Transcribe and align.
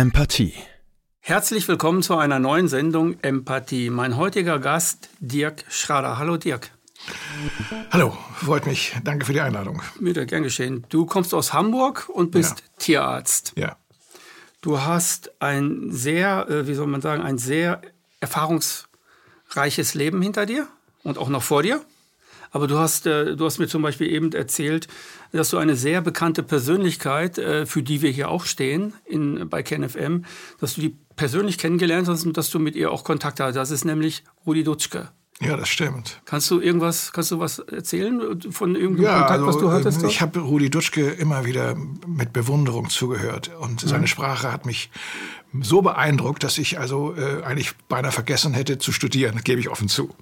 Empathie. 0.00 0.54
Herzlich 1.18 1.68
willkommen 1.68 2.02
zu 2.02 2.16
einer 2.16 2.38
neuen 2.38 2.68
Sendung 2.68 3.20
Empathie. 3.20 3.90
Mein 3.90 4.16
heutiger 4.16 4.58
Gast 4.58 5.10
Dirk 5.18 5.62
Schrader. 5.68 6.16
Hallo 6.16 6.38
Dirk. 6.38 6.70
Hallo, 7.90 8.16
freut 8.32 8.64
mich. 8.64 8.96
Danke 9.04 9.26
für 9.26 9.34
die 9.34 9.42
Einladung. 9.42 9.82
Wieder 10.00 10.24
gern 10.24 10.42
geschehen. 10.42 10.86
Du 10.88 11.04
kommst 11.04 11.34
aus 11.34 11.52
Hamburg 11.52 12.08
und 12.08 12.30
bist 12.30 12.60
ja. 12.60 12.66
Tierarzt. 12.78 13.52
Ja. 13.56 13.76
Du 14.62 14.80
hast 14.80 15.32
ein 15.42 15.90
sehr, 15.90 16.48
äh, 16.48 16.66
wie 16.66 16.72
soll 16.72 16.86
man 16.86 17.02
sagen, 17.02 17.20
ein 17.20 17.36
sehr 17.36 17.82
erfahrungsreiches 18.20 19.92
Leben 19.92 20.22
hinter 20.22 20.46
dir 20.46 20.66
und 21.02 21.18
auch 21.18 21.28
noch 21.28 21.42
vor 21.42 21.62
dir. 21.62 21.84
Aber 22.50 22.66
du 22.66 22.78
hast, 22.78 23.06
äh, 23.06 23.36
du 23.36 23.44
hast 23.44 23.58
mir 23.58 23.68
zum 23.68 23.82
Beispiel 23.82 24.08
eben 24.08 24.32
erzählt, 24.32 24.88
dass 25.32 25.50
du 25.50 25.58
eine 25.58 25.76
sehr 25.76 26.00
bekannte 26.00 26.42
Persönlichkeit, 26.42 27.38
äh, 27.38 27.66
für 27.66 27.82
die 27.82 28.02
wir 28.02 28.10
hier 28.10 28.28
auch 28.28 28.44
stehen 28.44 28.94
in, 29.04 29.48
bei 29.48 29.62
KenFM, 29.62 30.24
dass 30.60 30.74
du 30.74 30.80
die 30.80 30.96
persönlich 31.16 31.58
kennengelernt 31.58 32.08
hast 32.08 32.24
und 32.24 32.36
dass 32.36 32.50
du 32.50 32.58
mit 32.58 32.74
ihr 32.76 32.90
auch 32.90 33.04
Kontakt 33.04 33.40
hast. 33.40 33.54
Das 33.54 33.70
ist 33.70 33.84
nämlich 33.84 34.24
Rudi 34.46 34.64
Dutschke. 34.64 35.10
Ja, 35.42 35.56
das 35.56 35.70
stimmt. 35.70 36.20
Kannst 36.26 36.50
du 36.50 36.60
irgendwas, 36.60 37.12
kannst 37.12 37.30
du 37.30 37.38
was 37.38 37.60
erzählen 37.60 38.20
von 38.50 38.74
irgendeinem 38.74 39.04
ja, 39.04 39.18
Kontakt, 39.20 39.30
also, 39.30 39.46
was 39.46 39.58
du 39.58 39.72
hattest? 39.72 40.02
Ich 40.02 40.20
habe 40.20 40.40
Rudi 40.40 40.68
Dutschke 40.68 41.08
immer 41.08 41.46
wieder 41.46 41.76
mit 42.06 42.34
Bewunderung 42.34 42.90
zugehört 42.90 43.50
und 43.58 43.80
seine 43.80 44.02
mhm. 44.02 44.06
Sprache 44.08 44.52
hat 44.52 44.66
mich 44.66 44.90
so 45.60 45.82
beeindruckt, 45.82 46.44
dass 46.44 46.58
ich 46.58 46.78
also 46.78 47.14
äh, 47.16 47.42
eigentlich 47.42 47.76
beinahe 47.88 48.12
vergessen 48.12 48.54
hätte 48.54 48.78
zu 48.78 48.92
studieren, 48.92 49.40
gebe 49.44 49.60
ich 49.60 49.68
offen 49.68 49.88
zu. 49.88 50.14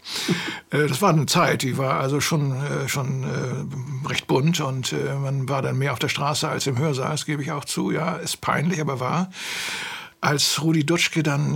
äh, 0.70 0.86
das 0.86 1.02
war 1.02 1.10
eine 1.10 1.26
Zeit, 1.26 1.62
die 1.62 1.78
war 1.78 2.00
also 2.00 2.20
schon, 2.20 2.52
äh, 2.52 2.88
schon 2.88 3.24
äh, 3.24 4.08
recht 4.08 4.26
bunt 4.26 4.60
und 4.60 4.92
äh, 4.92 5.14
man 5.14 5.48
war 5.48 5.62
dann 5.62 5.78
mehr 5.78 5.92
auf 5.92 5.98
der 5.98 6.08
Straße 6.08 6.48
als 6.48 6.66
im 6.66 6.78
Hörsaal, 6.78 7.10
das 7.10 7.26
gebe 7.26 7.42
ich 7.42 7.52
auch 7.52 7.64
zu. 7.64 7.90
Ja, 7.90 8.16
ist 8.16 8.40
peinlich, 8.40 8.80
aber 8.80 9.00
wahr. 9.00 9.30
Als 10.20 10.62
Rudi 10.62 10.84
Dutschke 10.84 11.22
dann 11.22 11.54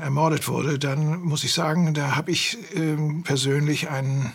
ermordet 0.00 0.46
wurde, 0.46 0.78
dann 0.78 1.22
muss 1.22 1.42
ich 1.42 1.52
sagen, 1.52 1.92
da 1.92 2.14
habe 2.14 2.30
ich 2.30 2.56
äh, 2.76 2.96
persönlich 3.24 3.90
einen, 3.90 4.32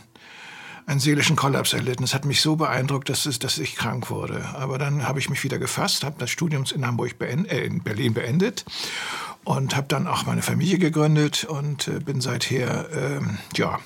einen 0.88 1.02
seelischen 1.02 1.36
Kollaps 1.36 1.74
erlitten. 1.74 2.04
Es 2.04 2.14
hat 2.14 2.26
mich 2.26 2.42
so 2.42 2.56
beeindruckt, 2.56 3.10
dass, 3.10 3.26
es, 3.26 3.40
dass 3.40 3.58
ich 3.58 3.76
krank 3.76 4.10
wurde. 4.10 4.44
Aber 4.56 4.78
dann 4.78 5.06
habe 5.06 5.20
ich 5.20 5.30
mich 5.30 5.44
wieder 5.44 5.60
gefasst, 5.60 6.06
habe 6.06 6.16
das 6.18 6.30
Studium 6.30 6.64
in, 6.74 6.88
Hamburg 6.88 7.20
beendet, 7.20 7.52
äh, 7.52 7.66
in 7.66 7.84
Berlin 7.84 8.14
beendet 8.14 8.64
und 9.44 9.76
habe 9.76 9.88
dann 9.90 10.08
auch 10.08 10.26
meine 10.26 10.42
Familie 10.42 10.80
gegründet 10.80 11.44
und 11.44 11.90
äh, 11.90 12.00
bin 12.00 12.22
seither 12.22 12.88
ähm, 12.94 13.38
ja, 13.56 13.80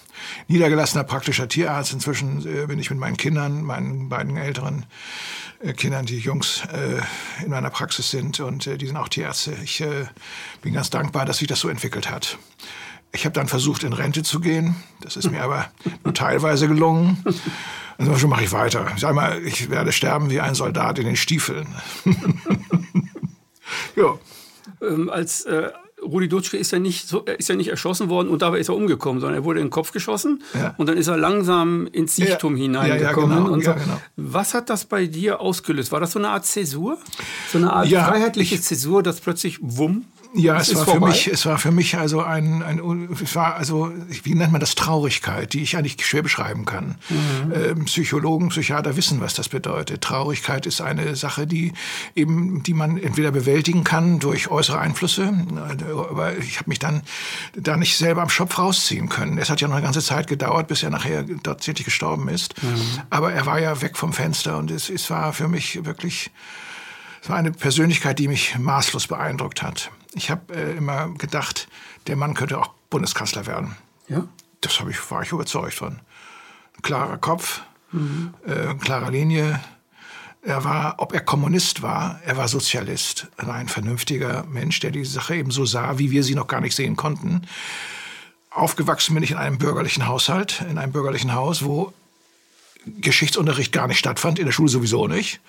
niedergelassener 0.47 1.03
praktischer 1.03 1.47
Tierarzt. 1.47 1.91
Inzwischen 1.91 2.45
äh, 2.45 2.67
bin 2.67 2.77
ich 2.77 2.91
mit 2.91 2.99
meinen 2.99 3.17
Kindern, 3.17 3.63
meinen 3.63 4.07
beiden 4.07 4.37
älteren 4.37 4.85
äh, 5.59 5.73
Kindern, 5.73 6.05
die 6.05 6.19
Jungs 6.19 6.61
äh, 6.71 7.01
in 7.43 7.49
meiner 7.49 7.71
Praxis 7.71 8.11
sind 8.11 8.39
und 8.39 8.67
äh, 8.67 8.77
die 8.77 8.85
sind 8.85 8.97
auch 8.97 9.09
Tierärzte. 9.09 9.57
Ich 9.63 9.81
äh, 9.81 10.05
bin 10.61 10.73
ganz 10.73 10.91
dankbar, 10.91 11.25
dass 11.25 11.39
sich 11.39 11.47
das 11.47 11.61
so 11.61 11.69
entwickelt 11.69 12.11
hat. 12.11 12.37
Ich 13.13 13.25
habe 13.25 13.33
dann 13.33 13.47
versucht, 13.47 13.83
in 13.83 13.93
Rente 13.93 14.23
zu 14.23 14.39
gehen. 14.39 14.75
Das 15.01 15.17
ist 15.17 15.29
mir 15.29 15.43
aber 15.43 15.69
nur 16.03 16.13
teilweise 16.13 16.67
gelungen. 16.67 17.23
Also 17.97 18.17
schon 18.17 18.29
mache 18.29 18.43
ich 18.43 18.51
weiter. 18.51 18.87
Ich 18.95 19.01
sag 19.01 19.13
mal, 19.13 19.41
ich 19.43 19.69
werde 19.69 19.91
sterben 19.91 20.29
wie 20.29 20.39
ein 20.39 20.55
Soldat 20.55 20.97
in 20.97 21.05
den 21.05 21.15
Stiefeln. 21.17 21.67
ja. 23.95 24.17
Ähm, 24.81 25.09
als 25.09 25.41
äh, 25.41 25.69
Rudi 26.01 26.27
Dutschke 26.27 26.57
ist 26.57 26.71
ja 26.71 26.79
nicht 26.79 27.07
so, 27.07 27.19
ist 27.19 27.49
ja 27.49 27.55
nicht 27.55 27.67
erschossen 27.67 28.09
worden 28.09 28.29
und 28.29 28.41
dabei 28.41 28.59
ist 28.59 28.69
er 28.69 28.75
umgekommen, 28.75 29.21
sondern 29.21 29.39
er 29.39 29.43
wurde 29.43 29.59
in 29.59 29.67
den 29.67 29.71
Kopf 29.71 29.91
geschossen 29.91 30.41
ja. 30.53 30.73
und 30.77 30.89
dann 30.89 30.97
ist 30.97 31.07
er 31.07 31.17
langsam 31.17 31.87
ins 31.87 32.15
Sichtum 32.15 32.55
ja. 32.55 32.63
hineingekommen. 32.63 33.31
Ja, 33.31 33.37
genau. 33.37 33.53
und 33.53 33.63
so. 33.63 33.73
Genau. 33.73 34.01
Was 34.15 34.53
hat 34.53 34.69
das 34.69 34.85
bei 34.85 35.05
dir 35.05 35.39
ausgelöst? 35.39 35.91
War 35.91 35.99
das 35.99 36.13
so 36.13 36.19
eine 36.19 36.29
Art 36.29 36.45
Zäsur? 36.45 36.97
So 37.51 37.59
eine 37.59 37.71
Art 37.71 37.87
freiheitliche 37.87 38.55
ich, 38.55 38.63
Zäsur, 38.63 39.03
dass 39.03 39.19
plötzlich 39.19 39.59
wumm 39.61 40.05
ja, 40.33 40.57
es 40.57 40.73
war, 40.75 40.85
für 40.85 40.99
mich, 40.99 41.27
es 41.27 41.45
war 41.45 41.57
für 41.57 41.71
mich 41.71 41.97
also 41.97 42.21
ein, 42.21 42.63
ein 42.63 43.09
es 43.21 43.35
war 43.35 43.55
also, 43.55 43.91
wie 44.23 44.33
nennt 44.33 44.51
man 44.51 44.61
das, 44.61 44.75
Traurigkeit, 44.75 45.53
die 45.53 45.61
ich 45.61 45.75
eigentlich 45.75 46.03
schwer 46.05 46.23
beschreiben 46.23 46.65
kann. 46.65 46.95
Mhm. 47.09 47.53
Ähm, 47.53 47.85
Psychologen, 47.85 48.49
Psychiater 48.49 48.95
wissen, 48.95 49.19
was 49.19 49.33
das 49.33 49.49
bedeutet. 49.49 50.01
Traurigkeit 50.01 50.65
ist 50.65 50.81
eine 50.81 51.15
Sache, 51.15 51.47
die 51.47 51.73
eben, 52.15 52.63
die 52.63 52.73
man 52.73 52.97
entweder 52.97 53.31
bewältigen 53.31 53.83
kann 53.83 54.19
durch 54.19 54.49
äußere 54.49 54.79
Einflüsse, 54.79 55.33
aber 56.09 56.37
ich 56.37 56.59
habe 56.59 56.69
mich 56.69 56.79
dann 56.79 57.01
da 57.55 57.75
nicht 57.75 57.97
selber 57.97 58.21
am 58.21 58.29
Schopf 58.29 58.57
rausziehen 58.57 59.09
können. 59.09 59.37
Es 59.37 59.49
hat 59.49 59.61
ja 59.61 59.67
noch 59.67 59.75
eine 59.75 59.83
ganze 59.83 60.01
Zeit 60.01 60.27
gedauert, 60.27 60.67
bis 60.67 60.83
er 60.83 60.89
nachher 60.89 61.25
tatsächlich 61.43 61.85
gestorben 61.85 62.29
ist. 62.29 62.61
Mhm. 62.63 63.01
Aber 63.09 63.33
er 63.33 63.45
war 63.45 63.59
ja 63.59 63.81
weg 63.81 63.97
vom 63.97 64.13
Fenster 64.13 64.57
und 64.57 64.71
es, 64.71 64.89
es 64.89 65.09
war 65.09 65.33
für 65.33 65.47
mich 65.47 65.85
wirklich, 65.85 66.31
es 67.21 67.29
war 67.29 67.35
eine 67.37 67.51
Persönlichkeit, 67.51 68.17
die 68.17 68.27
mich 68.27 68.57
maßlos 68.57 69.07
beeindruckt 69.07 69.61
hat. 69.61 69.91
Ich 70.13 70.29
habe 70.29 70.53
äh, 70.53 70.77
immer 70.77 71.09
gedacht, 71.17 71.67
der 72.07 72.15
Mann 72.15 72.33
könnte 72.33 72.59
auch 72.59 72.69
Bundeskanzler 72.89 73.45
werden. 73.45 73.75
Ja? 74.07 74.27
Das 74.61 74.79
ich, 74.87 75.11
war 75.11 75.21
ich 75.23 75.31
überzeugt 75.31 75.73
von. 75.73 75.99
klarer 76.81 77.17
Kopf, 77.17 77.61
mhm. 77.91 78.33
äh, 78.45 78.73
klare 78.75 79.11
Linie. 79.11 79.59
Er 80.43 80.63
war, 80.63 80.95
ob 80.97 81.13
er 81.13 81.21
Kommunist 81.21 81.81
war, 81.81 82.19
er 82.25 82.35
war 82.35 82.47
Sozialist. 82.47 83.27
Ein 83.37 83.67
vernünftiger 83.67 84.43
Mensch, 84.45 84.79
der 84.79 84.91
die 84.91 85.05
Sache 85.05 85.35
eben 85.35 85.51
so 85.51 85.65
sah, 85.65 85.99
wie 85.99 86.11
wir 86.11 86.23
sie 86.23 86.35
noch 86.35 86.47
gar 86.47 86.61
nicht 86.61 86.75
sehen 86.75 86.95
konnten. 86.95 87.47
Aufgewachsen 88.49 89.13
bin 89.13 89.23
ich 89.23 89.31
in 89.31 89.37
einem 89.37 89.59
bürgerlichen 89.59 90.07
Haushalt, 90.07 90.63
in 90.67 90.77
einem 90.77 90.91
bürgerlichen 90.91 91.33
Haus, 91.33 91.63
wo 91.63 91.93
Geschichtsunterricht 92.85 93.71
gar 93.71 93.87
nicht 93.87 93.99
stattfand, 93.99 94.39
in 94.39 94.45
der 94.45 94.51
Schule 94.51 94.69
sowieso 94.69 95.07
nicht. 95.07 95.39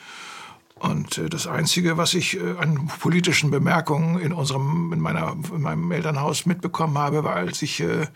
Und 0.83 1.17
äh, 1.17 1.31
das 1.31 1.47
Einzige, 1.47 1.97
was 1.97 2.13
ich 2.13 2.37
äh, 2.37 2.57
an 2.59 2.89
politischen 2.99 3.53
Bemerkungen 3.53 4.19
in, 4.19 4.33
unserem, 4.33 4.93
in, 4.93 4.99
meiner, 4.99 5.37
in 5.55 5.63
meinem 5.63 5.93
Elternhaus 5.93 6.45
mitbekommen 6.45 6.99
habe, 6.99 7.23
war, 7.23 7.37
als 7.37 7.63
ich 7.63 7.79
äh, 7.79 8.09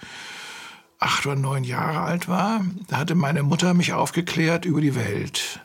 acht 0.99 1.27
oder 1.27 1.37
neun 1.37 1.63
Jahre 1.63 2.01
alt 2.01 2.27
war, 2.27 2.65
da 2.89 2.97
hatte 2.97 3.15
meine 3.15 3.45
Mutter 3.45 3.73
mich 3.73 3.93
aufgeklärt 3.93 4.65
über 4.65 4.81
die 4.81 4.97
Welt 4.97 5.61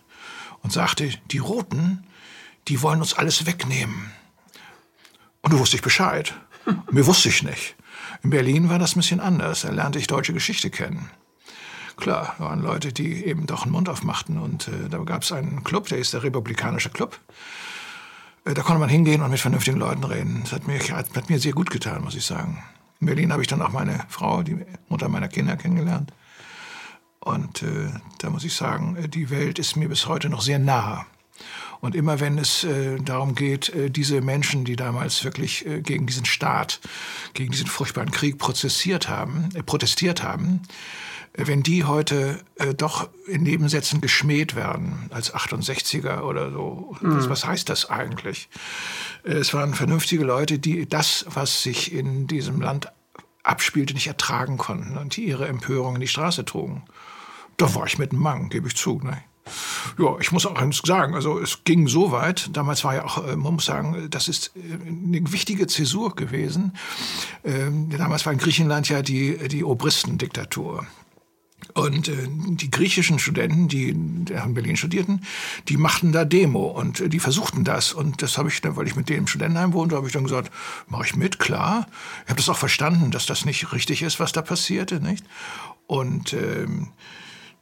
und 0.61 0.71
sagte, 0.71 1.09
die 1.31 1.39
Roten, 1.39 2.03
die 2.67 2.83
wollen 2.83 2.99
uns 2.99 3.15
alles 3.15 3.47
wegnehmen. 3.47 4.11
Und 5.41 5.53
du 5.53 5.59
wusste 5.59 5.77
ich 5.77 5.81
Bescheid. 5.81 6.35
Mir 6.91 7.07
wusste 7.07 7.29
ich 7.29 7.41
nicht. 7.41 7.75
In 8.21 8.29
Berlin 8.29 8.69
war 8.69 8.77
das 8.77 8.95
ein 8.95 8.99
bisschen 8.99 9.21
anders. 9.21 9.61
Da 9.61 9.71
lernte 9.71 9.97
ich 9.97 10.05
deutsche 10.05 10.33
Geschichte 10.33 10.69
kennen. 10.69 11.09
Klar, 12.01 12.33
waren 12.39 12.63
Leute, 12.63 12.91
die 12.91 13.23
eben 13.25 13.45
doch 13.45 13.61
einen 13.61 13.73
Mund 13.73 13.87
aufmachten. 13.87 14.39
Und 14.39 14.67
äh, 14.67 14.89
da 14.89 14.97
gab 15.03 15.21
es 15.21 15.31
einen 15.31 15.63
Club, 15.63 15.87
der 15.87 15.99
ist 15.99 16.13
der 16.13 16.23
Republikanische 16.23 16.89
Club. 16.89 17.19
Äh, 18.43 18.55
da 18.55 18.63
konnte 18.63 18.79
man 18.79 18.89
hingehen 18.89 19.21
und 19.21 19.29
mit 19.29 19.39
vernünftigen 19.39 19.77
Leuten 19.77 20.03
reden. 20.03 20.39
Das 20.41 20.51
hat 20.51 20.65
mir, 20.65 20.79
hat 20.79 21.29
mir 21.29 21.37
sehr 21.37 21.53
gut 21.53 21.69
getan, 21.69 22.03
muss 22.03 22.15
ich 22.15 22.25
sagen. 22.25 22.63
In 23.01 23.05
Berlin 23.05 23.31
habe 23.31 23.43
ich 23.43 23.47
dann 23.47 23.61
auch 23.61 23.71
meine 23.71 24.03
Frau, 24.09 24.41
die 24.41 24.57
Mutter 24.89 25.09
meiner 25.09 25.27
Kinder, 25.27 25.55
kennengelernt. 25.57 26.11
Und 27.19 27.61
äh, 27.61 27.91
da 28.17 28.31
muss 28.31 28.45
ich 28.45 28.55
sagen, 28.55 28.95
äh, 28.95 29.07
die 29.07 29.29
Welt 29.29 29.59
ist 29.59 29.75
mir 29.75 29.87
bis 29.87 30.07
heute 30.07 30.27
noch 30.27 30.41
sehr 30.41 30.57
nah. 30.57 31.05
Und 31.81 31.93
immer 31.93 32.19
wenn 32.19 32.39
es 32.39 32.63
äh, 32.63 32.99
darum 32.99 33.35
geht, 33.35 33.69
äh, 33.69 33.91
diese 33.91 34.21
Menschen, 34.21 34.65
die 34.65 34.75
damals 34.75 35.23
wirklich 35.23 35.67
äh, 35.67 35.81
gegen 35.81 36.07
diesen 36.07 36.25
Staat, 36.25 36.79
gegen 37.35 37.51
diesen 37.51 37.67
furchtbaren 37.67 38.09
Krieg 38.09 38.39
prozessiert 38.39 39.07
haben, 39.07 39.49
äh, 39.53 39.61
protestiert 39.61 40.23
haben, 40.23 40.61
wenn 41.33 41.63
die 41.63 41.85
heute 41.85 42.43
äh, 42.55 42.73
doch 42.73 43.09
in 43.25 43.43
Nebensätzen 43.43 44.01
geschmäht 44.01 44.55
werden, 44.55 45.09
als 45.11 45.33
68er 45.33 46.21
oder 46.21 46.51
so, 46.51 46.95
mhm. 47.01 47.29
was 47.29 47.45
heißt 47.45 47.69
das 47.69 47.89
eigentlich? 47.89 48.49
Äh, 49.23 49.33
es 49.33 49.53
waren 49.53 49.73
vernünftige 49.73 50.23
Leute, 50.23 50.59
die 50.59 50.87
das, 50.87 51.25
was 51.29 51.63
sich 51.63 51.93
in 51.93 52.27
diesem 52.27 52.61
Land 52.61 52.91
abspielte, 53.43 53.93
nicht 53.93 54.07
ertragen 54.07 54.57
konnten 54.57 54.97
und 54.97 55.15
die 55.15 55.25
ihre 55.25 55.47
Empörung 55.47 55.95
in 55.95 56.01
die 56.01 56.07
Straße 56.07 56.45
trugen. 56.45 56.83
Da 57.57 57.73
war 57.75 57.85
ich 57.85 57.97
mit 57.97 58.11
einem 58.11 58.21
Mang, 58.21 58.49
gebe 58.49 58.67
ich 58.67 58.75
zu. 58.75 58.99
Ne? 59.03 59.23
Ja, 59.97 60.17
ich 60.19 60.31
muss 60.31 60.45
auch 60.45 60.55
eins 60.55 60.81
sagen, 60.83 61.15
also 61.15 61.39
es 61.39 61.63
ging 61.63 61.87
so 61.87 62.11
weit, 62.11 62.49
damals 62.53 62.83
war 62.83 62.95
ja 62.95 63.05
auch, 63.05 63.25
äh, 63.25 63.35
man 63.35 63.55
muss 63.55 63.65
sagen, 63.65 64.07
das 64.09 64.27
ist 64.27 64.51
äh, 64.55 64.59
eine 64.87 65.31
wichtige 65.31 65.67
Zäsur 65.67 66.15
gewesen. 66.15 66.73
Ähm, 67.43 67.89
damals 67.89 68.25
war 68.25 68.33
in 68.33 68.39
Griechenland 68.39 68.89
ja 68.89 69.01
die, 69.01 69.47
die 69.47 69.63
Obristendiktatur. 69.63 70.85
Und 71.73 72.07
äh, 72.07 72.27
die 72.27 72.71
griechischen 72.71 73.19
Studenten, 73.19 73.67
die 73.67 73.89
in 73.89 74.25
Berlin 74.25 74.77
studierten, 74.77 75.21
die 75.69 75.77
machten 75.77 76.11
da 76.11 76.25
Demo 76.25 76.67
und 76.67 76.99
äh, 76.99 77.09
die 77.09 77.19
versuchten 77.19 77.63
das. 77.63 77.93
Und 77.93 78.21
das 78.21 78.37
habe 78.37 78.49
ich, 78.49 78.61
weil 78.63 78.87
ich 78.87 78.95
mit 78.95 79.09
denen 79.09 79.19
im 79.19 79.27
Studentenheim 79.27 79.73
wohnte, 79.73 79.95
habe 79.95 80.07
ich 80.07 80.13
dann 80.13 80.23
gesagt, 80.23 80.51
mache 80.87 81.05
ich 81.05 81.15
mit, 81.15 81.39
klar. 81.39 81.87
Ich 82.23 82.29
habe 82.29 82.37
das 82.37 82.49
auch 82.49 82.57
verstanden, 82.57 83.11
dass 83.11 83.25
das 83.25 83.45
nicht 83.45 83.71
richtig 83.73 84.01
ist, 84.01 84.19
was 84.19 84.31
da 84.31 84.41
passierte, 84.41 84.99
nicht? 84.99 85.25
Und 85.87 86.33
ähm, 86.33 86.89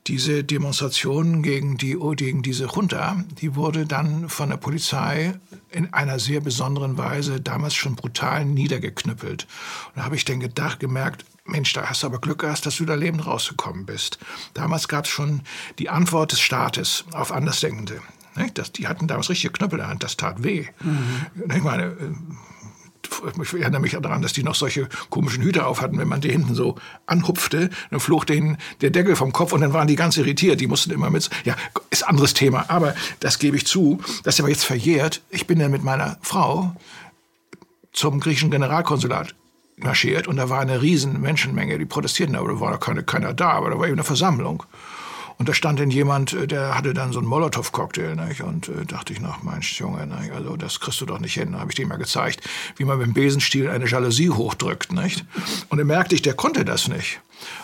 diese 0.07 0.43
Demonstration 0.43 1.43
gegen, 1.43 1.77
die, 1.77 1.97
gegen 2.15 2.41
diese 2.41 2.65
Junta, 2.65 3.23
die 3.39 3.55
wurde 3.55 3.85
dann 3.85 4.27
von 4.29 4.49
der 4.49 4.57
Polizei 4.57 5.35
in 5.69 5.93
einer 5.93 6.19
sehr 6.19 6.41
besonderen 6.41 6.97
Weise 6.97 7.41
damals 7.41 7.75
schon 7.75 7.95
brutal 7.95 8.45
niedergeknüppelt. 8.45 9.45
Und 9.89 9.97
da 9.97 10.05
habe 10.05 10.15
ich 10.15 10.25
dann 10.25 10.39
gedacht, 10.39 10.79
gemerkt, 10.79 11.25
Mensch, 11.49 11.73
da 11.73 11.89
hast 11.89 12.03
du 12.03 12.07
aber 12.07 12.19
Glück 12.19 12.39
gehabt, 12.39 12.65
dass 12.65 12.77
du 12.77 12.85
da 12.85 12.95
lebend 12.95 13.25
rausgekommen 13.25 13.85
bist. 13.85 14.19
Damals 14.53 14.87
gab 14.87 15.05
es 15.05 15.11
schon 15.11 15.41
die 15.77 15.89
Antwort 15.89 16.31
des 16.31 16.39
Staates 16.39 17.05
auf 17.11 17.31
Andersdenkende. 17.31 18.01
Nicht? 18.35 18.57
Das, 18.57 18.71
die 18.71 18.87
hatten 18.87 19.07
damals 19.07 19.29
richtige 19.29 19.51
Knüppel 19.51 19.79
in 19.79 19.83
der 19.83 19.89
Hand, 19.89 20.03
das 20.03 20.17
tat 20.17 20.43
weh. 20.43 20.67
Mhm. 20.81 21.51
Ich 21.55 21.63
meine, 21.63 21.83
äh, 21.83 23.41
ich 23.41 23.53
erinnere 23.53 23.81
mich 23.81 23.97
daran, 23.99 24.21
dass 24.21 24.33
die 24.33 24.43
noch 24.43 24.55
solche 24.55 24.87
komischen 25.09 25.43
Hüte 25.43 25.65
auf 25.65 25.81
hatten. 25.81 25.97
Wenn 25.97 26.07
man 26.07 26.21
die 26.21 26.29
hinten 26.29 26.53
so 26.53 26.75
anhupfte, 27.05 27.69
dann 27.89 27.99
flog 27.99 28.25
denen 28.25 28.57
der 28.81 28.91
Deckel 28.91 29.15
vom 29.15 29.33
Kopf 29.33 29.51
und 29.51 29.61
dann 29.61 29.73
waren 29.73 29.87
die 29.87 29.95
ganz 29.95 30.17
irritiert. 30.17 30.61
Die 30.61 30.67
mussten 30.67 30.91
immer 30.91 31.09
mit. 31.09 31.29
Ja, 31.43 31.55
ist 31.89 32.07
anderes 32.07 32.33
Thema. 32.33 32.65
Aber 32.67 32.95
das 33.19 33.39
gebe 33.39 33.57
ich 33.57 33.65
zu. 33.65 33.99
Das 34.23 34.35
ist 34.35 34.41
aber 34.41 34.49
jetzt 34.49 34.63
verjährt. 34.63 35.21
Ich 35.29 35.47
bin 35.47 35.59
dann 35.59 35.71
mit 35.71 35.83
meiner 35.83 36.17
Frau 36.21 36.75
zum 37.91 38.19
griechischen 38.19 38.51
Generalkonsulat 38.51 39.33
marschiert 39.83 40.27
und 40.27 40.37
da 40.37 40.49
war 40.49 40.59
eine 40.59 40.81
riesen 40.81 41.21
Menschenmenge, 41.21 41.77
die 41.77 41.85
protestierten, 41.85 42.35
aber 42.35 42.49
da 42.49 42.59
war 42.59 42.79
keine, 42.79 43.03
keiner 43.03 43.33
da, 43.33 43.51
aber 43.51 43.69
da 43.69 43.79
war 43.79 43.85
eben 43.85 43.95
eine 43.95 44.03
Versammlung. 44.03 44.63
Und 45.39 45.47
da 45.47 45.53
stand 45.53 45.79
dann 45.79 45.89
jemand, 45.89 46.33
äh, 46.33 46.47
der 46.47 46.77
hatte 46.77 46.93
dann 46.93 47.13
so 47.13 47.19
einen 47.19 47.27
Molotow-Cocktail. 47.29 48.15
Nicht? 48.15 48.41
Und 48.41 48.67
äh, 48.67 48.85
dachte 48.85 49.13
ich 49.13 49.21
noch, 49.21 49.41
Mensch, 49.41 49.79
Junge, 49.79 50.05
nicht? 50.05 50.33
also 50.33 50.57
das 50.57 50.81
kriegst 50.81 50.99
du 50.99 51.05
doch 51.05 51.19
nicht 51.19 51.33
hin. 51.33 51.53
Da 51.53 51.59
habe 51.59 51.71
ich 51.71 51.75
dem 51.75 51.87
mal 51.87 51.95
gezeigt, 51.95 52.41
wie 52.75 52.83
man 52.83 52.97
mit 52.97 53.07
dem 53.07 53.13
Besenstiel 53.13 53.69
eine 53.69 53.87
Jalousie 53.87 54.29
hochdrückt. 54.29 54.91
Nicht? 54.91 55.23
Und 55.69 55.77
dann 55.77 55.87
merkte 55.87 56.13
ich, 56.13 56.21
der 56.21 56.33
konnte 56.33 56.65
das 56.65 56.89
nicht. 56.89 57.21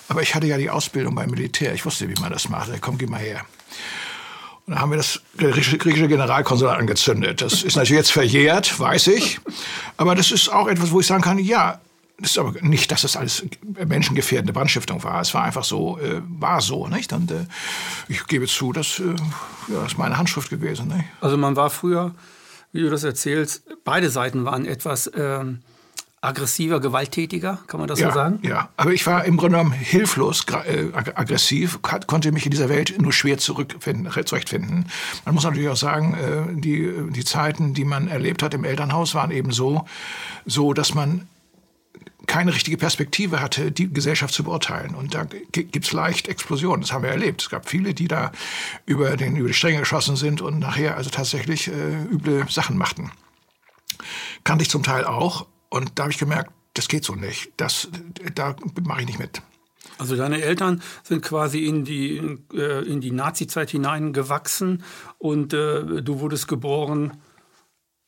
Aber 0.08 0.22
ich 0.22 0.36
hatte 0.36 0.48
ja 0.48 0.58
die 0.58 0.70
Ausbildung 0.70 1.16
beim 1.16 1.30
Militär. 1.30 1.74
Ich 1.74 1.86
wusste, 1.86 2.08
wie 2.08 2.20
man 2.22 2.32
das 2.32 2.48
macht. 2.48 2.70
Komm, 2.80 2.98
geh 2.98 3.08
mal 3.08 3.20
her. 3.20 3.42
Und 4.66 4.74
dann 4.74 4.82
haben 4.82 4.92
wir 4.92 4.98
das 4.98 5.22
griechische 5.38 6.08
Generalkonsulat 6.08 6.80
angezündet. 6.80 7.42
Das 7.42 7.62
ist 7.62 7.76
natürlich 7.76 8.00
jetzt 8.00 8.12
verjährt, 8.12 8.80
weiß 8.80 9.08
ich. 9.08 9.42
Aber 9.98 10.16
das 10.16 10.32
ist 10.32 10.48
auch 10.48 10.68
etwas, 10.68 10.92
wo 10.92 11.02
ich 11.02 11.08
sagen 11.08 11.22
kann, 11.22 11.40
ja, 11.40 11.82
das 12.18 12.32
ist 12.32 12.38
aber 12.38 12.54
nicht, 12.62 12.92
dass 12.92 13.02
das 13.02 13.18
alles 13.18 13.46
menschengefährdende 13.86 14.54
Brandstiftung 14.54 15.04
war. 15.04 15.22
Es 15.22 15.34
war 15.34 15.44
einfach 15.44 15.64
so, 15.64 16.00
äh, 16.00 16.22
war 16.24 16.62
so, 16.62 16.88
nicht? 16.88 17.12
Und 17.12 17.32
äh, 17.32 17.46
ich 18.08 18.26
gebe 18.28 18.48
zu, 18.48 18.72
das, 18.72 19.00
äh, 19.00 19.04
ja, 19.68 19.82
das 19.82 19.94
ist 19.94 19.98
meine 19.98 20.18
Handschrift 20.18 20.50
gewesen. 20.50 20.88
Nicht? 20.88 21.06
Also 21.20 21.36
man 21.36 21.56
war 21.56 21.70
früher, 21.70 22.16
wie 22.72 22.82
du 22.82 22.90
das 22.90 23.04
erzählst, 23.04 23.64
beide 23.84 24.10
Seiten 24.10 24.46
waren 24.46 24.66
etwas 24.66 25.12
ähm, 25.16 25.60
aggressiver, 26.22 26.80
gewalttätiger, 26.80 27.60
kann 27.68 27.80
man 27.80 27.88
das 27.88 28.00
ja, 28.00 28.10
so 28.10 28.16
sagen? 28.16 28.40
Ja, 28.42 28.70
aber 28.78 28.94
ich 28.94 29.06
war 29.06 29.26
im 29.26 29.38
Grunde 29.38 29.58
genommen 29.58 29.74
hilflos 29.74 30.46
äh, 30.48 30.88
aggressiv, 30.94 31.82
konnte 31.82 32.32
mich 32.32 32.46
in 32.46 32.52
dieser 32.52 32.70
Welt 32.70 32.96
nur 33.00 33.14
schwer 33.14 33.38
zurückfinden, 33.38 34.12
zurechtfinden. 34.26 34.90
Man 35.26 35.36
muss 35.36 35.44
natürlich 35.44 35.70
auch 35.70 35.76
sagen, 35.76 36.14
äh, 36.14 36.62
die, 36.62 36.92
die 37.12 37.26
Zeiten, 37.26 37.74
die 37.74 37.86
man 37.86 38.08
erlebt 38.08 38.42
hat 38.42 38.54
im 38.54 38.64
Elternhaus, 38.64 39.14
waren 39.16 39.32
eben 39.32 39.52
so, 39.52 39.86
so 40.46 40.74
dass 40.74 40.96
man 40.96 41.28
keine 42.28 42.54
richtige 42.54 42.78
Perspektive 42.78 43.42
hatte, 43.42 43.72
die 43.72 43.92
Gesellschaft 43.92 44.34
zu 44.34 44.44
beurteilen. 44.44 44.96
Und 44.96 45.14
da 45.14 45.26
gibt 45.52 45.86
es 45.86 45.92
leicht 45.92 46.28
Explosionen. 46.28 46.82
Das 46.82 46.92
haben 46.92 47.04
wir 47.04 47.10
erlebt. 47.10 47.42
Es 47.42 47.50
gab 47.50 47.70
viele, 47.70 47.94
die 47.94 48.08
da 48.08 48.32
über, 48.86 49.16
den, 49.18 49.36
über 49.36 49.48
die 49.48 49.54
Stränge 49.54 49.80
geschossen 49.80 50.16
sind 50.16 50.42
und 50.42 50.60
nachher 50.60 50.98
also 50.98 51.10
tatsächlich 51.10 51.68
äh, 51.68 52.04
üble 52.12 52.46
Sachen 52.50 52.78
machten. 52.78 53.12
Kannte 54.44 54.64
ich 54.64 54.70
zum 54.70 54.84
Teil 54.84 55.06
auch. 55.06 55.46
Und 55.70 55.94
da 55.96 56.04
habe 56.04 56.12
ich 56.12 56.18
gemerkt, 56.18 56.52
das 56.74 56.88
geht 56.88 57.04
so 57.04 57.16
nicht. 57.16 57.52
Das, 57.58 57.90
da 58.34 58.56
mache 58.84 59.02
ich 59.02 59.08
nicht 59.08 59.20
mit. 59.20 59.42
Also 59.98 60.16
deine 60.16 60.42
Eltern 60.42 60.82
sind 61.04 61.22
quasi 61.22 61.66
in 61.66 61.86
die, 61.86 62.18
äh, 62.54 62.86
in 62.86 63.02
die 63.02 63.12
Nazi-Zeit 63.12 63.70
hineingewachsen 63.70 64.84
und 65.18 65.54
äh, 65.54 66.02
du 66.02 66.20
wurdest 66.20 66.48
geboren 66.48 67.14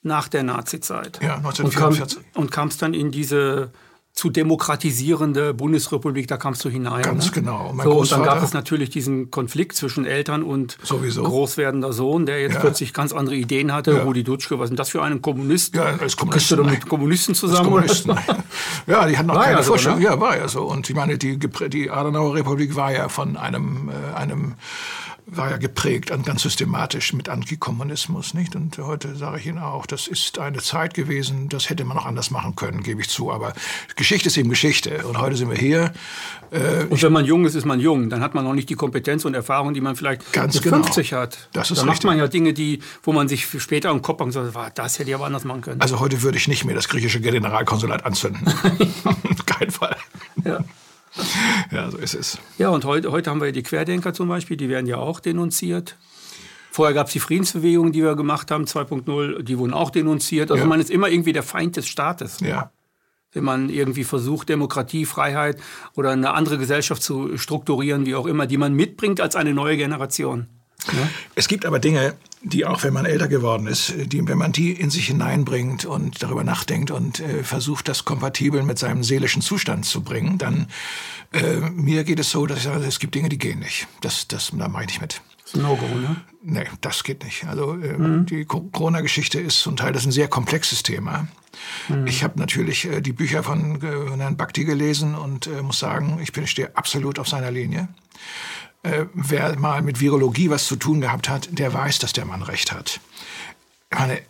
nach 0.01 0.27
der 0.27 0.43
Nazi-Zeit. 0.43 1.19
Ja, 1.21 1.35
1944. 1.35 2.17
Und, 2.17 2.33
kam, 2.33 2.41
und 2.43 2.51
kamst 2.51 2.81
dann 2.81 2.93
in 2.93 3.11
diese 3.11 3.71
zu 4.17 4.31
demokratisierende 4.31 5.53
Bundesrepublik, 5.53 6.27
da 6.27 6.37
kamst 6.37 6.65
du 6.65 6.69
hinein. 6.69 7.03
Ganz 7.03 7.27
ne? 7.27 7.31
genau. 7.33 7.71
Mein 7.71 7.85
so, 7.85 7.99
und 7.99 8.11
dann 8.11 8.23
gab 8.23 8.41
es 8.41 8.51
natürlich 8.51 8.89
diesen 8.89 9.29
Konflikt 9.29 9.75
zwischen 9.75 10.05
Eltern 10.05 10.41
und 10.41 10.75
sowieso. 10.81 11.21
großwerdender 11.21 11.93
Sohn, 11.93 12.25
der 12.25 12.41
jetzt 12.41 12.55
ja. 12.55 12.59
plötzlich 12.59 12.95
ganz 12.95 13.13
andere 13.13 13.35
Ideen 13.35 13.71
hatte. 13.71 13.91
Ja. 13.91 14.03
Rudi 14.03 14.23
Dutschke, 14.23 14.57
was 14.57 14.65
ist 14.65 14.69
denn 14.71 14.77
das 14.77 14.89
für 14.89 15.03
einen 15.03 15.21
Kommunist? 15.21 15.75
Ja, 15.75 15.95
als 16.01 16.17
Kommunist. 16.17 16.49
du 16.49 16.63
mit 16.63 16.89
Kommunisten 16.89 17.35
zusammen? 17.35 17.69
Kommunisten. 17.69 18.17
ja, 18.87 19.05
die 19.05 19.15
hatten 19.15 19.29
auch 19.29 19.35
war 19.35 19.43
keine 19.43 19.57
ja 19.57 19.63
Vorstellung. 19.63 19.99
So, 19.99 20.03
ne? 20.03 20.09
Ja, 20.09 20.19
war 20.19 20.35
ja 20.35 20.47
so. 20.47 20.63
Und 20.63 20.89
ich 20.89 20.95
meine, 20.95 21.19
die, 21.19 21.37
die 21.37 21.91
Adenauer 21.91 22.33
Republik 22.33 22.75
war 22.75 22.91
ja 22.91 23.09
von 23.09 23.37
einem, 23.37 23.89
äh, 23.89 24.15
einem 24.17 24.55
war 25.29 25.51
ja 25.51 25.57
geprägt 25.57 26.09
und 26.09 26.25
ganz 26.25 26.43
systematisch 26.43 27.11
mit 27.11 27.27
Antikommunismus, 27.27 28.33
nicht? 28.33 28.55
Und 28.55 28.77
heute 28.77 29.15
sage 29.15 29.39
ich 29.39 29.45
Ihnen 29.45 29.57
auch, 29.57 29.85
das 29.85 30.07
ist 30.07 30.39
eine 30.39 30.59
Zeit 30.59 30.93
gewesen, 30.93 31.49
das 31.49 31.69
hätte 31.69 31.83
man 31.83 31.97
auch 31.97 32.05
anders 32.05 32.31
machen 32.31 32.55
können, 32.55 32.81
gebe 32.81 33.01
ich 33.01 33.09
zu. 33.09 33.31
Aber 33.31 33.53
Geschichte 33.97 34.27
ist 34.27 34.37
eben 34.37 34.49
Geschichte. 34.49 35.05
Und 35.05 35.19
heute 35.19 35.35
sind 35.35 35.49
wir 35.49 35.57
hier. 35.57 35.91
Äh, 36.51 36.85
und 36.85 37.03
wenn 37.03 37.11
man 37.11 37.25
jung 37.25 37.45
ist, 37.45 37.55
ist 37.55 37.65
man 37.65 37.81
jung. 37.81 38.09
Dann 38.09 38.21
hat 38.21 38.35
man 38.35 38.45
noch 38.45 38.53
nicht 38.53 38.69
die 38.69 38.75
Kompetenz 38.75 39.25
und 39.25 39.33
Erfahrung, 39.33 39.73
die 39.73 39.81
man 39.81 39.97
vielleicht 39.97 40.31
ganz 40.31 40.55
mit 40.55 40.63
genau. 40.63 40.77
50 40.77 41.11
hat. 41.11 41.49
Das 41.51 41.71
ist 41.71 41.79
Dann 41.79 41.87
macht 41.87 42.05
man 42.05 42.17
ja 42.17 42.27
Dinge, 42.27 42.53
die, 42.53 42.79
wo 43.03 43.11
man 43.11 43.27
sich 43.27 43.47
später 43.61 43.91
im 43.91 44.01
Kopf 44.01 44.17
sagt, 44.31 44.79
das 44.79 44.97
hätte 44.97 45.09
ich 45.09 45.15
aber 45.15 45.25
anders 45.25 45.43
machen 45.43 45.61
können. 45.61 45.81
Also 45.81 45.99
heute 45.99 46.21
würde 46.21 46.37
ich 46.37 46.47
nicht 46.47 46.63
mehr 46.63 46.73
das 46.73 46.87
griechische 46.87 47.19
Generalkonsulat 47.19 48.05
anzünden. 48.05 48.45
Kein 49.45 49.71
Fall. 49.71 49.97
Ja. 50.43 50.59
Ja, 51.71 51.89
so 51.91 51.97
ist 51.97 52.13
es. 52.13 52.37
Ja, 52.57 52.69
und 52.69 52.85
heute, 52.85 53.11
heute 53.11 53.29
haben 53.29 53.41
wir 53.41 53.51
die 53.51 53.63
Querdenker 53.63 54.13
zum 54.13 54.27
Beispiel, 54.27 54.57
die 54.57 54.69
werden 54.69 54.87
ja 54.87 54.97
auch 54.97 55.19
denunziert. 55.19 55.97
Vorher 56.71 56.93
gab 56.93 57.07
es 57.07 57.13
die 57.13 57.19
Friedensbewegung, 57.19 57.91
die 57.91 58.03
wir 58.03 58.15
gemacht 58.15 58.51
haben, 58.51 58.65
2.0, 58.65 59.41
die 59.41 59.57
wurden 59.57 59.73
auch 59.73 59.89
denunziert. 59.89 60.51
Also 60.51 60.63
ja. 60.63 60.69
man 60.69 60.79
ist 60.79 60.91
immer 60.91 61.09
irgendwie 61.09 61.33
der 61.33 61.43
Feind 61.43 61.75
des 61.75 61.87
Staates. 61.87 62.39
Ja. 62.39 62.71
Wenn 63.31 63.43
man 63.43 63.69
irgendwie 63.69 64.03
versucht, 64.03 64.49
Demokratie, 64.49 65.05
Freiheit 65.05 65.57
oder 65.95 66.11
eine 66.11 66.33
andere 66.33 66.57
Gesellschaft 66.57 67.01
zu 67.01 67.37
strukturieren, 67.37 68.05
wie 68.05 68.15
auch 68.15 68.25
immer, 68.25 68.45
die 68.47 68.57
man 68.57 68.73
mitbringt 68.73 69.21
als 69.21 69.35
eine 69.35 69.53
neue 69.53 69.75
Generation. 69.77 70.47
Ja? 70.93 71.09
Es 71.35 71.47
gibt 71.47 71.65
aber 71.65 71.79
Dinge, 71.79 72.15
die 72.43 72.65
auch, 72.65 72.83
wenn 72.83 72.93
man 72.93 73.05
älter 73.05 73.27
geworden 73.27 73.67
ist, 73.67 73.93
die, 73.97 74.27
wenn 74.27 74.37
man 74.37 74.51
die 74.51 74.71
in 74.71 74.89
sich 74.89 75.07
hineinbringt 75.07 75.85
und 75.85 76.21
darüber 76.21 76.43
nachdenkt 76.43 76.91
und 76.91 77.19
äh, 77.19 77.43
versucht, 77.43 77.87
das 77.87 78.05
kompatibel 78.05 78.63
mit 78.63 78.77
seinem 78.77 79.03
seelischen 79.03 79.41
Zustand 79.41 79.85
zu 79.85 80.03
bringen, 80.03 80.37
dann 80.37 80.67
äh, 81.33 81.59
mir 81.71 82.03
geht 82.03 82.19
es 82.19 82.31
so, 82.31 82.45
dass 82.45 82.59
ich 82.59 82.63
sage, 82.63 82.83
es 82.85 82.99
gibt 82.99 83.15
Dinge, 83.15 83.29
die 83.29 83.37
gehen 83.37 83.59
nicht. 83.59 83.87
Das, 84.01 84.27
das, 84.27 84.51
da 84.53 84.67
mache 84.67 84.83
ich 84.83 84.87
nicht 84.87 85.01
mit. 85.01 85.21
Das 85.43 85.53
ist 85.53 85.55
ein 85.55 85.61
No-Go, 85.61 85.87
ne? 85.87 86.15
Nee, 86.41 86.65
das 86.81 87.03
geht 87.03 87.23
nicht. 87.23 87.45
Also 87.45 87.73
äh, 87.73 87.97
mhm. 87.97 88.25
die 88.25 88.45
Corona-Geschichte 88.45 89.39
ist 89.39 89.61
zum 89.61 89.75
Teil 89.75 89.93
das 89.93 90.03
ist 90.03 90.07
ein 90.07 90.11
sehr 90.11 90.27
komplexes 90.27 90.83
Thema. 90.83 91.27
Mhm. 91.89 92.07
Ich 92.07 92.23
habe 92.23 92.39
natürlich 92.39 92.85
äh, 92.85 93.01
die 93.01 93.13
Bücher 93.13 93.43
von 93.43 93.81
äh, 93.81 94.17
Herrn 94.17 94.37
Bhakti 94.37 94.65
gelesen 94.65 95.15
und 95.15 95.47
äh, 95.47 95.61
muss 95.61 95.79
sagen, 95.79 96.19
ich 96.21 96.31
bin, 96.31 96.47
stehe 96.47 96.75
absolut 96.75 97.19
auf 97.19 97.27
seiner 97.27 97.51
Linie 97.51 97.87
wer 99.13 99.59
mal 99.59 99.81
mit 99.81 99.99
Virologie 99.99 100.49
was 100.49 100.65
zu 100.65 100.77
tun 100.77 101.01
gehabt 101.01 101.27
hat, 101.27 101.49
der 101.51 101.73
weiß, 101.73 101.99
dass 101.99 102.13
der 102.13 102.23
Mann 102.23 102.41
recht 102.41 102.71
hat. 102.71 103.01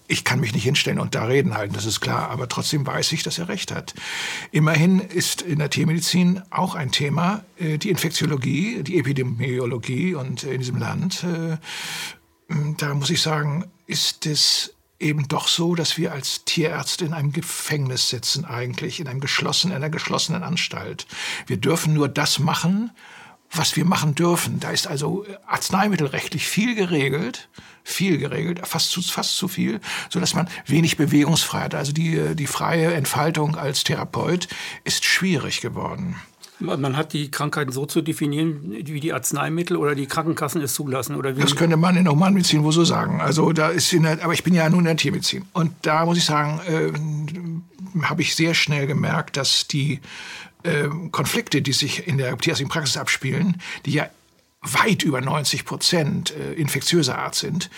Ich 0.07 0.23
kann 0.23 0.39
mich 0.39 0.53
nicht 0.53 0.63
hinstellen 0.63 0.99
und 0.99 1.15
da 1.15 1.25
reden 1.25 1.55
halten, 1.55 1.73
das 1.73 1.85
ist 1.85 1.99
klar, 1.99 2.29
aber 2.29 2.47
trotzdem 2.47 2.85
weiß 2.85 3.11
ich, 3.11 3.23
dass 3.23 3.39
er 3.39 3.49
recht 3.49 3.71
hat. 3.71 3.95
Immerhin 4.51 4.99
ist 4.99 5.41
in 5.41 5.57
der 5.57 5.71
Tiermedizin 5.71 6.43
auch 6.51 6.75
ein 6.75 6.91
Thema 6.91 7.43
äh, 7.57 7.79
die 7.79 7.89
Infektiologie, 7.89 8.83
die 8.83 8.99
Epidemiologie 8.99 10.13
und 10.13 10.43
äh, 10.43 10.53
in 10.53 10.59
diesem 10.59 10.77
Land. 10.77 11.23
Äh, 11.23 11.57
da 12.77 12.93
muss 12.93 13.09
ich 13.09 13.21
sagen, 13.21 13.65
ist 13.87 14.27
es 14.27 14.75
eben 14.99 15.27
doch 15.27 15.47
so, 15.47 15.73
dass 15.75 15.97
wir 15.97 16.11
als 16.11 16.45
Tierärzte 16.45 17.05
in 17.05 17.13
einem 17.13 17.31
Gefängnis 17.31 18.09
sitzen 18.09 18.45
eigentlich, 18.45 18.99
in 18.99 19.07
einem 19.07 19.19
geschlossenen, 19.19 19.75
einer 19.75 19.89
geschlossenen 19.89 20.43
Anstalt. 20.43 21.07
Wir 21.47 21.57
dürfen 21.57 21.93
nur 21.93 22.09
das 22.09 22.39
machen, 22.39 22.91
was 23.51 23.75
wir 23.75 23.85
machen 23.85 24.15
dürfen. 24.15 24.59
Da 24.59 24.71
ist 24.71 24.87
also 24.87 25.25
arzneimittelrechtlich 25.45 26.47
viel 26.47 26.75
geregelt, 26.75 27.49
viel 27.83 28.17
geregelt, 28.17 28.61
fast 28.65 28.91
zu, 28.91 29.01
fast 29.01 29.37
zu 29.37 29.47
viel, 29.47 29.79
so 30.09 30.19
dass 30.19 30.33
man 30.33 30.49
wenig 30.65 30.97
Bewegungsfreiheit, 30.97 31.73
also 31.73 31.93
die, 31.93 32.35
die 32.35 32.47
freie 32.47 32.93
Entfaltung 32.93 33.55
als 33.55 33.83
Therapeut 33.83 34.47
ist 34.83 35.05
schwierig 35.05 35.61
geworden. 35.61 36.15
Man 36.59 36.97
hat 36.97 37.13
die 37.13 37.29
Krankheiten 37.29 37.71
so 37.71 37.85
zu 37.85 38.01
definieren, 38.01 38.73
wie 38.83 38.99
die 38.99 39.13
Arzneimittel 39.13 39.77
oder 39.77 39.93
die 39.93 40.07
Krankenkassen 40.07 40.59
es 40.61 40.73
zulassen 40.73 41.15
oder? 41.15 41.31
Das 41.31 41.55
könnte 41.55 41.77
man 41.77 41.95
in 41.95 42.05
der 42.05 42.13
Humanmedizin 42.13 42.63
wohl 42.63 42.71
so 42.71 42.83
sagen. 42.83 43.21
Also 43.21 43.53
da 43.53 43.69
ist 43.69 43.93
in 43.93 44.03
der, 44.03 44.23
aber 44.23 44.33
ich 44.33 44.43
bin 44.43 44.55
ja 44.55 44.67
nun 44.67 44.79
in 44.79 44.85
der 44.85 44.97
Tiermedizin 44.97 45.45
und 45.53 45.73
da 45.83 46.03
muss 46.05 46.17
ich 46.17 46.25
sagen, 46.25 46.59
äh, 46.67 48.01
habe 48.01 48.23
ich 48.23 48.35
sehr 48.35 48.55
schnell 48.55 48.87
gemerkt, 48.87 49.37
dass 49.37 49.67
die 49.67 49.99
äh, 50.63 50.87
Konflikte, 51.11 51.61
die 51.61 51.73
sich 51.73 52.07
in 52.07 52.17
der 52.17 52.37
tierärztlichen 52.37 52.69
Praxis 52.69 52.97
abspielen, 52.97 53.61
die 53.85 53.91
ja 53.91 54.09
weit 54.61 55.03
über 55.03 55.21
90 55.21 55.65
Prozent 55.65 56.33
äh, 56.35 56.53
infektiöser 56.53 57.17
Art 57.17 57.35
sind, 57.35 57.69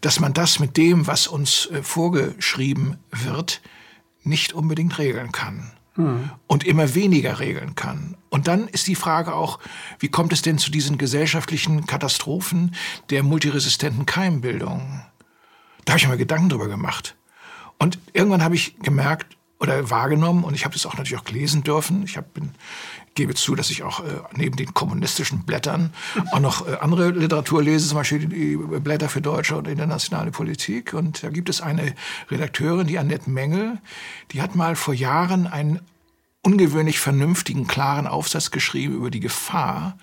dass 0.00 0.20
man 0.20 0.32
das 0.32 0.58
mit 0.58 0.76
dem, 0.76 1.06
was 1.06 1.26
uns 1.26 1.66
äh, 1.66 1.82
vorgeschrieben 1.82 2.98
wird, 3.10 3.60
nicht 4.22 4.52
unbedingt 4.52 4.98
regeln 4.98 5.32
kann. 5.32 5.72
Hm. 5.94 6.30
Und 6.46 6.64
immer 6.64 6.94
weniger 6.94 7.40
regeln 7.40 7.74
kann. 7.74 8.18
Und 8.28 8.48
dann 8.48 8.68
ist 8.68 8.86
die 8.86 8.94
Frage 8.94 9.34
auch, 9.34 9.58
wie 9.98 10.08
kommt 10.08 10.30
es 10.34 10.42
denn 10.42 10.58
zu 10.58 10.70
diesen 10.70 10.98
gesellschaftlichen 10.98 11.86
Katastrophen 11.86 12.74
der 13.08 13.22
multiresistenten 13.22 14.04
Keimbildung? 14.04 15.02
Da 15.86 15.92
habe 15.92 15.98
ich 15.98 16.08
mir 16.08 16.18
Gedanken 16.18 16.50
drüber 16.50 16.68
gemacht. 16.68 17.16
Und 17.78 17.98
irgendwann 18.12 18.44
habe 18.44 18.56
ich 18.56 18.78
gemerkt, 18.80 19.35
oder 19.58 19.88
wahrgenommen 19.90 20.44
und 20.44 20.54
ich 20.54 20.64
habe 20.64 20.74
das 20.74 20.84
auch 20.84 20.96
natürlich 20.96 21.20
auch 21.20 21.28
lesen 21.30 21.62
dürfen. 21.62 22.02
Ich 22.04 22.16
hab, 22.16 22.34
bin, 22.34 22.50
gebe 23.14 23.34
zu, 23.34 23.54
dass 23.54 23.70
ich 23.70 23.82
auch 23.82 24.00
äh, 24.00 24.20
neben 24.34 24.56
den 24.56 24.74
kommunistischen 24.74 25.44
Blättern 25.44 25.92
auch 26.32 26.40
noch 26.40 26.68
äh, 26.68 26.76
andere 26.76 27.10
Literatur 27.10 27.62
lese, 27.62 27.88
zum 27.88 27.96
Beispiel 27.96 28.26
die 28.26 28.56
Blätter 28.56 29.08
für 29.08 29.22
deutsche 29.22 29.56
und 29.56 29.66
internationale 29.66 30.30
Politik. 30.30 30.92
Und 30.92 31.22
da 31.22 31.30
gibt 31.30 31.48
es 31.48 31.60
eine 31.60 31.94
Redakteurin, 32.30 32.86
die 32.86 32.98
Annette 32.98 33.30
Mengel, 33.30 33.78
die 34.32 34.42
hat 34.42 34.54
mal 34.54 34.76
vor 34.76 34.94
Jahren 34.94 35.46
einen 35.46 35.80
ungewöhnlich 36.42 37.00
vernünftigen, 37.00 37.66
klaren 37.66 38.06
Aufsatz 38.06 38.50
geschrieben 38.50 38.94
über 38.94 39.10
die 39.10 39.20
Gefahr, 39.20 39.98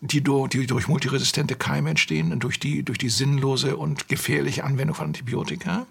die, 0.00 0.22
die 0.22 0.66
durch 0.66 0.88
multiresistente 0.88 1.54
Keime 1.54 1.90
entstehen 1.90 2.32
und 2.32 2.44
durch 2.44 2.60
die, 2.60 2.82
durch 2.82 2.98
die 2.98 3.08
sinnlose 3.08 3.76
und 3.76 4.08
gefährliche 4.08 4.64
Anwendung 4.64 4.96
von 4.96 5.06
Antibiotika. 5.06 5.86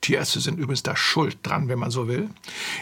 Tierärzte 0.00 0.40
sind 0.40 0.58
übrigens 0.58 0.82
da 0.82 0.96
schuld 0.96 1.38
dran, 1.42 1.68
wenn 1.68 1.78
man 1.78 1.90
so 1.90 2.08
will. 2.08 2.30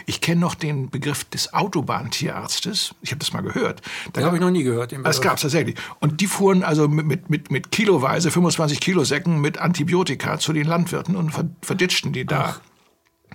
Ich 0.05 0.21
kenne 0.21 0.39
noch 0.39 0.55
den 0.55 0.89
Begriff 0.89 1.25
des 1.25 1.53
Autobahntierarztes. 1.53 2.95
Ich 3.01 3.11
habe 3.11 3.19
das 3.19 3.33
mal 3.33 3.41
gehört. 3.41 3.81
Da 4.13 4.21
habe 4.21 4.37
ich 4.37 4.41
noch 4.41 4.51
nie 4.51 4.63
gehört. 4.63 4.95
Das 5.03 5.21
gab 5.21 5.35
es 5.35 5.41
tatsächlich. 5.41 5.75
Und 5.99 6.21
die 6.21 6.27
fuhren 6.27 6.63
also 6.63 6.87
mit, 6.87 7.29
mit, 7.29 7.51
mit 7.51 7.71
kiloweise, 7.71 8.31
25 8.31 8.79
Kilo 8.79 9.03
Säcken 9.03 9.41
mit 9.41 9.57
Antibiotika 9.57 10.39
zu 10.39 10.53
den 10.53 10.65
Landwirten 10.65 11.15
und 11.15 11.33
verditschten 11.61 12.13
die 12.13 12.25
da. 12.25 12.55
Ach. 12.57 12.61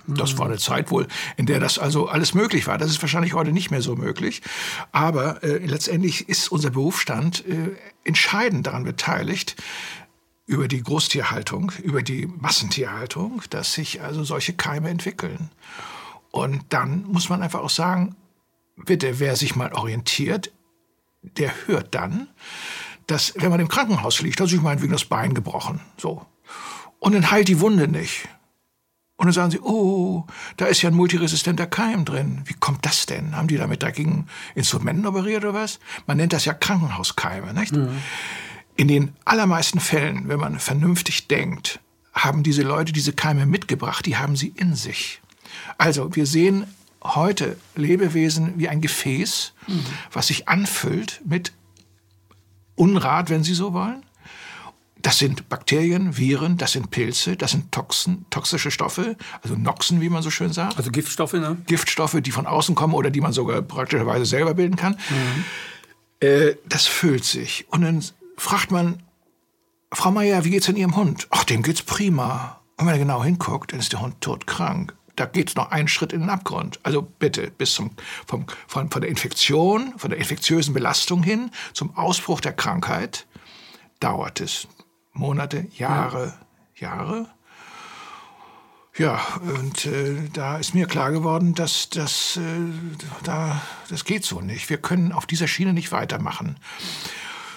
Das 0.07 0.37
war 0.37 0.45
eine 0.45 0.57
Zeit 0.57 0.91
wohl, 0.91 1.07
in 1.35 1.45
der 1.45 1.59
das 1.59 1.79
also 1.79 2.07
alles 2.07 2.33
möglich 2.35 2.67
war. 2.67 2.77
Das 2.77 2.91
ist 2.91 3.01
wahrscheinlich 3.01 3.33
heute 3.33 3.51
nicht 3.51 3.71
mehr 3.71 3.81
so 3.81 3.95
möglich. 3.95 4.41
Aber 4.91 5.43
äh, 5.43 5.65
letztendlich 5.65 6.29
ist 6.29 6.51
unser 6.51 6.69
Berufsstand 6.69 7.43
äh, 7.47 7.75
entscheidend 8.03 8.67
daran 8.67 8.83
beteiligt, 8.83 9.55
über 10.45 10.67
die 10.67 10.83
Großtierhaltung, 10.83 11.71
über 11.81 12.03
die 12.03 12.27
Massentierhaltung, 12.27 13.41
dass 13.49 13.73
sich 13.73 14.01
also 14.01 14.23
solche 14.23 14.53
Keime 14.53 14.89
entwickeln. 14.89 15.49
Und 16.31 16.65
dann 16.69 17.03
muss 17.05 17.29
man 17.29 17.41
einfach 17.41 17.61
auch 17.61 17.69
sagen, 17.69 18.15
bitte, 18.75 19.19
wer 19.19 19.35
sich 19.35 19.55
mal 19.55 19.73
orientiert, 19.73 20.51
der 21.21 21.51
hört 21.65 21.95
dann, 21.95 22.27
dass, 23.07 23.33
wenn 23.37 23.49
man 23.49 23.59
im 23.59 23.67
Krankenhaus 23.67 24.21
liegt, 24.21 24.41
also 24.41 24.55
ich 24.55 24.61
meinetwegen 24.61 24.93
das 24.93 25.05
Bein 25.05 25.33
gebrochen, 25.33 25.79
so, 25.97 26.25
und 26.99 27.13
dann 27.13 27.31
heilt 27.31 27.47
die 27.47 27.59
Wunde 27.59 27.87
nicht. 27.87 28.27
Und 29.17 29.27
dann 29.27 29.33
sagen 29.33 29.51
sie, 29.51 29.61
oh, 29.61 30.25
da 30.57 30.65
ist 30.65 30.81
ja 30.81 30.89
ein 30.89 30.95
multiresistenter 30.95 31.67
Keim 31.67 32.03
drin. 32.03 32.41
Wie 32.45 32.53
kommt 32.53 32.85
das 32.85 33.05
denn? 33.05 33.35
Haben 33.35 33.47
die 33.47 33.55
da 33.55 33.65
mit 33.65 33.81
dreckigen 33.81 34.27
Instrumenten 34.55 35.05
operiert 35.05 35.43
oder 35.45 35.53
was? 35.53 35.79
Man 36.05 36.17
nennt 36.17 36.33
das 36.33 36.43
ja 36.43 36.53
Krankenhauskeime, 36.53 37.53
nicht? 37.53 37.73
Mhm. 37.73 38.01
In 38.75 38.87
den 38.87 39.13
allermeisten 39.23 39.79
Fällen, 39.79 40.27
wenn 40.27 40.39
man 40.39 40.59
vernünftig 40.59 41.27
denkt, 41.27 41.79
haben 42.13 42.43
diese 42.43 42.63
Leute 42.63 42.93
diese 42.93 43.13
Keime 43.13 43.45
mitgebracht, 43.45 44.05
die 44.05 44.17
haben 44.17 44.35
sie 44.35 44.53
in 44.55 44.75
sich. 44.75 45.21
Also 45.77 46.15
wir 46.15 46.25
sehen 46.25 46.65
heute 47.03 47.57
Lebewesen 47.75 48.53
wie 48.57 48.67
ein 48.67 48.81
Gefäß, 48.81 49.53
mhm. 49.67 49.85
was 50.11 50.27
sich 50.27 50.47
anfüllt 50.47 51.21
mit 51.25 51.51
Unrat, 52.75 53.29
wenn 53.29 53.43
Sie 53.43 53.53
so 53.53 53.73
wollen, 53.73 54.03
das 55.05 55.19
sind 55.19 55.49
Bakterien, 55.49 56.17
Viren, 56.17 56.57
das 56.57 56.71
sind 56.71 56.89
Pilze, 56.89 57.37
das 57.37 57.51
sind 57.51 57.71
Toxen, 57.71 58.25
toxische 58.31 58.71
Stoffe, 58.71 59.15
also 59.43 59.55
Noxen, 59.55 60.01
wie 60.01 60.09
man 60.09 60.23
so 60.23 60.31
schön 60.31 60.51
sagt. 60.51 60.77
Also 60.77 60.89
Giftstoffe, 60.89 61.33
ne? 61.33 61.57
Giftstoffe, 61.67 62.19
die 62.21 62.31
von 62.31 62.47
außen 62.47 62.73
kommen 62.73 62.95
oder 62.95 63.11
die 63.11 63.21
man 63.21 63.31
sogar 63.31 63.61
praktischerweise 63.61 64.25
selber 64.25 64.55
bilden 64.55 64.77
kann. 64.77 64.97
Mhm. 65.09 66.27
Äh, 66.27 66.55
das 66.67 66.87
füllt 66.87 67.23
sich. 67.23 67.67
Und 67.69 67.81
dann 67.81 68.03
fragt 68.37 68.71
man, 68.71 69.03
Frau 69.91 70.11
Meier, 70.11 70.43
wie 70.43 70.49
geht's 70.49 70.65
denn 70.65 70.75
Ihrem 70.75 70.95
Hund? 70.95 71.27
Ach, 71.29 71.43
dem 71.43 71.63
geht's 71.63 71.81
prima. 71.81 72.61
Und 72.77 72.85
wenn 72.85 72.93
er 72.93 72.99
genau 72.99 73.23
hinguckt, 73.23 73.71
dann 73.71 73.79
ist 73.79 73.93
der 73.93 74.01
Hund 74.01 74.19
todkrank. 74.21 74.93
Da 75.15 75.25
geht's 75.25 75.55
noch 75.55 75.71
einen 75.71 75.87
Schritt 75.87 76.11
in 76.11 76.21
den 76.21 76.29
Abgrund. 76.29 76.79
Also 76.83 77.01
bitte, 77.01 77.49
bis 77.51 77.73
zum, 77.73 77.91
vom, 78.27 78.45
von, 78.67 78.91
von 78.91 79.01
der 79.01 79.09
Infektion, 79.09 79.93
von 79.97 80.09
der 80.09 80.19
infektiösen 80.19 80.73
Belastung 80.73 81.23
hin 81.23 81.51
zum 81.73 81.95
Ausbruch 81.95 82.41
der 82.41 82.51
Krankheit 82.51 83.25
dauert 84.01 84.41
es. 84.41 84.67
Monate, 85.13 85.67
Jahre, 85.77 86.33
ja. 86.75 86.95
Jahre. 86.95 87.29
Ja, 88.97 89.19
und 89.41 89.85
äh, 89.85 90.29
da 90.31 90.57
ist 90.57 90.73
mir 90.73 90.87
klar 90.87 91.11
geworden, 91.11 91.53
dass 91.53 91.89
das, 91.89 92.37
äh, 92.37 92.41
da, 93.23 93.61
das 93.89 94.05
geht 94.05 94.23
so 94.23 94.39
nicht. 94.39 94.69
Wir 94.69 94.77
können 94.77 95.11
auf 95.11 95.25
dieser 95.25 95.47
Schiene 95.49 95.73
nicht 95.73 95.91
weitermachen. 95.91 96.57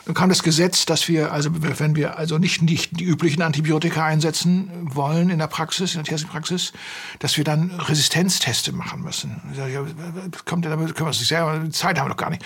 Dann 0.09 0.15
kam 0.15 0.31
das 0.31 0.43
Gesetz, 0.43 0.87
dass 0.87 1.07
wir, 1.07 1.33
also 1.33 1.51
wenn 1.53 1.95
wir 1.95 2.17
also 2.17 2.39
nicht, 2.39 2.63
nicht 2.63 2.99
die 2.99 3.05
üblichen 3.05 3.43
Antibiotika 3.43 4.07
einsetzen 4.07 4.71
wollen 4.81 5.29
in 5.29 5.39
der 5.39 5.49
Praxis, 5.49 5.93
in 5.93 5.99
der 5.99 6.05
tierischen 6.05 6.31
Praxis, 6.31 6.73
dass 7.19 7.37
wir 7.37 7.45
dann 7.45 7.73
Resistenzteste 7.73 8.73
machen 8.73 9.03
müssen. 9.03 9.43
Ich 9.51 9.59
sage, 9.59 9.71
ja, 9.71 9.85
kommt 10.47 10.65
ja, 10.65 10.71
damit 10.71 10.95
können 10.95 11.05
wir 11.05 11.09
uns 11.09 11.19
nicht 11.19 11.29
selber, 11.29 11.71
Zeit 11.73 11.99
haben 11.99 12.07
wir 12.07 12.15
doch 12.15 12.17
gar 12.17 12.31
nicht. 12.31 12.43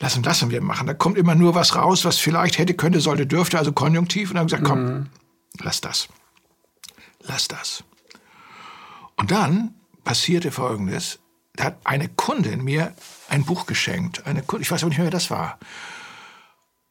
Lassen, 0.00 0.24
lassen 0.24 0.50
wir 0.50 0.60
machen. 0.60 0.88
Da 0.88 0.94
kommt 0.94 1.16
immer 1.16 1.36
nur 1.36 1.54
was 1.54 1.76
raus, 1.76 2.04
was 2.04 2.18
vielleicht 2.18 2.58
hätte, 2.58 2.74
könnte, 2.74 2.98
sollte, 2.98 3.24
dürfte, 3.24 3.56
also 3.56 3.70
konjunktiv. 3.70 4.30
Und 4.30 4.34
dann 4.34 4.40
haben 4.40 4.50
wir 4.50 4.58
gesagt, 4.58 4.68
komm, 4.68 4.84
mhm. 4.84 5.06
lass 5.60 5.80
das. 5.80 6.08
Lass 7.22 7.46
das. 7.46 7.84
Und 9.14 9.30
dann 9.30 9.74
passierte 10.02 10.50
Folgendes. 10.50 11.20
Da 11.54 11.66
hat 11.66 11.78
eine 11.84 12.08
Kundin 12.08 12.64
mir 12.64 12.94
ein 13.28 13.44
Buch 13.44 13.66
geschenkt. 13.66 14.26
Eine, 14.26 14.42
ich 14.58 14.72
weiß 14.72 14.82
aber 14.82 14.88
nicht 14.88 14.98
mehr, 14.98 15.06
wer 15.06 15.12
das 15.12 15.30
war. 15.30 15.60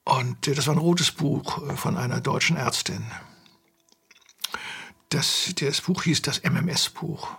Und 0.06 0.48
das 0.48 0.68
war 0.68 0.76
ein 0.76 0.80
rotes 0.80 1.12
Buch 1.12 1.68
äh, 1.68 1.76
von 1.76 1.98
einer 1.98 2.22
deutschen 2.22 2.56
Ärztin. 2.56 3.04
Das, 5.10 5.52
das 5.60 5.82
Buch 5.82 6.04
hieß 6.04 6.22
das 6.22 6.44
MMS-Buch. 6.44 7.30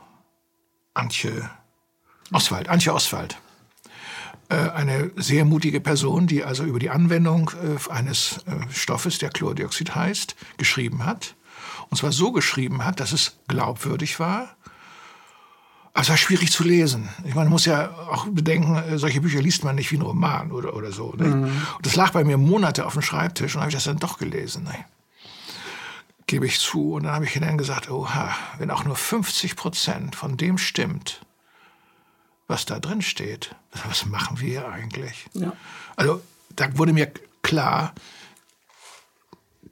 Antje 0.94 1.48
Oswald, 2.32 2.68
Antje 2.68 2.92
Oswald. 2.92 3.38
Äh, 4.48 4.56
eine 4.70 5.12
sehr 5.14 5.44
mutige 5.44 5.80
Person, 5.80 6.26
die 6.26 6.42
also 6.42 6.64
über 6.64 6.80
die 6.80 6.90
Anwendung 6.90 7.50
äh, 7.50 7.90
eines 7.90 8.44
Stoffes, 8.70 9.18
der 9.18 9.30
Chlordioxid 9.30 9.94
heißt, 9.94 10.34
geschrieben 10.56 11.04
hat. 11.04 11.36
Und 11.88 11.98
zwar 11.98 12.10
so 12.10 12.32
geschrieben 12.32 12.84
hat, 12.84 12.98
dass 12.98 13.12
es 13.12 13.38
glaubwürdig 13.46 14.18
war, 14.18 14.55
es 16.02 16.10
war 16.10 16.16
schwierig 16.16 16.52
zu 16.52 16.62
lesen. 16.62 17.08
Ich 17.24 17.34
meine, 17.34 17.46
man 17.46 17.50
muss 17.50 17.64
ja 17.64 17.90
auch 18.10 18.26
bedenken, 18.26 18.76
äh, 18.76 18.98
solche 18.98 19.20
Bücher 19.20 19.40
liest 19.40 19.64
man 19.64 19.76
nicht 19.76 19.90
wie 19.92 19.96
ein 19.96 20.02
Roman 20.02 20.52
oder, 20.52 20.74
oder 20.74 20.92
so. 20.92 21.14
Mhm. 21.16 21.44
Und 21.44 21.86
das 21.86 21.96
lag 21.96 22.10
bei 22.10 22.22
mir 22.22 22.36
Monate 22.36 22.84
auf 22.84 22.92
dem 22.92 23.02
Schreibtisch 23.02 23.54
und 23.54 23.62
habe 23.62 23.70
ich 23.70 23.74
das 23.74 23.84
dann 23.84 23.98
doch 23.98 24.18
gelesen. 24.18 24.64
Ne? 24.64 24.84
Gebe 26.26 26.46
ich 26.46 26.60
zu. 26.60 26.94
Und 26.94 27.04
dann 27.04 27.12
habe 27.12 27.24
ich 27.24 27.32
dann 27.32 27.56
gesagt, 27.56 27.90
oha, 27.90 28.34
wenn 28.58 28.70
auch 28.70 28.84
nur 28.84 28.96
50 28.96 29.56
Prozent 29.56 30.16
von 30.16 30.36
dem 30.36 30.58
stimmt, 30.58 31.24
was 32.46 32.66
da 32.66 32.78
drin 32.78 33.02
steht, 33.02 33.54
was 33.86 34.06
machen 34.06 34.38
wir 34.38 34.68
eigentlich? 34.68 35.26
Ja. 35.32 35.52
Also 35.96 36.20
da 36.50 36.76
wurde 36.76 36.92
mir 36.92 37.10
klar, 37.42 37.94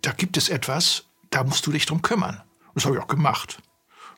da 0.01 0.13
gibt 0.13 0.37
es 0.37 0.49
etwas, 0.49 1.05
da 1.31 1.45
musst 1.45 1.67
du 1.67 1.73
dich 1.73 1.87
drum 1.87 2.03
kümmern. 2.03 2.43
Das 2.75 2.87
habe 2.87 2.97
ich 2.97 3.03
auch 3.03 3.09
gemacht. 3.09 3.59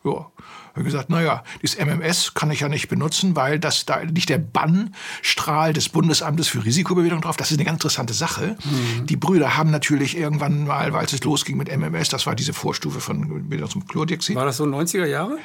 Ja. 0.06 0.30
Ich 0.76 0.78
habe 0.78 0.84
gesagt, 0.84 1.08
naja, 1.08 1.42
dieses 1.62 1.78
MMS 1.78 2.34
kann 2.34 2.50
ich 2.50 2.60
ja 2.60 2.68
nicht 2.68 2.88
benutzen, 2.88 3.34
weil 3.34 3.58
das 3.58 3.86
da 3.86 4.04
nicht 4.04 4.28
der 4.28 4.36
Bannstrahl 4.36 5.72
des 5.72 5.88
Bundesamtes 5.88 6.48
für 6.48 6.62
Risikobewertung 6.64 7.22
drauf. 7.22 7.38
Das 7.38 7.50
ist 7.50 7.56
eine 7.56 7.64
ganz 7.64 7.76
interessante 7.76 8.12
Sache. 8.12 8.58
Mhm. 8.62 9.06
Die 9.06 9.16
Brüder 9.16 9.56
haben 9.56 9.70
natürlich 9.70 10.18
irgendwann 10.18 10.66
mal, 10.66 10.92
weil 10.92 11.06
es 11.06 11.25
losging 11.25 11.56
mit 11.56 11.75
MMS, 11.75 12.10
das 12.10 12.26
war 12.26 12.34
diese 12.34 12.52
Vorstufe 12.52 13.00
von 13.00 13.48
zum 13.70 13.86
Chlordioxid. 13.86 14.36
War 14.36 14.44
das 14.44 14.58
so 14.58 14.64
90er 14.64 15.06
Jahre? 15.06 15.38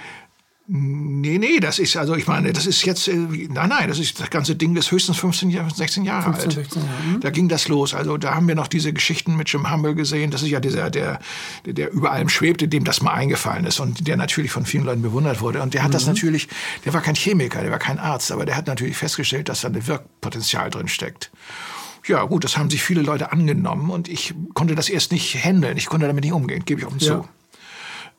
Nee, 0.74 1.38
nee, 1.38 1.60
das 1.60 1.80
ist, 1.80 1.98
also 1.98 2.16
ich 2.16 2.28
meine, 2.28 2.54
das 2.54 2.66
ist 2.66 2.86
jetzt, 2.86 3.10
äh, 3.10 3.13
nein, 3.13 3.68
nein, 3.68 3.90
das 3.90 4.00
ist, 4.00 4.22
das 4.22 4.30
ganze 4.30 4.56
Ding 4.56 4.74
ist 4.78 4.90
höchstens 4.90 5.18
15, 5.18 5.51
16 5.75 6.06
Jahre 6.06 6.24
15, 6.24 6.46
alt. 6.46 6.54
16 6.54 6.82
Jahre. 6.82 7.04
Mhm. 7.04 7.20
Da 7.20 7.30
ging 7.30 7.50
das 7.50 7.68
los. 7.68 7.94
Also 7.94 8.16
da 8.16 8.36
haben 8.36 8.48
wir 8.48 8.56
noch 8.56 8.70
diese 8.70 8.94
Geschichten 8.94 9.36
mit 9.36 9.50
Jim 9.50 9.70
Humble 9.70 9.96
gesehen. 9.96 10.32
Das 10.32 10.44
ist 10.44 10.48
ja 10.48 10.62
dieser, 10.62 10.90
der, 10.90 11.20
der 11.66 11.92
über 11.92 12.13
allem 12.13 12.30
schwebte, 12.30 12.70
dem 12.70 12.86
das 12.86 13.01
mal 13.01 13.12
eingefallen 13.12 13.66
ist 13.66 13.82
und 13.82 14.08
der 14.08 14.16
natürlich 14.16 14.51
von 14.51 14.66
vielen 14.66 14.86
Leuten 14.86 15.01
bewundert 15.01 15.42
wurde. 15.42 15.62
Und 15.62 15.74
der 15.74 15.84
hat 15.84 15.90
mhm. 15.90 15.94
das 15.94 16.08
natürlich, 16.08 16.48
der 16.86 16.94
war 16.94 17.01
kein 17.01 17.16
Chemiker, 17.16 17.62
der 17.62 17.72
war 17.72 17.80
kein 17.80 18.00
Arzt, 18.00 18.32
aber 18.32 18.46
der 18.46 18.56
hat 18.56 18.68
natürlich 18.68 18.96
festgestellt, 18.96 19.50
dass 19.50 19.62
da 19.62 19.68
ein 19.68 19.88
Wirkpotenzial 19.88 20.70
drin 20.70 20.88
steckt. 20.88 21.32
Ja, 22.08 22.24
gut, 22.24 22.46
das 22.46 22.56
haben 22.58 22.70
sich 22.70 22.82
viele 22.82 23.01
Leute 23.01 23.34
angenommen 23.34 23.90
und 23.90 24.08
ich 24.08 24.34
konnte 24.54 24.75
das 24.75 24.88
erst 24.88 25.12
nicht 25.12 25.36
handeln. 25.36 25.75
Ich 25.75 25.88
konnte 25.88 26.08
damit 26.08 26.24
nicht 26.24 26.34
umgehen, 26.34 26.63
gebe 26.63 26.80
ich 26.80 26.88
offen 26.88 27.00
ja. 27.00 27.25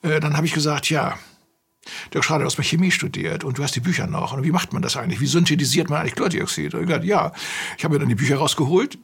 zu. 0.03 0.07
Äh, 0.07 0.21
dann 0.21 0.37
habe 0.37 0.47
ich 0.47 0.53
gesagt, 0.53 0.91
ja, 0.91 1.17
Dirk 2.15 2.25
Schrader, 2.25 2.41
du 2.41 2.47
hast 2.47 2.59
mal 2.59 2.65
Chemie 2.65 2.91
studiert 2.91 3.45
und 3.45 3.59
du 3.59 3.63
hast 3.63 3.75
die 3.75 3.81
Bücher 3.81 4.07
noch. 4.07 4.33
Und 4.33 4.45
wie 4.45 4.53
macht 4.53 4.73
man 4.73 4.83
das 4.83 4.97
eigentlich? 4.97 5.21
Wie 5.21 5.27
synthetisiert 5.27 5.91
man 5.91 6.01
eigentlich 6.01 6.15
Chlordioxid? 6.15 6.75
Und 6.75 6.81
ich 6.81 6.87
gesagt, 6.87 7.05
ja, 7.05 7.33
ich 7.77 7.85
habe 7.85 7.95
mir 7.95 8.01
dann 8.01 8.09
die 8.09 8.15
Bücher 8.15 8.37
rausgeholt. 8.37 8.99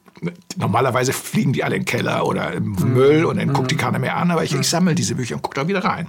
Normalerweise 0.57 1.13
fliegen 1.13 1.53
die 1.53 1.63
alle 1.63 1.75
in 1.75 1.81
den 1.81 1.85
Keller 1.85 2.25
oder 2.25 2.53
im 2.53 2.71
mhm. 2.71 2.93
Müll 2.93 3.25
und 3.25 3.37
dann 3.37 3.53
guckt 3.53 3.71
die 3.71 3.75
mhm. 3.75 3.79
keiner 3.79 3.99
mehr 3.99 4.17
an. 4.17 4.31
Aber 4.31 4.43
ich, 4.43 4.53
ich 4.53 4.67
sammle 4.67 4.95
diese 4.95 5.15
Bücher 5.15 5.35
und 5.35 5.41
gucke 5.41 5.59
da 5.59 5.67
wieder 5.67 5.83
rein. 5.83 6.07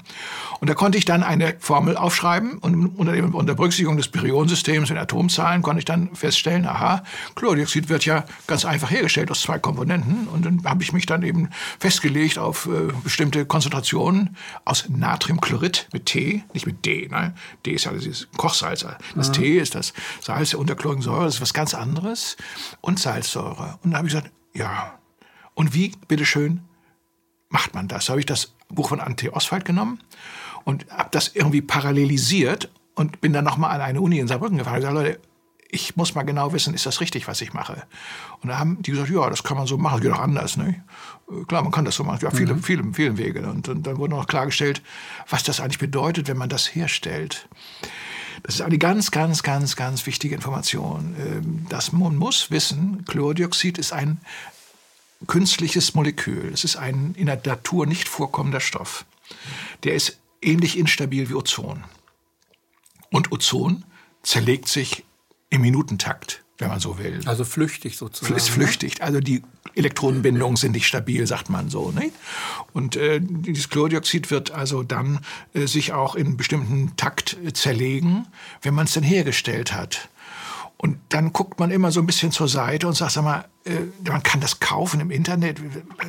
Und 0.61 0.69
da 0.69 0.75
konnte 0.75 0.99
ich 0.99 1.05
dann 1.05 1.23
eine 1.23 1.57
Formel 1.59 1.97
aufschreiben 1.97 2.59
und 2.59 2.87
unter, 2.97 3.13
dem, 3.13 3.35
unter 3.35 3.55
Berücksichtigung 3.55 3.97
des 3.97 4.09
Periodensystems 4.09 4.91
in 4.91 4.99
Atomzahlen 4.99 5.63
konnte 5.63 5.79
ich 5.79 5.87
dann 5.87 6.15
feststellen, 6.15 6.67
aha, 6.67 7.03
Chlordioxid 7.35 7.89
wird 7.89 8.05
ja 8.05 8.25
ganz 8.47 8.65
einfach 8.65 8.91
hergestellt 8.91 9.31
aus 9.31 9.43
zwei 9.43 9.59
Komponenten. 9.59 10.29
Und 10.29 10.45
dann 10.45 10.63
habe 10.65 10.83
ich 10.83 10.93
mich 10.93 11.07
dann 11.07 11.23
eben 11.23 11.49
festgelegt 11.79 12.39
auf 12.39 12.67
äh, 12.67 12.93
bestimmte 13.03 13.47
Konzentrationen 13.47 14.37
aus 14.65 14.87
Natriumchlorid 14.89 15.89
mit 15.93 16.07
T, 16.07 16.45
nicht 16.61 16.67
mit 16.67 16.85
D. 16.85 17.09
Ne? 17.09 17.35
D 17.65 17.73
ist 17.73 17.85
ja 17.85 17.93
dieses 17.93 18.29
Kochsalz. 18.37 18.87
Das 19.15 19.27
ja. 19.29 19.33
T 19.33 19.59
ist 19.59 19.75
das 19.75 19.93
Salz 20.21 20.51
der 20.51 20.59
unterchlorigen 20.59 21.03
Säure, 21.03 21.25
das 21.25 21.37
ist 21.37 21.41
was 21.41 21.55
ganz 21.55 21.75
anderes. 21.75 22.37
Und 22.81 22.99
Salzsäure. 22.99 23.79
Und 23.83 23.91
dann 23.91 23.97
habe 23.97 24.09
ich 24.09 24.15
gesagt, 24.15 24.33
ja. 24.55 24.99
Und 25.55 25.75
wie, 25.75 25.93
bitteschön, 26.09 26.63
macht 27.49 27.75
man 27.75 27.89
das? 27.89 28.07
Da 28.07 28.13
habe 28.13 28.21
ich 28.21 28.27
das 28.27 28.55
Buch 28.69 28.89
von 28.89 29.01
Ante 29.01 29.33
Oswald 29.33 29.65
genommen 29.65 30.01
und 30.65 30.87
habe 30.91 31.09
das 31.11 31.35
irgendwie 31.35 31.63
parallelisiert 31.63 32.71
und 32.95 33.21
bin 33.21 33.33
dann 33.33 33.45
nochmal 33.45 33.71
an 33.73 33.81
eine 33.81 34.01
Uni 34.01 34.19
in 34.19 34.29
Saarbrücken 34.29 34.59
gefahren. 34.59 34.77
Ich 34.77 34.81
gesagt, 34.81 34.95
Leute, 34.95 35.21
ich 35.73 35.97
muss 35.97 36.15
mal 36.15 36.23
genau 36.23 36.53
wissen, 36.53 36.75
ist 36.75 36.87
das 36.87 37.01
richtig, 37.01 37.29
was 37.29 37.41
ich 37.41 37.53
mache? 37.53 37.85
Und 38.43 38.49
da 38.49 38.59
haben 38.59 38.83
die 38.83 38.91
gesagt, 38.91 39.11
ja, 39.11 39.29
das 39.31 39.43
kann 39.43 39.57
man 39.57 39.67
so 39.67 39.79
machen, 39.79 39.97
das 39.97 40.03
geht 40.03 40.13
auch 40.13 40.23
anders. 40.23 40.57
Ne? 40.57 40.83
Klar, 41.47 41.63
man 41.63 41.73
kann 41.73 41.85
das 41.85 41.95
so 41.95 42.05
machen. 42.05 42.21
Ja, 42.23 42.31
viele, 42.31 42.55
mhm. 42.55 42.63
viele, 42.63 42.85
viele 42.93 43.19
Wege. 43.19 43.49
Und, 43.49 43.69
und 43.69 43.87
dann 43.87 43.99
wurde 43.99 44.15
noch 44.15 44.27
klargestellt, 44.27 44.83
was 45.29 45.43
das 45.43 45.61
eigentlich 45.61 45.79
bedeutet, 45.79 46.29
wenn 46.29 46.37
man 46.37 46.49
das 46.49 46.75
herstellt. 46.75 47.49
Das 48.43 48.55
ist 48.55 48.61
eine 48.63 48.79
ganz, 48.79 49.11
ganz, 49.11 49.43
ganz, 49.43 49.77
ganz 49.77 50.07
wichtige 50.07 50.35
Information. 50.35 51.15
Ähm, 51.19 51.67
das, 51.69 51.93
man 51.93 52.17
muss 52.17 52.51
wissen, 52.51 53.05
Chlordioxid 53.05 53.79
ist 53.79 53.93
ein 53.93 54.21
künstliches 55.27 55.95
Molekül. 55.95 56.51
Es 56.53 56.65
ist 56.65 56.77
ein 56.77 57.15
in 57.17 57.27
der 57.27 57.41
Natur 57.45 57.87
nicht 57.87 58.09
vorkommender 58.09 58.61
Stoff. 58.61 59.05
Der 59.85 59.95
ist 59.95 60.19
ähnlich 60.43 60.79
instabil 60.79 61.29
wie 61.29 61.35
Ozon. 61.35 61.85
Und 63.11 63.33
Ozon 63.33 63.85
zerlegt 64.23 64.69
sich 64.69 65.05
im 65.51 65.63
Minutentakt, 65.63 66.43
wenn 66.59 66.69
man 66.69 66.81
so 66.81 66.99
will. 66.99 67.21
Also 67.27 67.45
flüchtig 67.45 67.97
sozusagen. 67.97 68.37
Ist 68.37 68.49
ne? 68.49 68.55
flüchtig. 68.55 69.03
Also 69.03 69.21
die 69.21 69.43
Elektronenbindungen 69.75 70.57
sind 70.57 70.73
nicht 70.73 70.87
stabil, 70.87 71.27
sagt 71.27 71.51
man 71.51 71.69
so. 71.69 71.91
Ne? 71.91 72.11
Und 72.73 72.97
äh, 72.97 73.21
dieses 73.21 73.69
Chlordioxid 73.69 74.31
wird 74.31 74.53
also 74.53 74.83
dann 74.83 75.21
äh, 75.53 75.67
sich 75.67 75.93
auch 75.93 76.15
in 76.15 76.37
bestimmten 76.37 76.97
Takt 76.97 77.37
äh, 77.45 77.53
zerlegen, 77.53 78.27
wenn 78.63 78.75
man 78.75 78.87
es 78.87 78.95
denn 78.95 79.03
hergestellt 79.03 79.73
hat. 79.73 80.09
Und 80.83 80.97
dann 81.11 81.35
guckt 81.35 81.61
man 81.61 81.71
immer 81.71 81.93
so 81.93 82.01
ein 82.01 82.07
bisschen 82.07 82.33
zur 82.33 82.49
Seite 82.49 82.89
und 82.89 82.95
sagt, 82.95 83.13
sag 83.13 83.23
mal, 83.23 83.45
äh, 83.65 83.81
man 84.09 84.23
kann 84.23 84.41
das 84.41 84.61
kaufen 84.61 85.01
im 85.01 85.11
Internet. 85.11 85.61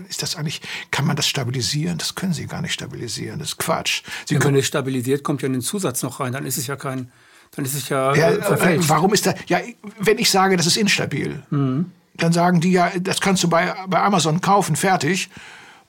Ist 0.07 0.23
das 0.23 0.37
eigentlich, 0.37 0.61
kann 0.91 1.05
man 1.05 1.17
das 1.17 1.27
stabilisieren? 1.27 1.97
Das 1.97 2.15
können 2.15 2.31
Sie 2.31 2.45
gar 2.45 2.61
nicht 2.61 2.71
stabilisieren. 2.71 3.39
Das 3.39 3.49
ist 3.49 3.57
Quatsch. 3.57 4.03
Sie 4.25 4.35
Wenn 4.35 4.43
man 4.43 4.55
es 4.55 4.67
stabilisiert, 4.67 5.23
kommt 5.23 5.41
ja 5.41 5.49
ein 5.49 5.61
Zusatz 5.61 6.03
noch 6.03 6.21
rein. 6.21 6.31
Dann 6.31 6.45
ist 6.45 6.57
es 6.57 6.67
ja 6.67 6.77
kein, 6.77 7.11
dann 7.51 7.65
ist 7.65 7.73
es 7.73 7.89
ja, 7.89 8.15
ja 8.15 8.29
äh. 8.31 8.77
Warum 8.87 9.13
ist 9.13 9.25
das? 9.25 9.35
Ja, 9.47 9.59
wenn 9.99 10.17
ich 10.17 10.29
sage, 10.29 10.55
das 10.57 10.67
ist 10.67 10.77
instabil, 10.77 11.43
mhm. 11.49 11.91
dann 12.15 12.31
sagen 12.31 12.61
die 12.61 12.71
ja, 12.71 12.91
das 12.99 13.19
kannst 13.19 13.43
du 13.43 13.49
bei, 13.49 13.73
bei 13.87 14.01
Amazon 14.01 14.41
kaufen, 14.41 14.75
fertig. 14.75 15.29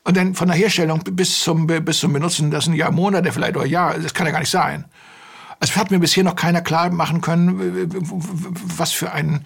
Und 0.04 0.16
dann 0.16 0.34
von 0.34 0.48
der 0.48 0.56
Herstellung 0.56 1.00
bis 1.12 1.40
zum, 1.40 1.68
bis 1.68 2.00
zum 2.00 2.12
Benutzen, 2.12 2.50
das 2.50 2.64
sind 2.64 2.74
ja 2.74 2.90
Monate 2.90 3.30
vielleicht 3.30 3.56
oder 3.56 3.66
Jahre, 3.66 4.00
das 4.00 4.12
kann 4.12 4.26
ja 4.26 4.32
gar 4.32 4.40
nicht 4.40 4.50
sein. 4.50 4.84
Also 5.60 5.76
hat 5.76 5.92
mir 5.92 6.00
bisher 6.00 6.24
noch 6.24 6.34
keiner 6.34 6.60
klar 6.60 6.90
machen 6.90 7.20
können, 7.20 7.88
was 8.76 8.90
für 8.90 9.12
ein, 9.12 9.44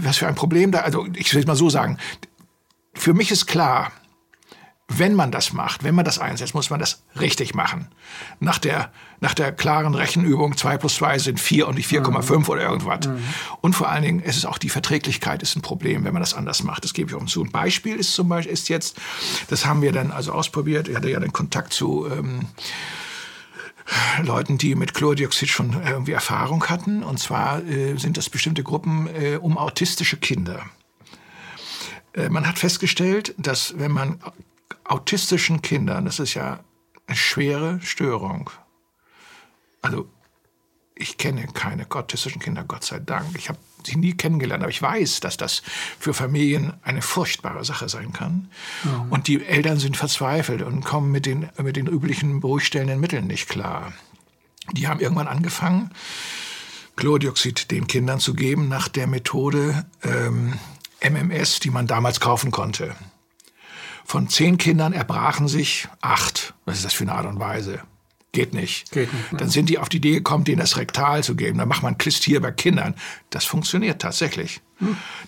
was 0.00 0.16
für 0.16 0.26
ein 0.26 0.34
Problem 0.34 0.72
da, 0.72 0.80
also 0.80 1.06
ich 1.14 1.34
will 1.34 1.42
es 1.42 1.46
mal 1.46 1.56
so 1.56 1.68
sagen. 1.68 1.98
Für 2.94 3.12
mich 3.12 3.30
ist 3.30 3.44
klar, 3.44 3.92
wenn 4.98 5.14
man 5.14 5.30
das 5.30 5.52
macht, 5.52 5.84
wenn 5.84 5.94
man 5.94 6.04
das 6.04 6.18
einsetzt, 6.18 6.54
muss 6.54 6.70
man 6.70 6.80
das 6.80 7.02
richtig 7.20 7.54
machen. 7.54 7.88
Nach 8.40 8.58
der, 8.58 8.90
nach 9.20 9.34
der 9.34 9.52
klaren 9.52 9.94
Rechenübung 9.94 10.56
2 10.56 10.78
plus 10.78 10.96
2 10.96 11.18
sind 11.18 11.40
4 11.40 11.68
und 11.68 11.76
nicht 11.76 11.90
4,5 11.90 12.38
mhm. 12.38 12.48
oder 12.48 12.62
irgendwas. 12.62 13.06
Mhm. 13.06 13.22
Und 13.60 13.74
vor 13.74 13.88
allen 13.88 14.02
Dingen, 14.02 14.22
es 14.24 14.36
ist 14.36 14.44
auch 14.44 14.58
die 14.58 14.68
Verträglichkeit 14.68 15.42
ist 15.42 15.56
ein 15.56 15.62
Problem, 15.62 16.04
wenn 16.04 16.12
man 16.12 16.22
das 16.22 16.34
anders 16.34 16.62
macht. 16.62 16.84
Das 16.84 16.94
gebe 16.94 17.10
ich 17.10 17.16
auch 17.16 17.24
zu. 17.26 17.42
Ein 17.42 17.50
Beispiel 17.50 17.96
ist 17.96 18.14
zum 18.14 18.28
Beispiel 18.28 18.52
ist 18.52 18.68
jetzt, 18.68 19.00
das 19.48 19.66
haben 19.66 19.82
wir 19.82 19.92
dann 19.92 20.10
also 20.10 20.32
ausprobiert. 20.32 20.88
Ich 20.88 20.96
hatte 20.96 21.10
ja 21.10 21.20
den 21.20 21.32
Kontakt 21.32 21.72
zu 21.72 22.06
ähm, 22.10 22.46
Leuten, 24.22 24.58
die 24.58 24.74
mit 24.74 24.94
Chlordioxid 24.94 25.48
schon 25.48 25.76
irgendwie 25.86 26.12
Erfahrung 26.12 26.64
hatten. 26.66 27.02
Und 27.02 27.18
zwar 27.18 27.64
äh, 27.64 27.96
sind 27.96 28.16
das 28.16 28.30
bestimmte 28.30 28.62
Gruppen 28.62 29.08
äh, 29.08 29.36
um 29.36 29.58
autistische 29.58 30.16
Kinder. 30.16 30.64
Äh, 32.14 32.28
man 32.28 32.46
hat 32.46 32.58
festgestellt, 32.58 33.34
dass 33.38 33.78
wenn 33.78 33.92
man 33.92 34.18
autistischen 34.84 35.62
Kindern, 35.62 36.04
das 36.04 36.18
ist 36.18 36.34
ja 36.34 36.60
eine 37.06 37.16
schwere 37.16 37.80
Störung, 37.82 38.50
also 39.82 40.08
ich 40.94 41.18
kenne 41.18 41.46
keine 41.52 41.90
autistischen 41.90 42.40
Kinder, 42.40 42.64
Gott 42.64 42.84
sei 42.84 43.00
Dank. 43.00 43.36
Ich 43.36 43.48
habe 43.48 43.58
sie 43.84 43.96
nie 43.96 44.14
kennengelernt, 44.14 44.62
aber 44.62 44.70
ich 44.70 44.80
weiß, 44.80 45.20
dass 45.20 45.36
das 45.36 45.62
für 45.98 46.14
Familien 46.14 46.74
eine 46.82 47.02
furchtbare 47.02 47.64
Sache 47.64 47.88
sein 47.88 48.12
kann. 48.12 48.50
Mhm. 48.84 49.10
Und 49.10 49.26
die 49.26 49.44
Eltern 49.44 49.78
sind 49.78 49.96
verzweifelt 49.96 50.62
und 50.62 50.84
kommen 50.84 51.10
mit 51.10 51.26
den, 51.26 51.48
mit 51.60 51.76
den 51.76 51.86
üblichen 51.86 52.40
beruhigstellenden 52.40 53.00
Mitteln 53.00 53.26
nicht 53.26 53.48
klar. 53.48 53.92
Die 54.72 54.86
haben 54.86 55.00
irgendwann 55.00 55.28
angefangen, 55.28 55.90
Chlordioxid 56.96 57.70
den 57.70 57.86
Kindern 57.86 58.20
zu 58.20 58.34
geben 58.34 58.68
nach 58.68 58.88
der 58.88 59.06
Methode 59.06 59.86
ähm, 60.04 60.58
MMS, 61.00 61.58
die 61.58 61.70
man 61.70 61.86
damals 61.86 62.20
kaufen 62.20 62.50
konnte. 62.50 62.94
Von 64.04 64.28
zehn 64.28 64.58
Kindern 64.58 64.92
erbrachen 64.92 65.48
sich 65.48 65.88
acht. 66.00 66.54
Was 66.64 66.76
ist 66.76 66.84
das 66.84 66.94
für 66.94 67.04
eine 67.04 67.12
Art 67.12 67.26
und 67.26 67.38
Weise? 67.38 67.80
Geht 68.32 68.54
nicht. 68.54 68.90
Geht 68.92 69.12
nicht 69.12 69.32
ne? 69.32 69.38
Dann 69.38 69.50
sind 69.50 69.68
die 69.68 69.78
auf 69.78 69.90
die 69.90 69.98
Idee 69.98 70.12
gekommen, 70.12 70.44
denen 70.44 70.60
das 70.60 70.78
Rektal 70.78 71.22
zu 71.22 71.36
geben. 71.36 71.58
Dann 71.58 71.68
macht 71.68 71.82
man 71.82 71.98
Klistier 71.98 72.40
bei 72.40 72.50
Kindern. 72.50 72.94
Das 73.30 73.44
funktioniert 73.44 74.00
tatsächlich. 74.00 74.62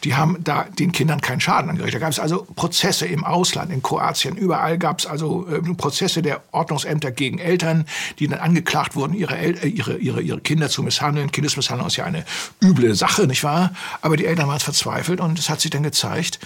Die 0.02 0.14
haben 0.14 0.38
da 0.42 0.64
den 0.64 0.92
Kindern 0.92 1.20
keinen 1.20 1.40
Schaden 1.40 1.70
angerichtet. 1.70 2.00
Da 2.00 2.06
gab 2.06 2.12
es 2.12 2.18
also 2.18 2.46
Prozesse 2.56 3.06
im 3.06 3.24
Ausland, 3.24 3.70
in 3.70 3.82
Kroatien, 3.82 4.36
überall 4.36 4.78
gab 4.78 4.98
es 4.98 5.06
also 5.06 5.46
äh, 5.46 5.60
Prozesse 5.74 6.22
der 6.22 6.42
Ordnungsämter 6.50 7.12
gegen 7.12 7.38
Eltern, 7.38 7.86
die 8.18 8.26
dann 8.26 8.40
angeklagt 8.40 8.96
wurden, 8.96 9.14
ihre, 9.14 9.36
El 9.36 9.56
äh, 9.58 9.68
ihre, 9.68 9.96
ihre, 9.98 10.20
ihre 10.22 10.40
Kinder 10.40 10.68
zu 10.68 10.82
misshandeln. 10.82 11.30
Kindesmisshandlung 11.30 11.86
ist 11.86 11.96
ja 11.96 12.04
eine 12.04 12.24
üble 12.62 12.94
Sache, 12.94 13.26
nicht 13.26 13.44
wahr? 13.44 13.72
Aber 14.00 14.16
die 14.16 14.26
Eltern 14.26 14.48
waren 14.48 14.60
verzweifelt 14.60 15.20
und 15.20 15.38
es 15.38 15.48
hat 15.48 15.60
sich 15.60 15.70
dann 15.70 15.84
gezeigt, 15.84 16.40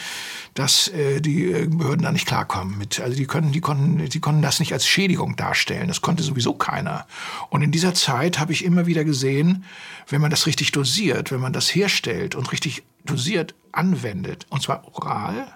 dass 0.58 0.88
äh, 0.88 1.20
die 1.20 1.52
äh, 1.52 1.66
Behörden 1.68 2.02
da 2.02 2.10
nicht 2.10 2.26
klarkommen 2.26 2.76
mit. 2.78 2.98
Also 2.98 3.16
die 3.16 3.26
können, 3.26 3.52
die 3.52 3.60
konnten, 3.60 4.08
die 4.08 4.18
konnten 4.18 4.42
das 4.42 4.58
nicht 4.58 4.72
als 4.72 4.88
Schädigung 4.88 5.36
darstellen. 5.36 5.86
Das 5.86 6.00
konnte 6.00 6.24
sowieso 6.24 6.54
keiner. 6.54 7.06
Und 7.48 7.62
in 7.62 7.70
dieser 7.70 7.94
Zeit 7.94 8.40
habe 8.40 8.52
ich 8.52 8.64
immer 8.64 8.86
wieder 8.86 9.04
gesehen, 9.04 9.64
wenn 10.08 10.20
man 10.20 10.32
das 10.32 10.46
richtig 10.46 10.72
dosiert, 10.72 11.30
wenn 11.30 11.40
man 11.40 11.52
das 11.52 11.72
herstellt 11.72 12.34
und 12.34 12.50
richtig 12.50 12.82
dosiert 13.04 13.54
anwendet, 13.70 14.46
und 14.50 14.60
zwar 14.60 14.84
oral, 14.96 15.46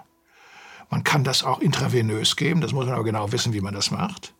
man 0.89 1.03
kann 1.03 1.25
das 1.25 1.43
auch 1.43 1.59
intravenös 1.59 2.37
geben, 2.37 2.61
das 2.61 2.71
muss 2.71 2.85
man 2.85 2.95
aber 2.95 3.03
genau 3.03 3.33
wissen, 3.33 3.51
wie 3.51 3.61
man 3.61 3.73
das 3.73 3.91
macht. 3.91 4.33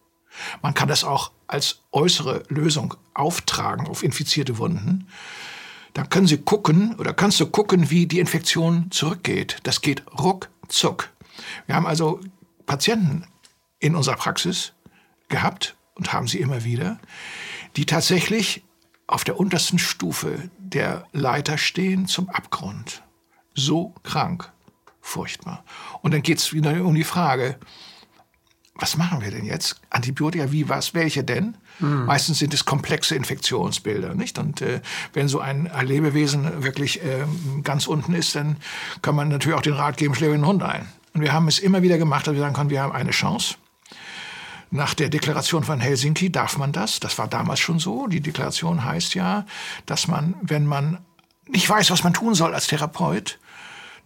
Man 0.62 0.74
kann 0.74 0.88
das 0.88 1.04
auch 1.04 1.32
als 1.46 1.82
äußere 1.92 2.44
Lösung 2.48 2.96
auftragen 3.14 3.88
auf 3.88 4.02
infizierte 4.02 4.58
Wunden. 4.58 5.08
Dann 5.94 6.10
können 6.10 6.26
Sie 6.26 6.38
gucken 6.38 6.96
oder 7.00 7.14
kannst 7.14 7.40
du 7.42 7.48
gucken, 7.48 7.90
wie 7.92 8.08
die 8.08 8.20
Infektion 8.20 8.90
zurückgeht. 8.92 9.58
Das 9.64 9.82
geht 9.82 10.04
ruckzuck. 10.64 11.10
Wir 11.66 11.76
haben 11.76 11.86
also 11.86 12.20
Patienten 12.66 13.28
in 13.80 13.96
unserer 13.96 14.16
Praxis 14.16 14.74
gehabt 15.30 15.76
und 15.96 16.14
haben 16.14 16.28
sie 16.28 16.40
immer 16.40 16.64
wieder, 16.64 17.00
die 17.76 17.86
tatsächlich 17.86 18.64
auf 19.06 19.24
der 19.24 19.40
untersten 19.40 19.78
Stufe 19.78 20.50
der 20.58 21.06
Leiter 21.12 21.58
stehen 21.58 22.08
zum 22.08 22.30
Abgrund. 22.30 23.04
So 23.54 23.94
krank. 24.04 24.52
Furchtbar. 25.02 25.66
Und 26.02 26.14
dann 26.14 26.22
geht 26.22 26.38
es 26.38 26.54
wieder 26.54 26.84
um 26.86 26.96
die 26.96 27.04
Frage, 27.04 27.60
was 28.76 28.96
machen 28.96 29.22
wir 29.22 29.32
denn 29.32 29.46
jetzt? 29.46 29.82
Antibiotika, 29.90 30.52
wie, 30.54 30.70
was, 30.70 30.94
welche 30.94 31.26
denn? 31.26 31.58
Mhm. 31.80 32.06
Meistens 32.06 32.40
sind 32.40 32.54
es 32.54 32.66
komplexe 32.66 33.16
Infektionsbilder, 33.16 34.16
nicht? 34.16 34.38
Und 34.38 34.62
äh, 34.62 34.82
wenn 35.14 35.28
so 35.28 35.40
ein 35.40 35.70
Lebewesen 35.82 36.64
wirklich 36.64 37.04
äh, 37.04 37.26
ganz 37.64 37.88
unten 37.88 38.14
ist, 38.14 38.36
dann 38.36 38.58
kann 39.02 39.16
man 39.16 39.30
natürlich 39.30 39.58
auch 39.58 39.62
den 39.62 39.74
Rat 39.74 39.98
geben, 39.98 40.16
schläge 40.16 40.34
den 40.34 40.46
Hund 40.46 40.64
ein. 40.64 40.88
Und 41.14 41.22
wir 41.22 41.34
haben 41.34 41.48
es 41.48 41.60
immer 41.60 41.82
wieder 41.82 41.98
gemacht, 41.98 42.28
dass 42.28 42.34
wir 42.34 42.42
sagen 42.42 42.56
können, 42.56 42.70
wir 42.70 42.82
haben 42.82 42.94
eine 42.94 43.12
Chance. 43.12 43.56
Nach 44.72 44.96
der 44.96 45.10
Deklaration 45.10 45.64
von 45.64 45.80
Helsinki 45.80 46.32
darf 46.32 46.58
man 46.58 46.72
das. 46.72 47.00
Das 47.00 47.20
war 47.20 47.28
damals 47.28 47.60
schon 47.60 47.78
so. 47.78 48.08
Die 48.08 48.22
Deklaration 48.22 48.84
heißt 48.84 49.14
ja, 49.14 49.46
dass 49.86 50.08
man, 50.08 50.34
wenn 50.42 50.66
man 50.66 50.98
nicht 51.48 51.70
weiß, 51.70 51.92
was 51.92 52.04
man 52.04 52.14
tun 52.14 52.34
soll 52.34 52.56
als 52.56 52.68
Therapeut, 52.68 53.40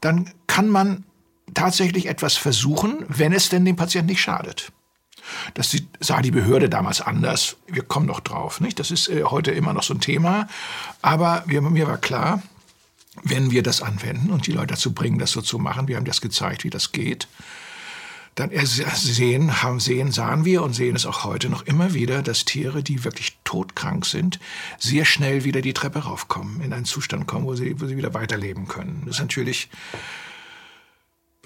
dann 0.01 0.29
kann 0.47 0.67
man 0.69 1.05
tatsächlich 1.53 2.07
etwas 2.07 2.35
versuchen, 2.35 3.05
wenn 3.07 3.31
es 3.31 3.47
denn 3.47 3.63
dem 3.63 3.77
Patienten 3.77 4.09
nicht 4.09 4.21
schadet. 4.21 4.73
Das 5.53 5.75
sah 5.99 6.21
die 6.21 6.31
Behörde 6.31 6.69
damals 6.69 7.01
anders. 7.01 7.57
Wir 7.67 7.83
kommen 7.83 8.05
noch 8.05 8.19
drauf. 8.19 8.61
Nicht? 8.61 8.79
Das 8.79 8.91
ist 8.91 9.09
äh, 9.09 9.23
heute 9.23 9.51
immer 9.51 9.73
noch 9.73 9.83
so 9.83 9.93
ein 9.93 10.01
Thema. 10.01 10.47
Aber 11.01 11.43
mir 11.47 11.87
war 11.87 11.97
klar, 11.97 12.41
wenn 13.23 13.51
wir 13.51 13.63
das 13.63 13.81
anwenden 13.81 14.31
und 14.31 14.47
die 14.47 14.51
Leute 14.51 14.67
dazu 14.67 14.93
bringen, 14.93 15.19
das 15.19 15.31
so 15.31 15.41
zu 15.41 15.57
machen, 15.57 15.87
wir 15.87 15.97
haben 15.97 16.05
das 16.05 16.21
gezeigt, 16.21 16.63
wie 16.63 16.69
das 16.69 16.91
geht, 16.91 17.27
dann 18.37 18.51
sehen, 18.63 19.63
haben, 19.63 19.79
sehen, 19.79 20.11
sahen 20.11 20.45
wir 20.45 20.61
und 20.61 20.73
sehen 20.73 20.95
es 20.95 21.07
auch 21.07 21.23
heute 21.23 21.49
noch 21.49 21.63
immer 21.63 21.95
wieder, 21.95 22.21
dass 22.21 22.45
Tiere, 22.45 22.83
die 22.83 23.03
wirklich 23.03 23.35
todkrank 23.43 24.05
sind, 24.05 24.39
sehr 24.77 25.05
schnell 25.05 25.43
wieder 25.43 25.61
die 25.61 25.73
Treppe 25.73 25.99
raufkommen, 25.99 26.61
in 26.61 26.71
einen 26.71 26.85
Zustand 26.85 27.25
kommen, 27.25 27.45
wo 27.45 27.55
sie, 27.55 27.81
wo 27.81 27.87
sie 27.87 27.97
wieder 27.97 28.13
weiterleben 28.13 28.67
können. 28.67 29.01
Das 29.05 29.15
ist 29.15 29.21
natürlich 29.21 29.69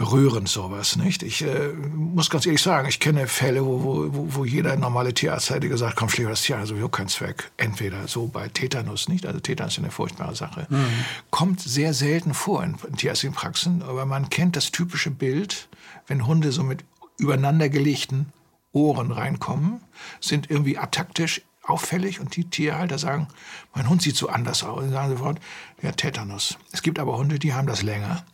berührend 0.01 0.49
sowas, 0.49 0.95
nicht? 0.95 1.21
Ich 1.21 1.43
äh, 1.43 1.73
muss 1.93 2.31
ganz 2.31 2.47
ehrlich 2.47 2.63
sagen, 2.63 2.87
ich 2.87 2.99
kenne 2.99 3.27
Fälle, 3.27 3.63
wo, 3.63 3.83
wo, 3.83 4.09
wo 4.33 4.45
jeder 4.45 4.75
normale 4.75 5.13
Tierarzt 5.13 5.51
hätte 5.51 5.69
gesagt, 5.69 5.95
komm, 5.95 6.09
Pfleger, 6.09 6.31
das 6.31 6.41
Tier 6.41 6.57
hat 6.57 6.65
sowieso 6.65 6.89
keinen 6.89 7.07
Zweck. 7.07 7.51
Entweder 7.57 8.07
so 8.07 8.25
bei 8.25 8.47
Tetanus, 8.47 9.07
nicht? 9.07 9.27
Also 9.27 9.39
Tetanus 9.39 9.73
ist 9.73 9.77
eine 9.83 9.91
furchtbare 9.91 10.35
Sache. 10.35 10.65
Mhm. 10.69 11.05
Kommt 11.29 11.61
sehr 11.61 11.93
selten 11.93 12.33
vor 12.33 12.63
in, 12.63 12.77
in 12.87 12.95
tierärztlichen 12.95 13.35
Praxen, 13.35 13.83
aber 13.83 14.07
man 14.07 14.31
kennt 14.31 14.55
das 14.55 14.71
typische 14.71 15.11
Bild, 15.11 15.69
wenn 16.07 16.25
Hunde 16.25 16.51
so 16.51 16.63
mit 16.63 16.83
übereinandergelegten 17.19 18.33
Ohren 18.71 19.11
reinkommen, 19.11 19.81
sind 20.19 20.49
irgendwie 20.49 20.79
ataktisch, 20.79 21.43
auffällig 21.71 22.19
und 22.19 22.35
die 22.35 22.49
Tierhalter 22.49 22.97
sagen, 22.97 23.27
mein 23.73 23.89
Hund 23.89 24.01
sieht 24.01 24.15
so 24.15 24.29
anders 24.29 24.63
aus. 24.63 24.83
Und 24.83 24.91
sagen 24.91 25.09
sofort, 25.09 25.39
ja, 25.81 25.91
Tetanus. 25.91 26.57
Es 26.71 26.81
gibt 26.81 26.99
aber 26.99 27.17
Hunde, 27.17 27.39
die 27.39 27.53
haben 27.53 27.67
das 27.67 27.81
länger. 27.81 28.25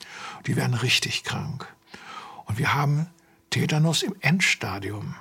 Die 0.45 0.56
werden 0.56 0.73
richtig 0.73 1.23
krank. 1.23 1.67
Und 2.45 2.58
wir 2.58 2.73
haben 2.73 3.08
Tetanus 3.50 4.04
im 4.04 4.15
Endstadium 4.19 5.15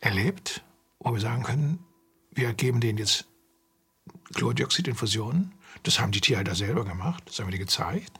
erlebt, 0.00 0.62
wo 0.98 1.12
wir 1.12 1.20
sagen 1.20 1.42
können, 1.42 1.78
wir 2.30 2.52
geben 2.54 2.80
denen 2.80 2.98
jetzt 2.98 3.26
Chlordioxidinfusionen. 4.34 5.52
Das 5.82 5.98
haben 5.98 6.12
die 6.12 6.20
Tierhalter 6.20 6.54
selber 6.54 6.84
gemacht, 6.84 7.24
das 7.26 7.38
haben 7.38 7.46
wir 7.46 7.52
dir 7.52 7.64
gezeigt. 7.64 8.12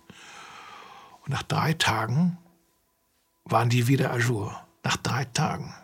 Und 1.22 1.30
nach 1.30 1.42
drei 1.42 1.74
Tagen 1.74 2.38
waren 3.44 3.68
die 3.68 3.88
wieder 3.88 4.12
ajour. 4.12 4.60
Nach 4.84 4.96
drei 4.96 5.24
Tagen. 5.26 5.74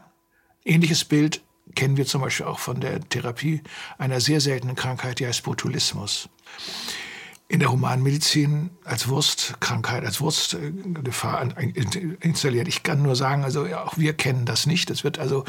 Ähnliches 0.65 1.05
Bild 1.05 1.41
kennen 1.75 1.97
wir 1.97 2.07
zum 2.07 2.23
Beispiel 2.23 2.47
auch 2.47 2.59
von 2.59 2.81
der 2.81 3.01
Therapie 3.01 3.63
einer 3.99 4.21
sehr 4.21 4.41
seltenen 4.41 4.77
Krankheit, 4.77 5.19
die 5.19 5.27
heißt 5.27 5.43
Botulismus. 5.43 6.29
In 7.51 7.61
der 7.61 7.73
Humanmedizin 7.73 8.69
als 8.85 9.09
Wurstkrankheit, 9.09 10.05
als 10.05 10.21
Wurstgefahr 10.21 11.49
installiert. 12.21 12.69
Ich 12.69 12.83
kann 12.83 13.01
nur 13.01 13.17
sagen, 13.17 13.43
also 13.43 13.65
auch 13.65 13.97
wir 13.97 14.13
kennen 14.13 14.45
das 14.45 14.67
nicht. 14.67 14.91
Das 14.91 15.03
wird 15.03 15.19
also 15.19 15.45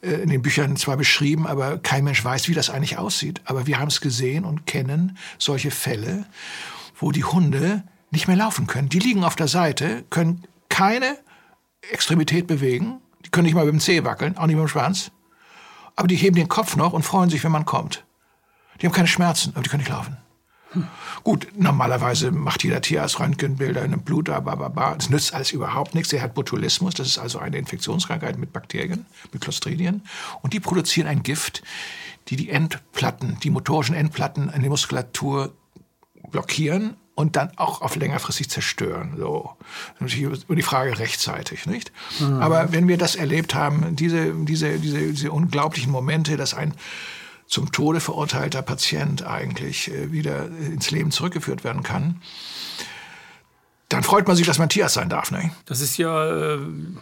äh, 0.00 0.12
in 0.12 0.28
den 0.28 0.42
Büchern 0.42 0.76
zwar 0.76 0.96
beschrieben, 0.96 1.48
aber 1.48 1.78
kein 1.78 2.04
Mensch 2.04 2.24
weiß, 2.24 2.46
wie 2.46 2.54
das 2.54 2.70
eigentlich 2.70 2.98
aussieht. 2.98 3.40
Aber 3.46 3.66
wir 3.66 3.80
haben 3.80 3.88
es 3.88 4.00
gesehen 4.00 4.44
und 4.44 4.66
kennen 4.66 5.18
solche 5.38 5.72
Fälle, 5.72 6.24
wo 6.96 7.10
die 7.10 7.24
Hunde 7.24 7.82
nicht 8.12 8.28
mehr 8.28 8.36
laufen 8.36 8.68
können. 8.68 8.88
Die 8.88 9.00
liegen 9.00 9.24
auf 9.24 9.34
der 9.34 9.48
Seite, 9.48 10.04
können 10.08 10.44
keine 10.68 11.18
Extremität 11.90 12.46
bewegen, 12.46 13.00
die 13.24 13.30
können 13.30 13.46
nicht 13.46 13.54
mal 13.54 13.64
mit 13.64 13.74
dem 13.74 13.80
Zeh 13.80 14.04
wackeln, 14.04 14.36
auch 14.36 14.46
nicht 14.46 14.54
mit 14.54 14.66
dem 14.66 14.68
Schwanz 14.68 15.10
aber 16.00 16.08
die 16.08 16.16
heben 16.16 16.34
den 16.34 16.48
Kopf 16.48 16.76
noch 16.76 16.94
und 16.94 17.02
freuen 17.02 17.28
sich, 17.28 17.44
wenn 17.44 17.52
man 17.52 17.66
kommt. 17.66 18.04
Die 18.80 18.86
haben 18.86 18.94
keine 18.94 19.06
Schmerzen, 19.06 19.50
aber 19.52 19.62
die 19.62 19.68
können 19.68 19.82
nicht 19.82 19.92
laufen. 19.92 20.16
Hm. 20.70 20.86
Gut, 21.24 21.48
normalerweise 21.58 22.30
macht 22.30 22.64
jeder 22.64 22.80
Tierarzt 22.80 23.20
Röntgenbilder 23.20 23.84
in 23.84 23.92
einem 23.92 24.00
Blut, 24.00 24.24
bababa. 24.24 24.94
Das 24.94 25.10
nützt 25.10 25.34
alles 25.34 25.52
überhaupt 25.52 25.94
nichts. 25.94 26.10
Er 26.14 26.22
hat 26.22 26.32
Botulismus, 26.32 26.94
das 26.94 27.06
ist 27.06 27.18
also 27.18 27.38
eine 27.38 27.58
Infektionskrankheit 27.58 28.38
mit 28.38 28.50
Bakterien, 28.54 29.04
mit 29.30 29.42
Clostridien. 29.42 30.02
Und 30.40 30.54
die 30.54 30.60
produzieren 30.60 31.06
ein 31.06 31.22
Gift, 31.22 31.62
die 32.28 32.36
die 32.36 32.48
Endplatten, 32.48 33.36
die 33.42 33.50
motorischen 33.50 33.94
Endplatten 33.94 34.48
in 34.48 34.62
der 34.62 34.70
Muskulatur 34.70 35.52
blockieren 36.30 36.96
und 37.20 37.36
dann 37.36 37.52
auch 37.56 37.82
auf 37.82 37.96
längerfristig 37.96 38.48
zerstören. 38.48 39.14
So. 39.18 39.50
Und 40.00 40.10
die 40.14 40.62
Frage 40.62 40.98
rechtzeitig, 40.98 41.66
nicht? 41.66 41.92
Mhm. 42.18 42.40
Aber 42.40 42.72
wenn 42.72 42.88
wir 42.88 42.96
das 42.96 43.14
erlebt 43.14 43.54
haben, 43.54 43.94
diese, 43.94 44.32
diese, 44.32 44.78
diese, 44.78 45.12
diese 45.12 45.30
unglaublichen 45.30 45.92
Momente, 45.92 46.38
dass 46.38 46.54
ein 46.54 46.74
zum 47.46 47.72
Tode 47.72 48.00
verurteilter 48.00 48.62
Patient 48.62 49.26
eigentlich 49.26 49.90
äh, 49.90 50.12
wieder 50.12 50.46
ins 50.46 50.90
Leben 50.90 51.10
zurückgeführt 51.10 51.62
werden 51.62 51.82
kann, 51.82 52.22
dann 53.90 54.04
freut 54.04 54.26
man 54.26 54.36
sich, 54.36 54.46
dass 54.46 54.58
man 54.58 54.68
Tierarzt 54.68 54.94
sein 54.94 55.10
darf. 55.10 55.30
Ne? 55.32 55.50
Das 55.66 55.80
ist 55.80 55.98
ja, 55.98 56.54
äh, 56.54 56.58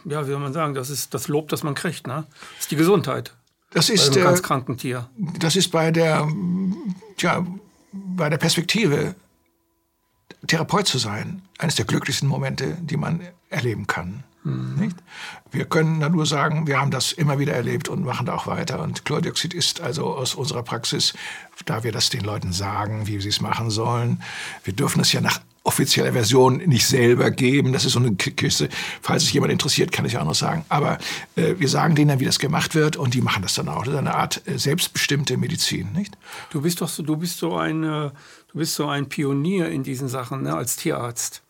ja, 0.07 0.27
wie 0.27 0.31
soll 0.31 0.41
man 0.41 0.55
sagen, 0.55 0.75
das 0.75 0.91
ist 0.91 1.15
das 1.15 1.29
Lob, 1.29 1.49
das 1.51 1.63
man 1.63 1.75
kriegt. 1.75 2.07
Ne? 2.07 2.25
Das 2.57 2.61
ist 2.61 2.71
die 2.71 2.77
Gesundheit. 2.77 3.35
Das 3.73 3.91
ist 3.91 4.09
bei 4.11 4.17
einem 4.17 4.25
ganz 4.25 4.43
kranken 4.43 4.79
Tier. 4.79 5.09
Das 5.39 5.55
ist 5.55 5.69
bei 5.71 5.91
der, 5.91 6.27
ja, 7.19 7.47
bei 7.93 8.31
der 8.31 8.39
Perspektive 8.39 9.15
Therapeut 10.47 10.87
zu 10.87 10.99
sein, 10.99 11.43
eines 11.59 11.75
der 11.75 11.85
glücklichsten 11.85 12.29
Momente, 12.29 12.77
die 12.81 12.97
man 12.97 13.21
erleben 13.51 13.87
kann. 13.87 14.25
Mhm. 14.45 14.95
Wir 15.51 15.65
können 15.65 16.01
da 16.01 16.09
nur 16.09 16.27
sagen, 16.27 16.67
wir 16.67 16.81
haben 16.81 16.91
das 16.91 17.13
immer 17.13 17.39
wieder 17.39 17.55
erlebt 17.55 17.89
und 17.89 18.05
machen 18.05 18.27
da 18.27 18.35
auch 18.35 18.47
weiter. 18.47 18.81
Und 18.81 19.05
Chlordioxid 19.05 19.55
ist 19.55 19.81
also 19.81 20.07
aus 20.07 20.35
unserer 20.35 20.63
Praxis, 20.63 21.15
da 21.65 21.85
wir 21.85 21.93
das 21.93 22.11
den 22.11 22.23
Leuten 22.23 22.53
sagen, 22.53 23.07
wie 23.07 23.21
sie 23.21 23.29
es 23.29 23.41
machen 23.41 23.71
sollen. 23.71 24.23
Wir 24.65 24.75
dürfen 24.75 25.01
es 25.01 25.13
ja 25.13 25.21
nach 25.21 25.41
offizieller 25.69 26.15
Version 26.15 26.57
nicht 26.59 26.87
selber 26.87 27.31
geben. 27.31 27.75
Das 27.75 27.85
ist 27.85 27.93
so 27.93 27.99
eine 27.99 28.15
Kiste. 28.15 28.71
Falls 29.03 29.25
sich 29.25 29.35
jemand 29.35 29.53
interessiert, 29.53 29.93
kann 29.93 30.07
ich 30.07 30.17
auch 30.17 30.25
noch 30.25 30.35
sagen. 30.35 30.65
Aber 30.71 30.97
äh, 31.37 31.57
wir 31.59 31.69
sagen 31.69 31.95
denen 31.95 32.09
dann, 32.09 32.21
wie 32.21 32.25
das 32.25 32.39
gemacht 32.39 32.75
wird 32.75 32.97
und 32.97 33.13
die 33.13 33.21
machen 33.21 33.43
das 33.43 33.55
dann 33.55 33.69
auch. 33.69 33.85
Das 33.85 33.93
ist 33.93 33.99
eine 33.99 34.15
Art 34.15 34.43
äh, 34.47 34.59
selbstbestimmte 34.59 35.37
Medizin, 35.37 35.93
nicht? 35.93 36.17
Du 36.51 36.63
bist 36.63 36.81
doch 36.81 36.89
so, 36.89 37.03
du 37.03 37.17
bist 37.17 37.39
so 37.39 37.57
ein, 37.57 37.85
äh, 37.85 38.11
du 38.49 38.59
bist 38.59 38.75
so 38.75 38.87
ein 38.87 39.09
Pionier 39.09 39.69
in 39.69 39.83
diesen 39.83 40.09
Sachen, 40.09 40.43
ne, 40.43 40.57
als 40.57 40.77
Tierarzt. 40.77 41.43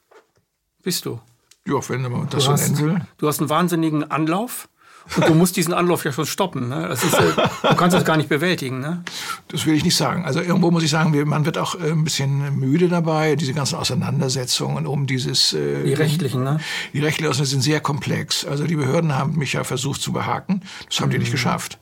Bist 0.82 1.04
du? 1.04 1.20
Ja, 1.66 1.76
wenn 1.88 2.02
man 2.02 2.28
das 2.28 2.30
du 2.30 2.40
so 2.40 2.52
hast, 2.52 2.70
nennen 2.70 2.78
will. 2.78 3.00
Du 3.18 3.28
hast 3.28 3.40
einen 3.40 3.50
wahnsinnigen 3.50 4.10
Anlauf. 4.10 4.68
Und 5.16 5.26
du 5.26 5.34
musst 5.34 5.56
diesen 5.56 5.72
Anlauf 5.72 6.04
ja 6.04 6.12
schon 6.12 6.26
stoppen. 6.26 6.68
Ne? 6.68 6.88
Ist, 6.88 7.02
du 7.02 7.76
kannst 7.76 7.94
das 7.94 8.04
gar 8.04 8.16
nicht 8.16 8.28
bewältigen. 8.28 8.80
Ne? 8.80 9.02
Das 9.48 9.64
will 9.64 9.74
ich 9.74 9.84
nicht 9.84 9.96
sagen. 9.96 10.24
Also 10.24 10.40
irgendwo 10.40 10.70
muss 10.70 10.82
ich 10.82 10.90
sagen, 10.90 11.16
man 11.28 11.46
wird 11.46 11.56
auch 11.56 11.74
äh, 11.76 11.90
ein 11.90 12.04
bisschen 12.04 12.58
müde 12.58 12.88
dabei, 12.88 13.34
diese 13.36 13.54
ganzen 13.54 13.76
Auseinandersetzungen 13.76 14.86
um 14.86 15.06
dieses... 15.06 15.54
Äh, 15.54 15.84
die 15.84 15.94
rechtlichen, 15.94 16.44
ne? 16.44 16.60
Die 16.92 17.00
rechtlichen 17.00 17.44
sind 17.44 17.62
sehr 17.62 17.80
komplex. 17.80 18.44
Also 18.44 18.66
die 18.66 18.76
Behörden 18.76 19.14
haben 19.14 19.36
mich 19.36 19.54
ja 19.54 19.64
versucht 19.64 20.02
zu 20.02 20.12
behaken. 20.12 20.62
Das 20.88 21.00
haben 21.00 21.08
mhm. 21.08 21.12
die 21.12 21.18
nicht 21.20 21.28
mhm. 21.28 21.32
geschafft. 21.32 21.78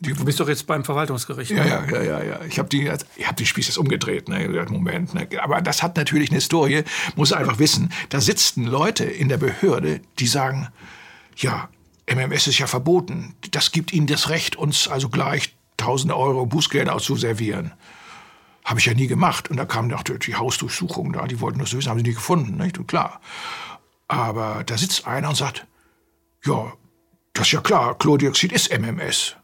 Die, 0.00 0.12
du 0.12 0.24
bist 0.24 0.38
doch 0.38 0.48
jetzt 0.48 0.66
beim 0.66 0.84
Verwaltungsgericht. 0.84 1.50
Ja, 1.50 1.64
ne? 1.64 1.70
ja, 1.70 1.86
ja, 1.86 2.02
ja, 2.02 2.22
ja. 2.22 2.40
Ich 2.46 2.58
habe 2.58 2.68
die, 2.68 2.88
ich 3.16 3.26
hab 3.26 3.36
die 3.36 3.46
Spieß 3.46 3.66
jetzt 3.66 3.78
umgedreht, 3.78 4.28
ne, 4.28 4.66
Moment. 4.70 5.12
Ne. 5.14 5.28
Aber 5.40 5.60
das 5.60 5.82
hat 5.82 5.96
natürlich 5.96 6.30
eine 6.30 6.36
Historie, 6.36 6.84
muss 7.16 7.32
einfach 7.32 7.58
wissen. 7.58 7.92
Da 8.08 8.20
sitzen 8.20 8.64
Leute 8.64 9.04
in 9.04 9.28
der 9.28 9.38
Behörde, 9.38 10.00
die 10.20 10.28
sagen, 10.28 10.68
ja, 11.36 11.68
MMS 12.06 12.46
ist 12.46 12.58
ja 12.58 12.66
verboten. 12.68 13.34
Das 13.50 13.72
gibt 13.72 13.92
ihnen 13.92 14.06
das 14.06 14.28
Recht, 14.28 14.56
uns 14.56 14.86
also 14.86 15.08
gleich 15.08 15.54
tausende 15.76 16.16
Euro 16.16 16.46
Bußgelder 16.46 16.94
auszuservieren. 16.94 17.72
Habe 18.64 18.80
ich 18.80 18.86
ja 18.86 18.94
nie 18.94 19.06
gemacht. 19.08 19.50
Und 19.50 19.56
da 19.56 19.64
kam 19.64 19.88
noch 19.88 20.02
die 20.02 20.34
Hausdurchsuchung 20.36 21.12
da, 21.12 21.26
die 21.26 21.40
wollten 21.40 21.58
das 21.58 21.74
wissen, 21.74 21.90
haben 21.90 21.98
sie 21.98 22.04
nie 22.04 22.14
gefunden, 22.14 22.56
nicht? 22.56 22.78
Und 22.78 22.86
klar. 22.86 23.20
Aber 24.06 24.62
da 24.64 24.78
sitzt 24.78 25.06
einer 25.06 25.28
und 25.28 25.36
sagt, 25.36 25.66
ja, 26.44 26.72
das 27.32 27.48
ist 27.48 27.52
ja 27.52 27.60
klar, 27.60 27.96
Chlordioxid 27.98 28.52
ist 28.52 28.70
MMS. 28.76 29.36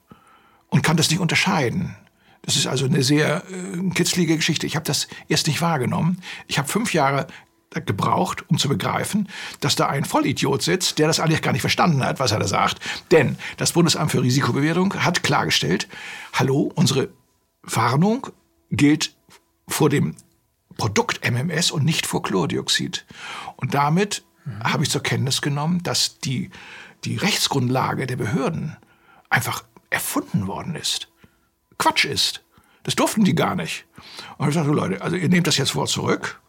Und 0.75 0.83
kann 0.83 0.97
das 0.97 1.09
nicht 1.09 1.21
unterscheiden. 1.21 1.95
Das 2.43 2.57
ist 2.57 2.67
also 2.67 2.85
eine 2.85 3.05
sehr 3.05 3.45
äh, 3.49 3.91
kitzlige 3.91 4.35
Geschichte. 4.35 4.67
Ich 4.67 4.75
habe 4.75 4.85
das 4.85 5.07
erst 5.29 5.47
nicht 5.47 5.63
wahrgenommen. 5.63 6.21
Ich 6.49 6.59
habe 6.59 6.67
fünf 6.67 6.93
Jahre 6.93 7.29
gebraucht, 7.71 8.45
um 8.51 8.59
zu 8.59 8.69
begreifen, 8.69 9.29
dass 9.61 9.77
da 9.77 9.87
ein 9.87 10.05
Vollidiot 10.05 10.63
sitzt, 10.63 10.99
der 10.99 11.07
das 11.07 11.21
eigentlich 11.21 11.43
gar 11.43 11.53
nicht 11.53 11.61
verstanden 11.61 12.05
hat, 12.05 12.19
was 12.19 12.33
er 12.33 12.41
da 12.41 12.49
sagt. 12.49 12.81
Denn 13.13 13.39
das 13.57 13.71
Bundesamt 13.71 14.11
für 14.11 14.21
Risikobewertung 14.21 14.95
hat 14.97 15.23
klargestellt, 15.23 15.87
hallo, 16.33 16.73
unsere 16.75 17.11
Warnung 17.63 18.27
gilt 18.73 19.15
vor 19.69 19.91
dem 19.91 20.17
Produkt 20.77 21.25
MMS 21.25 21.71
und 21.71 21.85
nicht 21.85 22.05
vor 22.05 22.25
Chlordioxid. 22.25 23.07
Und 23.55 23.75
damit 23.75 24.25
mhm. 24.45 24.65
habe 24.65 24.83
ich 24.83 24.91
zur 24.91 25.05
Kenntnis 25.05 25.41
genommen, 25.41 25.85
dass 25.85 26.19
die, 26.19 26.51
die 27.05 27.17
Rechtsgrundlage 27.17 28.09
der 28.09 28.17
Behörden 28.17 28.77
einfach 29.31 29.63
erfunden 29.95 30.47
worden 30.47 30.75
ist. 30.75 31.09
Quatsch 31.79 32.05
ist. 32.05 32.43
Das 32.83 32.95
durften 32.95 33.25
die 33.25 33.35
gar 33.35 33.55
nicht. 33.55 33.87
Und 34.37 34.49
ich 34.49 34.55
sagte, 34.55 34.71
Leute, 34.71 35.01
also 35.01 35.17
ihr 35.17 35.29
nehmt 35.29 35.47
das 35.47 35.57
jetzt 35.57 35.71
vor 35.71 35.87
zurück 35.87 36.41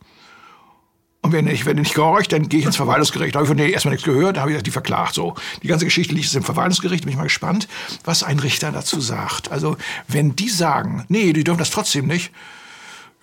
und 1.26 1.32
wenn 1.32 1.48
ich, 1.48 1.66
wenn 1.66 1.78
nicht 1.78 1.96
gehorcht, 1.96 2.32
dann 2.34 2.50
gehe 2.50 2.60
ich 2.60 2.68
ins 2.68 2.76
Verwaltungsgericht. 2.76 3.34
Da 3.34 3.40
habe 3.40 3.46
ich 3.46 3.50
von 3.50 3.58
denen 3.58 3.74
erstmal 3.74 3.96
nichts 3.96 4.06
gehört, 4.06 4.38
da 4.38 4.42
habe 4.42 4.54
ich 4.54 4.62
die 4.62 4.70
verklagt. 4.70 5.16
So, 5.16 5.34
die 5.64 5.68
ganze 5.68 5.86
Geschichte 5.86 6.14
liegt 6.14 6.28
jetzt 6.28 6.36
im 6.36 6.44
Verwaltungsgericht. 6.44 7.04
Bin 7.04 7.10
ich 7.10 7.18
mal 7.18 7.24
gespannt, 7.24 7.68
was 8.04 8.22
ein 8.22 8.38
Richter 8.38 8.72
dazu 8.72 9.02
sagt. 9.02 9.52
Also, 9.52 9.76
wenn 10.08 10.36
die 10.36 10.50
sagen, 10.50 11.04
nee, 11.08 11.34
die 11.34 11.44
dürfen 11.44 11.58
das 11.58 11.72
trotzdem 11.72 12.06
nicht, 12.06 12.32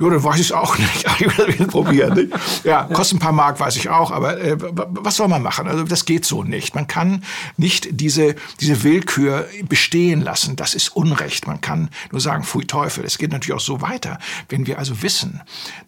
ja, 0.03 0.11
dann 0.11 0.25
weiß 0.25 0.41
ich 0.41 0.53
auch 0.53 0.79
nicht. 0.79 1.07
Ich 1.23 1.39
will 1.39 1.55
es 1.57 1.67
probieren. 1.69 2.15
Nicht? 2.15 2.65
Ja, 2.65 2.85
kostet 2.85 3.19
ein 3.19 3.21
paar 3.21 3.33
Mark, 3.33 3.61
weiß 3.61 3.77
ich 3.77 3.89
auch, 3.89 4.11
aber 4.11 4.41
äh, 4.41 4.57
was 4.59 5.17
soll 5.17 5.29
man 5.29 5.43
machen? 5.43 5.69
Also 5.69 5.85
das 5.85 6.05
geht 6.05 6.25
so 6.25 6.43
nicht. 6.43 6.75
Man 6.75 6.87
kann 6.89 7.23
nicht 7.57 7.89
diese, 7.91 8.35
diese 8.61 8.83
Willkür 8.83 9.47
bestehen 9.69 10.21
lassen. 10.21 10.57
Das 10.57 10.75
ist 10.75 10.89
Unrecht. 10.97 11.47
Man 11.47 11.61
kann 11.61 11.91
nur 12.11 12.21
sagen, 12.21 12.43
pfui 12.43 12.67
Teufel. 12.67 13.05
Es 13.05 13.19
geht 13.19 13.31
natürlich 13.31 13.55
auch 13.55 13.61
so 13.61 13.81
weiter. 13.81 14.19
Wenn 14.49 14.67
wir 14.67 14.79
also 14.79 15.03
wissen, 15.03 15.41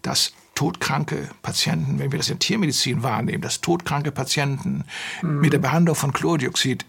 dass 0.02 0.32
todkranke 0.54 1.30
Patienten, 1.42 1.98
wenn 1.98 2.12
wir 2.12 2.18
das 2.18 2.30
in 2.30 2.38
Tiermedizin 2.38 3.02
wahrnehmen, 3.02 3.42
dass 3.42 3.60
todkranke 3.60 4.12
Patienten 4.12 4.84
mhm. 5.22 5.40
mit 5.40 5.52
der 5.52 5.58
Behandlung 5.58 5.96
von 5.96 6.12
Chlordioxid 6.12 6.84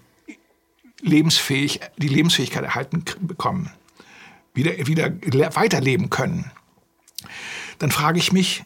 lebensfähig, 1.01 1.79
die 1.97 2.07
Lebensfähigkeit 2.07 2.63
erhalten 2.63 3.03
bekommen, 3.21 3.71
wieder, 4.53 4.71
wieder 4.85 5.55
weiterleben 5.55 6.09
können, 6.09 6.51
dann 7.79 7.91
frage 7.91 8.19
ich 8.19 8.31
mich, 8.31 8.63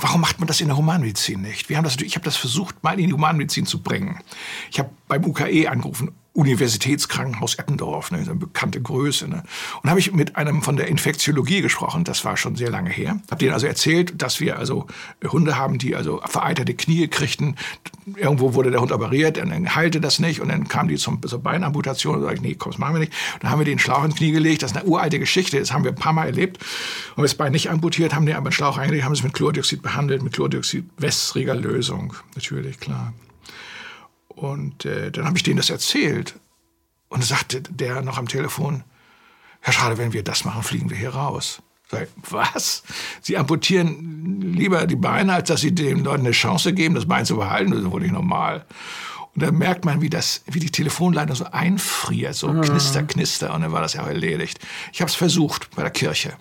Warum 0.00 0.22
macht 0.22 0.38
man 0.38 0.46
das 0.46 0.62
in 0.62 0.68
der 0.68 0.78
Humanmedizin 0.78 1.42
nicht? 1.42 1.68
Wir 1.68 1.76
haben 1.76 1.84
das, 1.84 1.96
ich 1.96 2.14
habe 2.14 2.24
das 2.24 2.36
versucht, 2.36 2.82
mal 2.82 2.98
in 2.98 3.08
die 3.08 3.12
Humanmedizin 3.12 3.66
zu 3.66 3.82
bringen. 3.82 4.18
Ich 4.70 4.78
habe 4.78 4.90
beim 5.08 5.24
UKE 5.26 5.68
angerufen, 5.68 6.12
Universitätskrankenhaus 6.32 7.56
Eppendorf, 7.56 8.12
ne, 8.12 8.18
eine 8.18 8.36
bekannte 8.36 8.80
Größe. 8.80 9.26
Ne. 9.26 9.42
Und 9.82 9.90
habe 9.90 9.98
ich 9.98 10.12
mit 10.12 10.36
einem 10.36 10.62
von 10.62 10.76
der 10.76 10.86
Infektiologie 10.86 11.60
gesprochen, 11.60 12.04
das 12.04 12.24
war 12.24 12.36
schon 12.36 12.54
sehr 12.54 12.70
lange 12.70 12.90
her. 12.90 13.20
Habe 13.30 13.38
denen 13.38 13.52
also 13.52 13.66
erzählt, 13.66 14.22
dass 14.22 14.38
wir 14.38 14.58
also 14.58 14.86
Hunde 15.26 15.56
haben, 15.56 15.78
die 15.78 15.96
also 15.96 16.20
vereiterte 16.24 16.74
Knie 16.74 17.08
kriegten. 17.08 17.56
Irgendwo 18.14 18.54
wurde 18.54 18.70
der 18.70 18.80
Hund 18.80 18.92
operiert, 18.92 19.38
dann 19.38 19.74
heilte 19.74 20.00
das 20.00 20.20
nicht 20.20 20.40
und 20.40 20.48
dann 20.48 20.68
kam 20.68 20.86
die 20.86 20.96
zum, 20.96 21.20
zur 21.20 21.42
Beinamputation 21.42 22.16
und 22.16 22.22
sage 22.22 22.40
nee, 22.40 22.54
komm, 22.54 22.72
das 22.72 22.78
machen 22.78 22.94
wir 22.94 23.00
nicht. 23.00 23.12
Dann 23.40 23.50
haben 23.50 23.58
wir 23.58 23.66
den 23.66 23.80
Schlauch 23.80 24.04
ins 24.04 24.14
Knie 24.14 24.30
gelegt, 24.30 24.62
das 24.62 24.70
ist 24.70 24.76
eine 24.76 24.86
uralte 24.86 25.18
Geschichte, 25.18 25.58
das 25.58 25.72
haben 25.72 25.82
wir 25.82 25.90
ein 25.90 25.96
paar 25.96 26.12
Mal 26.12 26.26
erlebt. 26.26 26.58
Und 27.16 27.24
das 27.24 27.34
Bein 27.34 27.50
nicht 27.50 27.70
amputiert, 27.70 28.14
haben 28.14 28.26
den 28.26 28.36
aber 28.36 28.46
einen 28.46 28.52
Schlauch 28.52 28.78
eingelegt, 28.78 29.04
haben 29.04 29.12
es 29.12 29.24
mit 29.24 29.32
Chlordioxid 29.32 29.82
behandelt, 29.82 30.22
mit 30.22 30.32
Chlordioxid, 30.32 30.84
wässriger 30.96 31.56
Lösung, 31.56 32.14
natürlich, 32.36 32.78
klar. 32.78 33.12
Und 34.34 34.84
äh, 34.84 35.10
dann 35.10 35.26
habe 35.26 35.36
ich 35.36 35.42
denen 35.42 35.56
das 35.56 35.70
erzählt. 35.70 36.38
Und 37.08 37.24
sagte 37.24 37.60
der 37.60 38.02
noch 38.02 38.18
am 38.18 38.28
Telefon, 38.28 38.84
Herr 39.60 39.72
Schade, 39.72 39.98
wenn 39.98 40.12
wir 40.12 40.22
das 40.22 40.44
machen, 40.44 40.62
fliegen 40.62 40.90
wir 40.90 40.96
hier 40.96 41.10
raus. 41.10 41.60
Sag, 41.90 42.08
was? 42.30 42.84
Sie 43.20 43.36
amputieren 43.36 44.52
lieber 44.52 44.86
die 44.86 44.96
Beine, 44.96 45.34
als 45.34 45.48
dass 45.48 45.60
Sie 45.60 45.74
den 45.74 46.04
Leuten 46.04 46.24
eine 46.24 46.30
Chance 46.30 46.72
geben, 46.72 46.94
das 46.94 47.06
Bein 47.06 47.26
zu 47.26 47.36
behalten? 47.36 47.72
Das 47.72 47.80
ist 47.80 47.90
wohl 47.90 48.00
nicht 48.00 48.12
normal. 48.12 48.64
Und 49.34 49.42
da 49.42 49.50
merkt 49.50 49.84
man, 49.84 50.00
wie, 50.00 50.10
das, 50.10 50.42
wie 50.46 50.60
die 50.60 50.70
Telefonleitung 50.70 51.34
so 51.34 51.46
einfriert, 51.46 52.34
so 52.36 52.48
mhm. 52.52 52.62
knister, 52.62 53.02
knister. 53.02 53.54
Und 53.54 53.62
dann 53.62 53.72
war 53.72 53.82
das 53.82 53.94
ja 53.94 54.02
auch 54.02 54.08
erledigt. 54.08 54.60
Ich 54.92 55.00
habe 55.00 55.08
es 55.08 55.16
versucht 55.16 55.74
bei 55.74 55.82
der 55.82 55.90
Kirche. 55.90 56.34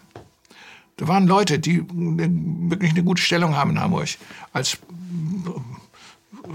Da 0.97 1.08
waren 1.08 1.28
Leute, 1.28 1.60
die 1.60 1.84
wirklich 1.89 2.91
eine 2.91 3.04
gute 3.04 3.21
Stellung 3.21 3.56
haben 3.56 3.71
in 3.71 3.80
Hamburg. 3.80 4.10
Als 4.54 4.78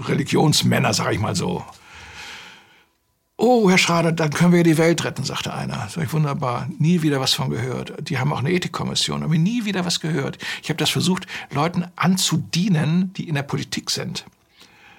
Religionsmänner, 0.07 0.93
sag 0.93 1.13
ich 1.13 1.19
mal 1.19 1.35
so. 1.35 1.63
Oh, 3.37 3.69
Herr 3.69 3.77
Schrader, 3.77 4.13
dann 4.13 4.29
können 4.29 4.53
wir 4.53 4.63
die 4.63 4.77
Welt 4.77 5.03
retten, 5.03 5.25
sagte 5.25 5.53
einer. 5.53 5.89
Sag 5.89 6.05
ich, 6.05 6.13
wunderbar. 6.13 6.69
Nie 6.79 7.01
wieder 7.01 7.19
was 7.19 7.33
von 7.33 7.49
gehört. 7.49 8.07
Die 8.07 8.17
haben 8.17 8.31
auch 8.31 8.39
eine 8.39 8.51
Ethikkommission, 8.51 9.23
aber 9.23 9.37
nie 9.37 9.65
wieder 9.65 9.85
was 9.85 9.99
gehört. 9.99 10.37
Ich 10.63 10.69
habe 10.69 10.77
das 10.77 10.89
versucht, 10.89 11.27
Leuten 11.51 11.85
anzudienen, 11.97 13.11
die 13.13 13.27
in 13.27 13.35
der 13.35 13.43
Politik 13.43 13.91
sind. 13.91 14.25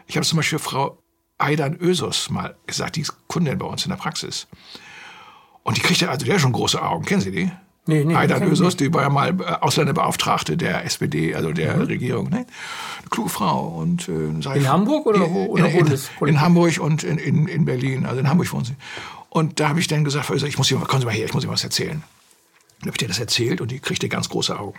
Ich 0.07 0.17
habe 0.17 0.27
zum 0.27 0.37
Beispiel 0.37 0.59
Frau 0.59 0.99
Aidan 1.39 1.77
Ösus 1.77 2.29
mal 2.29 2.57
gesagt, 2.67 2.97
die 2.97 3.03
ist 3.03 3.15
Kundin 3.27 3.59
bei 3.59 3.67
uns 3.67 3.85
in 3.85 3.91
der 3.91 3.97
Praxis. 3.97 4.47
Und 5.63 5.79
die 5.79 5.83
kriegte, 5.83 6.11
also 6.11 6.27
der 6.27 6.39
schon 6.39 6.53
große 6.53 6.81
Augen. 6.81 7.07
Kennen 7.07 7.23
Sie 7.23 7.31
die? 7.31 7.51
Nee, 7.89 8.05
nee, 8.05 8.17
Aidan 8.17 8.43
Ösos, 8.43 8.77
die 8.77 8.93
war 8.93 9.03
ja 9.03 9.09
mal 9.09 9.29
äh, 9.41 9.45
Ausländerbeauftragte 9.61 10.57
der 10.57 10.85
SPD, 10.85 11.35
also 11.35 11.53
der 11.53 11.77
mhm. 11.77 11.83
Regierung. 11.83 12.29
Ne? 12.29 12.39
Eine 12.39 13.09
kluge 13.11 13.31
Frau. 13.31 13.69
Und, 13.69 14.09
äh, 14.09 14.13
in 14.13 14.69
Hamburg 14.69 15.07
oder 15.07 15.31
wo? 15.31 15.45
Oder 15.47 15.69
in, 15.69 15.87
in, 15.87 15.99
in, 16.27 16.41
Hamburg 16.41 16.79
und 16.81 17.05
in, 17.05 17.19
in, 17.19 17.47
in 17.47 17.65
Berlin. 17.65 18.05
Also 18.05 18.21
in 18.21 18.29
Hamburg 18.29 18.53
wohnen 18.53 18.65
sie. 18.65 18.77
Und 19.31 19.61
da 19.61 19.69
habe 19.69 19.81
ich 19.81 19.87
dann 19.87 20.03
gesagt, 20.03 20.31
ich 20.31 20.59
muss 20.59 20.71
Ihnen, 20.71 20.83
kommen 20.83 21.01
Sie 21.01 21.07
mal 21.07 21.15
her, 21.15 21.27
ich 21.27 21.35
muss 21.35 21.45
Ihnen 21.45 21.53
was 21.53 21.63
erzählen. 21.63 22.03
Dann 22.81 22.89
habe 22.89 22.93
ich 22.93 22.99
dir 22.99 23.09
das 23.09 23.21
erzählt 23.21 23.61
und 23.61 23.71
die 23.71 23.79
kriegte 23.79 24.09
ganz 24.09 24.29
große 24.29 24.59
Augen. 24.59 24.79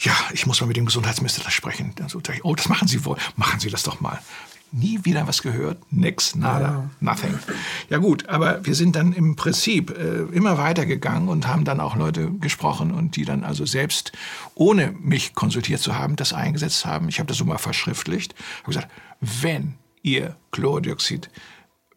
Ja, 0.00 0.12
ich 0.32 0.46
muss 0.46 0.60
mal 0.60 0.66
mit 0.66 0.76
dem 0.76 0.84
Gesundheitsminister 0.84 1.50
sprechen. 1.50 1.92
Dann 1.96 2.08
so, 2.08 2.20
oh, 2.42 2.54
das 2.54 2.68
machen 2.68 2.88
Sie 2.88 3.04
wohl. 3.06 3.16
Machen 3.36 3.58
Sie 3.58 3.70
das 3.70 3.82
doch 3.82 4.00
mal 4.00 4.20
nie 4.72 5.04
wieder 5.04 5.26
was 5.26 5.42
gehört, 5.42 5.78
nix, 5.90 6.34
nada, 6.34 6.66
ja. 6.66 6.90
nothing. 7.00 7.38
Ja 7.88 7.98
gut, 7.98 8.28
aber 8.28 8.64
wir 8.64 8.74
sind 8.74 8.96
dann 8.96 9.12
im 9.12 9.36
Prinzip 9.36 9.90
äh, 9.90 10.22
immer 10.34 10.58
weitergegangen 10.58 11.28
und 11.28 11.46
haben 11.46 11.64
dann 11.64 11.80
auch 11.80 11.96
Leute 11.96 12.30
gesprochen 12.40 12.92
und 12.92 13.16
die 13.16 13.24
dann 13.24 13.44
also 13.44 13.64
selbst, 13.64 14.12
ohne 14.54 14.92
mich 15.00 15.34
konsultiert 15.34 15.80
zu 15.80 15.96
haben, 15.96 16.16
das 16.16 16.32
eingesetzt 16.32 16.84
haben. 16.84 17.08
Ich 17.08 17.18
habe 17.18 17.28
das 17.28 17.38
so 17.38 17.44
mal 17.44 17.58
verschriftlicht, 17.58 18.34
habe 18.62 18.72
gesagt, 18.72 18.88
wenn 19.20 19.74
ihr 20.02 20.36
Chlordioxid 20.52 21.30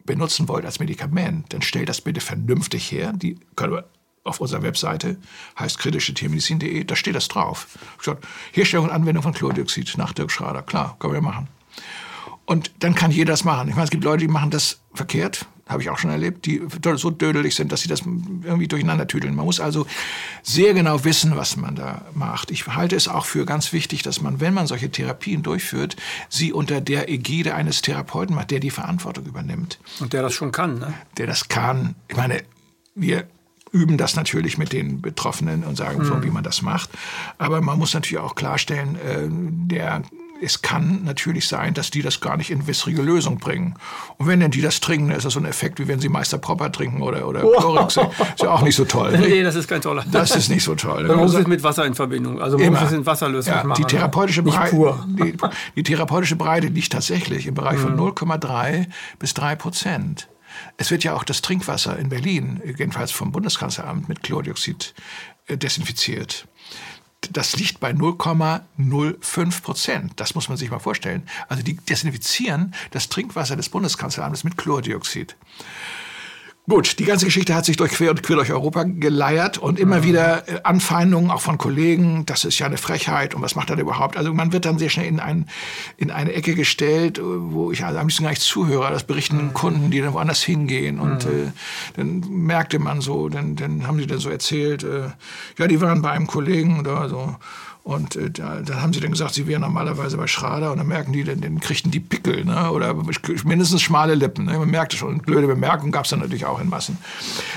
benutzen 0.05 0.47
wollt 0.47 0.65
als 0.65 0.79
Medikament, 0.79 1.53
dann 1.53 1.62
stellt 1.62 1.89
das 1.89 2.01
bitte 2.01 2.21
vernünftig 2.21 2.91
her. 2.91 3.13
Die 3.13 3.38
können 3.55 3.73
wir 3.73 3.86
auf 4.23 4.39
unserer 4.41 4.63
Webseite, 4.63 5.17
heißt 5.58 5.79
kritischetiermedizin.de, 5.79 6.84
da 6.84 6.95
steht 6.95 7.15
das 7.15 7.27
drauf. 7.27 7.67
Ich 7.93 7.99
gesagt, 7.99 8.25
Herstellung 8.51 8.86
und 8.86 8.91
Anwendung 8.91 9.23
von 9.23 9.34
Chlordioxid 9.34 9.97
nach 9.97 10.13
Dirk 10.13 10.32
Schrader, 10.32 10.62
klar, 10.62 10.95
können 10.99 11.13
wir 11.13 11.21
machen. 11.21 11.47
Und 12.49 12.71
dann 12.79 12.95
kann 12.95 13.12
jeder 13.12 13.33
das 13.33 13.43
machen. 13.43 13.69
Ich 13.69 13.75
meine, 13.75 13.83
es 13.83 13.91
gibt 13.91 14.03
Leute, 14.03 14.25
die 14.25 14.27
machen 14.27 14.49
das 14.49 14.79
verkehrt, 14.95 15.45
habe 15.67 15.83
ich 15.83 15.91
auch 15.91 15.99
schon 15.99 16.09
erlebt, 16.09 16.47
die 16.47 16.59
so 16.95 17.12
dödelig 17.12 17.53
sind, 17.53 17.71
dass 17.71 17.81
sie 17.81 17.88
das 17.88 18.01
irgendwie 18.01 18.67
durcheinander 18.67 19.05
tüdeln. 19.05 19.35
Man 19.35 19.45
muss 19.45 19.59
also 19.59 19.85
sehr 20.41 20.73
genau 20.73 21.03
wissen, 21.05 21.35
was 21.35 21.57
man 21.57 21.75
da 21.75 22.01
macht. 22.15 22.49
Ich 22.49 22.65
halte 22.65 22.95
es 22.95 23.07
auch 23.07 23.25
für 23.25 23.45
ganz 23.45 23.71
wichtig, 23.71 24.01
dass 24.01 24.21
man, 24.21 24.39
wenn 24.39 24.55
man 24.55 24.65
solche 24.65 24.89
Therapien 24.89 25.43
durchführt, 25.43 25.95
sie 26.27 26.51
unter 26.51 26.81
der 26.81 27.07
Ägide 27.07 27.53
eines 27.53 27.83
Therapeuten 27.83 28.33
macht, 28.33 28.49
der 28.49 28.59
die 28.59 28.71
Verantwortung 28.71 29.27
übernimmt. 29.27 29.77
Und 29.99 30.13
der 30.13 30.23
das 30.23 30.33
schon 30.33 30.51
kann, 30.51 30.79
ne? 30.79 30.95
Der 31.17 31.27
das 31.27 31.49
kann. 31.49 31.93
Ich 32.07 32.17
meine, 32.17 32.41
wir 32.95 33.27
üben 33.71 33.99
das 33.99 34.15
natürlich 34.15 34.57
mit 34.57 34.73
den 34.73 35.03
Betroffenen 35.03 35.63
und 35.63 35.75
sagen, 35.75 35.99
mhm. 36.01 36.23
wie 36.23 36.31
man 36.31 36.43
das 36.43 36.63
macht. 36.63 36.89
Aber 37.38 37.62
man 37.62 37.77
muss 37.77 37.93
natürlich 37.93 38.23
auch 38.23 38.33
klarstellen, 38.33 38.95
äh, 38.95 39.27
der 39.29 40.01
es 40.41 40.62
kann 40.62 41.04
natürlich 41.04 41.47
sein, 41.47 41.73
dass 41.73 41.91
die 41.91 42.02
das 42.02 42.21
gar 42.21 42.38
nicht 42.38 42.52
in 42.52 42.67
wässrige 42.67 43.02
Lösung 43.02 43.38
bringen. 43.39 43.75
Und 44.17 44.28
wenn 44.28 44.39
denn 44.39 44.52
die 44.52 44.62
das 44.62 44.80
trinken, 44.80 45.10
dann 45.10 45.17
ist 45.17 45.25
das 45.25 45.34
so 45.34 45.39
ein 45.39 45.45
Effekt, 45.45 45.80
wie 45.80 45.88
wenn 45.88 45.99
sie 45.99 46.10
Meister 46.10 46.38
Proper 46.38 46.71
trinken 46.71 47.02
oder, 47.02 47.28
oder 47.28 47.41
Chlorix. 47.41 47.97
ist 47.97 48.41
ja 48.41 48.52
auch 48.52 48.62
nicht 48.62 48.75
so 48.75 48.86
toll. 48.86 49.17
Nee, 49.17 49.43
das 49.43 49.56
ist 49.56 49.67
kein 49.67 49.82
toller. 49.82 50.04
Das 50.12 50.36
ist 50.36 50.49
nicht 50.49 50.63
so 50.63 50.75
toll. 50.75 51.04
Man 51.08 51.17
muss 51.17 51.34
es 51.34 51.47
mit 51.47 51.63
Wasser 51.63 51.86
in 51.86 51.95
Verbindung. 51.95 52.41
Also 52.41 52.58
man 52.58 52.69
muss 52.69 52.82
es 52.82 52.91
in 52.91 53.06
Wasserlösung 53.06 53.54
ja, 53.54 53.63
machen. 53.63 53.82
Die 53.82 53.88
therapeutische, 53.88 54.43
Breite, 54.43 54.95
die, 55.08 55.38
die, 55.75 55.84
therapeutische 55.84 56.36
Breite 56.36 56.67
liegt 56.67 56.91
tatsächlich 56.91 57.47
im 57.47 57.54
Bereich 57.54 57.80
von 57.80 57.97
0,3 57.97 58.80
mhm. 58.80 58.86
bis 59.19 59.34
3 59.34 59.56
Prozent. 59.56 60.28
Es 60.78 60.91
wird 60.91 61.04
ja 61.04 61.13
auch 61.13 61.23
das 61.23 61.41
Trinkwasser 61.41 61.97
in 61.97 62.10
Berlin, 62.10 62.62
jedenfalls 62.65 63.12
vom 63.12 63.32
Bundeskanzleramt, 63.32 64.10
mit 64.10 64.23
Chlordioxid 64.23 64.93
äh, 65.47 65.58
desinfiziert 65.58 66.47
das 67.32 67.58
liegt 67.58 67.79
bei 67.79 67.91
0,05 67.91 69.62
Prozent. 69.62 70.13
Das 70.15 70.36
muss 70.36 70.47
man 70.47 70.58
sich 70.58 70.71
mal 70.71 70.79
vorstellen. 70.79 71.27
Also 71.47 71.63
die 71.63 71.75
desinfizieren 71.75 72.73
das 72.91 73.10
Trinkwasser 73.10 73.55
des 73.55 73.69
Bundeskanzleramtes 73.69 74.43
mit 74.43 74.58
Chlordioxid. 74.58 75.36
Gut, 76.69 76.99
die 76.99 77.05
ganze 77.05 77.25
Geschichte 77.25 77.55
hat 77.55 77.65
sich 77.65 77.77
durch 77.77 77.93
quer 77.93 78.12
und 78.12 78.21
quer 78.21 78.36
durch 78.36 78.51
Europa 78.51 78.84
geleiert 78.84 79.58
und 79.58 79.79
immer 79.79 79.97
mhm. 79.97 80.03
wieder 80.03 80.47
äh, 80.47 80.60
Anfeindungen 80.62 81.32
auch 81.32 81.41
von 81.41 81.58
Kollegen, 81.58 82.27
das 82.27 82.45
ist 82.45 82.60
ja 82.60 82.67
eine 82.67 82.77
Frechheit 82.77 83.34
und 83.34 83.41
was 83.41 83.55
macht 83.55 83.71
er 83.71 83.75
denn 83.75 83.86
überhaupt? 83.86 84.15
Also 84.17 84.36
man 84.36 84.53
wird 84.53 84.65
dann 84.65 84.77
sehr 84.77 84.89
schnell 84.89 85.08
in, 85.08 85.19
ein, 85.19 85.49
in 85.97 86.12
eine 86.12 86.32
Ecke 86.32 86.53
gestellt, 86.53 87.17
äh, 87.17 87.23
wo 87.23 87.71
ich 87.71 87.84
also 87.84 87.97
am 87.97 88.05
liebsten 88.05 88.23
gar 88.23 88.29
nicht 88.29 88.43
zuhöre. 88.43 88.91
Das 88.91 89.03
berichten 89.03 89.45
mhm. 89.45 89.53
Kunden, 89.53 89.89
die 89.89 89.99
dann 89.99 90.13
woanders 90.13 90.43
hingehen 90.43 90.99
und 90.99 91.25
mhm. 91.25 91.32
äh, 91.32 91.51
dann 91.95 92.19
merkte 92.29 92.77
man 92.77 93.01
so, 93.01 93.29
dann, 93.29 93.55
dann 93.55 93.88
haben 93.88 93.97
sie 93.97 94.05
dann 94.05 94.19
so 94.19 94.29
erzählt, 94.29 94.84
äh, 94.84 95.10
ja, 95.58 95.67
die 95.67 95.82
waren 95.82 96.03
bei 96.03 96.12
einem 96.12 96.27
Kollegen 96.27 96.82
oder 96.82 97.10
so 97.10 97.36
und 97.89 98.15
äh, 98.15 98.30
da, 98.30 98.62
dann 98.62 98.84
haben 98.84 98.93
sie 98.93 98.99
dann 98.99 99.10
gesagt, 99.10 99.34
sie 99.34 99.47
wären 99.47 99.62
normalerweise 99.62 100.15
bei 100.15 100.28
Schrader 100.28 100.71
und 100.71 100.78
dann 100.78 100.86
merken 100.86 101.12
die, 101.12 101.23
dann, 101.23 101.41
dann 101.41 101.60
kriegten 101.60 101.89
die 101.89 101.99
Pickel 101.99 102.45
ne? 102.45 102.69
oder 102.69 102.95
mindestens 103.43 103.82
schmale 103.82 104.13
Lippen. 104.13 104.45
Ne? 104.45 104.60
Man 104.60 104.69
merkte 104.69 104.95
schon, 104.95 105.17
blöde 105.23 105.47
Bemerkungen 105.47 105.91
gab 105.91 106.04
es 106.04 106.12
dann 106.12 106.19
natürlich 106.19 106.45
auch 106.45 106.62
in 106.62 106.69
Massen. 106.69 106.99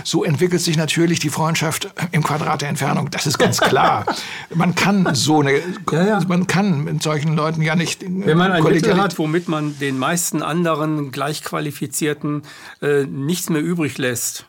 So 0.05 0.25
entwickelt 0.25 0.62
sich 0.62 0.79
natürlich 0.79 1.18
die 1.18 1.29
Freundschaft 1.29 1.92
im 2.12 2.23
Quadrat 2.23 2.62
der 2.62 2.71
Entfernung, 2.71 3.11
das 3.11 3.27
ist 3.27 3.37
ganz 3.37 3.61
klar. 3.61 4.07
man 4.55 4.75
kann 4.75 5.14
so 5.14 5.40
eine, 5.40 5.59
ja, 5.92 6.07
ja. 6.07 6.21
man 6.27 6.47
kann 6.47 6.85
mit 6.85 7.03
solchen 7.03 7.37
Leuten 7.37 7.61
ja 7.61 7.77
nicht... 7.77 8.01
Wenn 8.01 8.38
man 8.38 8.53
ein 8.53 8.64
Mittel 8.64 8.97
hat, 8.97 9.18
womit 9.18 9.49
man 9.49 9.79
den 9.81 9.99
meisten 9.99 10.40
anderen 10.40 11.12
Gleichqualifizierten 11.12 12.40
äh, 12.81 13.05
nichts 13.05 13.51
mehr 13.51 13.61
übrig 13.61 13.99
lässt, 13.99 14.47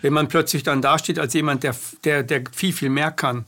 wenn 0.00 0.14
man 0.14 0.28
plötzlich 0.28 0.62
dann 0.62 0.80
dasteht 0.80 1.18
als 1.18 1.34
jemand, 1.34 1.64
der, 1.64 1.76
der, 2.04 2.22
der 2.22 2.44
viel, 2.50 2.72
viel 2.72 2.88
mehr 2.88 3.10
kann, 3.10 3.44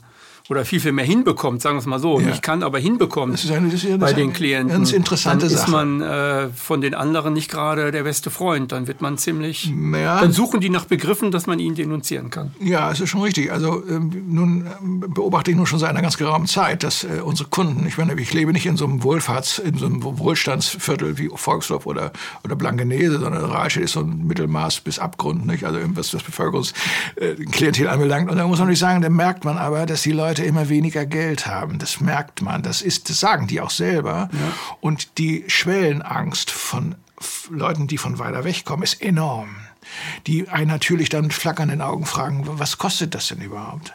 oder 0.49 0.65
viel, 0.65 0.81
viel 0.81 0.91
mehr 0.91 1.05
hinbekommt, 1.05 1.61
sagen 1.61 1.75
wir 1.75 1.79
es 1.79 1.85
mal 1.85 1.99
so. 1.99 2.19
Ja. 2.19 2.27
Nicht 2.27 2.41
kann, 2.41 2.63
aber 2.63 2.77
hinbekommt 2.77 3.33
das 3.33 3.45
ist 3.45 3.51
eine, 3.51 3.69
das 3.69 3.83
ist 3.83 3.99
bei 3.99 4.11
den 4.11 4.33
Klienten. 4.33 4.69
Ganz 4.69 4.91
interessante 4.91 5.47
dann 5.47 5.55
ist 5.55 5.67
man 5.69 6.01
äh, 6.01 6.49
von 6.49 6.81
den 6.81 6.93
anderen 6.93 7.33
nicht 7.33 7.49
gerade 7.49 7.91
der 7.91 8.03
beste 8.03 8.29
Freund. 8.29 8.71
Dann 8.73 8.87
wird 8.87 9.01
man 9.01 9.17
ziemlich. 9.17 9.71
Ja. 9.93 10.19
Dann 10.19 10.33
suchen 10.33 10.59
die 10.59 10.69
nach 10.69 10.85
Begriffen, 10.85 11.31
dass 11.31 11.47
man 11.47 11.59
ihn 11.59 11.75
denunzieren 11.75 12.29
kann. 12.29 12.51
Ja, 12.59 12.91
es 12.91 12.99
ist 12.99 13.09
schon 13.09 13.21
richtig. 13.21 13.51
Also 13.51 13.83
ähm, 13.87 14.11
nun 14.27 14.67
ähm, 14.81 14.99
beobachte 15.13 15.51
ich 15.51 15.57
nur 15.57 15.65
schon 15.65 15.79
seit 15.79 15.91
einer 15.91 16.01
ganz 16.01 16.17
geraumen 16.17 16.47
Zeit, 16.47 16.83
dass 16.83 17.05
äh, 17.05 17.21
unsere 17.23 17.47
Kunden, 17.49 17.87
ich 17.87 17.97
meine, 17.97 18.19
ich 18.19 18.33
lebe 18.33 18.51
nicht 18.51 18.65
in 18.65 18.75
so 18.75 18.85
einem 18.85 19.01
Wohlfahrts-, 19.01 19.59
in 19.59 19.77
so 19.77 19.85
einem 19.85 20.03
Wohlstandsviertel 20.03 21.17
wie 21.17 21.29
Volksdorf 21.33 21.85
oder, 21.85 22.11
oder 22.43 22.57
Blankenese, 22.57 23.19
sondern 23.19 23.45
Rahlstedt 23.45 23.85
ist 23.85 23.93
so 23.93 24.01
ein 24.01 24.27
Mittelmaß 24.27 24.81
bis 24.81 24.99
Abgrund, 24.99 25.45
nicht? 25.45 25.63
Also 25.63 25.79
was 25.93 26.11
das 26.11 26.23
Bevölkerungsklientel 26.23 27.85
äh, 27.85 27.89
anbelangt. 27.89 28.29
Und 28.29 28.37
da 28.37 28.45
muss 28.45 28.59
man 28.59 28.67
nicht 28.67 28.79
sagen, 28.79 29.01
da 29.01 29.09
merkt 29.09 29.45
man 29.45 29.57
aber, 29.57 29.85
dass 29.85 30.01
die 30.01 30.11
Leute 30.11 30.32
Leute 30.33 30.45
immer 30.45 30.67
weniger 30.67 31.05
Geld 31.05 31.45
haben. 31.45 31.77
Das 31.77 32.01
merkt 32.01 32.41
man. 32.41 32.63
Das 32.63 32.81
ist, 32.81 33.07
das 33.07 33.19
sagen 33.19 33.45
die 33.45 33.61
auch 33.61 33.69
selber. 33.69 34.29
Ja. 34.31 34.39
Und 34.81 35.19
die 35.19 35.43
Schwellenangst 35.45 36.49
von 36.49 36.95
Leuten, 37.51 37.85
die 37.85 37.99
von 37.99 38.17
weiter 38.17 38.43
weg 38.43 38.65
kommen, 38.65 38.81
ist 38.81 38.99
enorm. 38.99 39.55
Die 40.25 40.49
einen 40.49 40.69
natürlich 40.69 41.09
dann 41.09 41.25
mit 41.25 41.33
flackernden 41.33 41.81
Augen 41.81 42.07
fragen, 42.07 42.47
was 42.47 42.79
kostet 42.79 43.13
das 43.13 43.27
denn 43.27 43.41
überhaupt, 43.41 43.93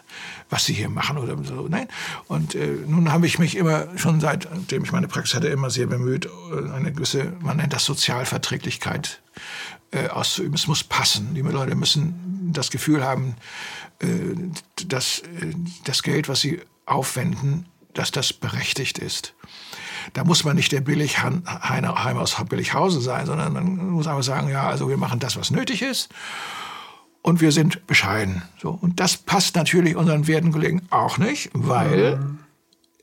was 0.48 0.64
sie 0.64 0.74
hier 0.74 0.90
machen 0.90 1.18
oder 1.18 1.37
so. 1.42 1.66
Nein. 1.68 1.88
Und 2.29 2.55
äh, 2.55 2.68
nun 2.87 3.11
habe 3.11 3.27
ich 3.27 3.40
mich 3.40 3.57
immer 3.57 3.88
schon 3.98 4.20
seitdem 4.20 4.85
ich 4.85 4.92
meine 4.92 5.09
Praxis 5.09 5.35
hatte 5.35 5.48
immer 5.48 5.70
sehr 5.70 5.88
bemüht, 5.88 6.27
äh, 6.27 6.70
eine 6.70 6.92
gewisse, 6.92 7.33
man 7.40 7.57
nennt 7.57 7.72
das 7.72 7.85
Sozialverträglichkeit 7.85 9.20
äh, 9.90 10.07
auszuüben. 10.07 10.55
Es 10.55 10.68
muss 10.68 10.85
passen. 10.85 11.35
Die 11.35 11.40
Leute 11.40 11.74
müssen 11.74 12.53
das 12.53 12.70
Gefühl 12.70 13.03
haben, 13.03 13.35
dass 14.87 15.20
äh, 15.20 15.54
das 15.84 16.02
Geld, 16.02 16.28
was 16.28 16.40
sie 16.40 16.61
aufwenden, 16.87 17.66
dass 17.94 18.11
das 18.11 18.32
berechtigt 18.32 18.98
ist. 18.98 19.34
Da 20.12 20.24
muss 20.24 20.44
man 20.44 20.56
nicht 20.56 20.72
der 20.72 20.80
Billigheim 20.80 21.42
aus 21.44 22.37
Billighausen 22.48 23.00
sein, 23.00 23.26
sondern 23.26 23.52
man 23.52 23.90
muss 23.90 24.06
einfach 24.06 24.22
sagen, 24.22 24.48
ja, 24.48 24.68
also 24.68 24.88
wir 24.88 24.96
machen 24.96 25.18
das, 25.18 25.37
was 25.37 25.50
nötig 25.50 25.82
ist 25.82 26.08
und 27.22 27.40
wir 27.40 27.52
sind 27.52 27.87
bescheiden. 27.87 28.42
So. 28.61 28.70
Und 28.70 29.00
das 29.00 29.16
passt 29.16 29.56
natürlich 29.56 29.96
unseren 29.96 30.26
werten 30.26 30.52
Kollegen 30.52 30.82
auch 30.90 31.18
nicht, 31.18 31.50
weil 31.52 32.20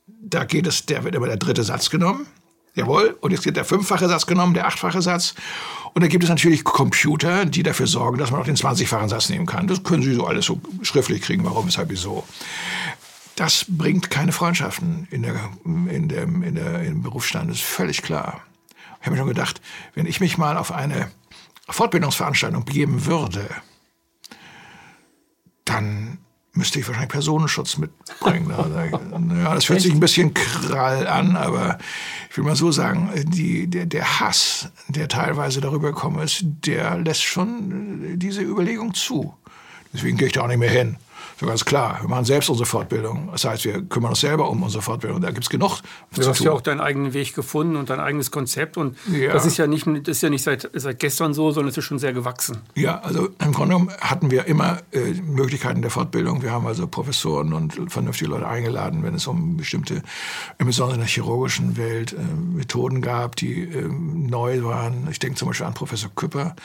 da 0.08 0.45
geht 0.45 0.65
es, 0.65 0.86
der 0.86 1.03
wird 1.03 1.13
immer 1.15 1.27
der 1.27 1.38
dritte 1.38 1.63
Satz 1.63 1.89
genommen. 1.89 2.25
Jawohl, 2.73 3.17
und 3.21 3.31
jetzt 3.31 3.45
wird 3.45 3.55
der 3.55 3.65
fünffache 3.65 4.08
Satz 4.08 4.25
genommen, 4.25 4.53
der 4.53 4.67
achtfache 4.67 5.01
Satz. 5.01 5.36
Und 5.95 6.01
da 6.01 6.08
gibt 6.10 6.25
es 6.25 6.29
natürlich 6.29 6.65
Computer, 6.65 7.45
die 7.45 7.63
dafür 7.63 7.88
sorgen, 7.88 8.17
dass 8.17 8.29
man 8.29 8.41
auch 8.41 8.45
den 8.45 8.58
20-fachen 8.58 9.08
Satz 9.08 9.29
nehmen 9.29 9.45
kann. 9.45 9.65
Das 9.65 9.81
können 9.81 10.03
Sie 10.03 10.13
so 10.13 10.27
alles 10.27 10.45
so 10.45 10.60
schriftlich 10.81 11.21
kriegen, 11.21 11.45
warum, 11.45 11.67
weshalb, 11.67 11.89
wieso. 11.89 12.25
Das 13.38 13.65
bringt 13.69 14.10
keine 14.10 14.34
Freundschaften 14.34 15.08
in 15.10 15.23
der, 15.23 15.36
in 15.63 16.10
der, 16.10 16.23
in 16.23 16.55
der, 16.55 16.81
im 16.81 17.01
Berufsstand, 17.01 17.49
das 17.49 17.60
ist 17.60 17.65
völlig 17.65 18.01
klar. 18.01 18.41
Ich 18.99 19.05
habe 19.05 19.12
mir 19.12 19.17
schon 19.17 19.29
gedacht, 19.29 19.62
wenn 19.93 20.05
ich 20.05 20.19
mich 20.19 20.38
mal 20.38 20.58
auf 20.58 20.73
eine 20.73 21.10
Fortbildungsveranstaltung 21.69 22.65
begeben 22.65 23.05
würde, 23.05 23.47
dann 25.63 26.17
müsste 26.55 26.79
ich 26.79 26.87
wahrscheinlich 26.87 27.11
Personenschutz 27.11 27.77
mitbringen. 27.77 28.49
ja, 29.43 29.53
das 29.53 29.69
hört 29.69 29.81
sich 29.81 29.93
ein 29.93 29.99
bisschen 29.99 30.33
krall 30.33 31.07
an, 31.07 31.35
aber 31.35 31.77
ich 32.29 32.37
will 32.37 32.45
mal 32.45 32.55
so 32.55 32.71
sagen, 32.71 33.09
die, 33.27 33.67
der, 33.67 33.85
der 33.85 34.19
Hass, 34.19 34.69
der 34.87 35.07
teilweise 35.07 35.61
darüber 35.61 35.89
gekommen 35.89 36.19
ist, 36.19 36.43
der 36.43 36.97
lässt 36.97 37.23
schon 37.23 38.17
diese 38.17 38.41
Überlegung 38.41 38.93
zu. 38.93 39.33
Deswegen 39.93 40.17
gehe 40.17 40.27
ich 40.27 40.33
da 40.33 40.41
auch 40.41 40.47
nicht 40.47 40.57
mehr 40.57 40.69
hin. 40.69 40.97
So 41.38 41.45
ganz 41.45 41.65
klar. 41.65 42.00
Wir 42.02 42.10
machen 42.10 42.24
selbst 42.24 42.50
unsere 42.50 42.65
Fortbildung. 42.65 43.30
Das 43.32 43.43
heißt, 43.43 43.65
wir 43.65 43.82
kümmern 43.84 44.12
uns 44.12 44.21
selber 44.21 44.50
um 44.50 44.63
unsere 44.63 44.82
Fortbildung. 44.82 45.19
Da 45.19 45.32
gibt 45.32 45.43
es 45.43 45.50
genug. 45.50 45.82
Du 46.13 46.26
hast 46.26 46.38
tun. 46.38 46.45
ja 46.45 46.54
auch 46.54 46.62
deinen 46.62 46.80
eigenen 46.80 47.13
Weg 47.13 47.36
gefunden 47.36 47.76
und 47.76 47.89
dein 47.89 48.00
eigenes 48.00 48.32
Konzept. 48.32 48.78
Und 48.78 48.95
ja. 49.12 49.34
das 49.34 49.45
ist 49.45 49.58
ja 49.58 49.67
nicht, 49.67 49.86
das 49.86 50.17
ist 50.17 50.21
ja 50.21 50.30
nicht 50.30 50.43
seit, 50.43 50.69
seit 50.74 51.00
gestern 51.00 51.34
so, 51.34 51.52
sondern 51.52 51.69
es 51.71 51.78
ist 51.78 51.84
schon 51.84 52.00
sehr 52.00 52.13
gewachsen. 52.13 52.60
Ja, 52.76 53.00
also 53.00 53.30
im 53.43 53.52
Grunde 53.52 53.74
genommen 53.76 53.91
hatten 54.00 54.32
wir 54.32 54.45
immer 54.45 54.80
äh, 54.93 55.13
Möglichkeiten 55.13 55.82
der 55.82 55.91
Fortbildung. 55.91 56.41
Wir 56.41 56.52
haben 56.52 56.65
also 56.67 56.88
Professoren 56.88 57.52
und 57.52 57.91
vernünftige 57.91 58.30
Leute 58.30 58.48
eingeladen, 58.48 59.04
wenn 59.04 59.15
es 59.15 59.28
um 59.28 59.58
bestimmte, 59.58 60.04
insbesondere 60.58 60.95
in 60.95 61.02
der 61.02 61.10
chirurgischen 61.10 61.76
Welt, 61.76 62.13
äh, 62.13 62.17
Methoden 62.17 63.02
gab, 63.02 63.36
die 63.36 63.63
äh, 63.63 63.89
neu 63.89 64.63
waren. 64.63 65.08
Ich 65.12 65.19
denke 65.19 65.38
zum 65.38 65.50
Beispiel 65.50 65.67
an 65.67 65.74
Professor 65.74 66.10
Küpper 66.15 66.56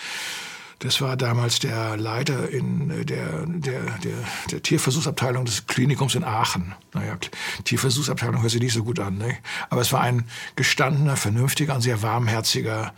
das 0.81 1.03
war 1.03 1.16
damals 1.16 1.59
der 1.59 1.97
Leiter 1.97 2.49
in 2.49 2.90
äh, 2.90 3.05
der, 3.05 3.47
der, 3.47 3.83
der, 3.99 4.12
der 4.51 4.62
Tierversuchsabteilung 4.62 5.45
des 5.45 5.66
Klinikums 5.66 6.14
in 6.14 6.25
Aachen. 6.25 6.75
Naja, 6.95 7.16
Tierversuchsabteilung 7.64 8.43
hört 8.43 8.51
sich 8.51 8.62
nicht 8.62 8.73
so 8.73 8.83
gut 8.83 8.99
an. 8.99 9.19
Ne? 9.19 9.37
Aber 9.69 9.83
es 9.83 9.93
war 9.93 10.01
ein 10.01 10.25
gestandener, 10.57 11.16
vernünftiger 11.16 11.75
und 11.75 11.83
sehr 11.83 12.03
warmherziger 12.03 12.93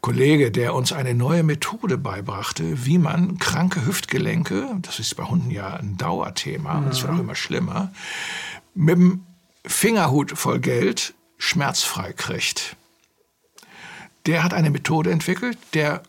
Kollege, 0.00 0.52
der 0.52 0.74
uns 0.74 0.92
eine 0.92 1.14
neue 1.14 1.42
Methode 1.42 1.98
beibrachte, 1.98 2.86
wie 2.86 2.98
man 2.98 3.38
kranke 3.38 3.84
Hüftgelenke, 3.84 4.68
das 4.82 5.00
ist 5.00 5.16
bei 5.16 5.24
Hunden 5.24 5.50
ja 5.50 5.74
ein 5.74 5.96
Dauerthema, 5.96 6.74
mhm. 6.74 6.88
das 6.88 7.02
wird 7.02 7.12
auch 7.12 7.18
immer 7.18 7.34
schlimmer, 7.34 7.92
mit 8.74 8.96
dem 8.96 9.26
Fingerhut 9.66 10.38
voll 10.38 10.60
Geld 10.60 11.14
schmerzfrei 11.38 12.12
kriegt. 12.12 12.76
Der 14.26 14.44
hat 14.44 14.54
eine 14.54 14.70
Methode 14.70 15.10
entwickelt, 15.10 15.58
der 15.74 16.02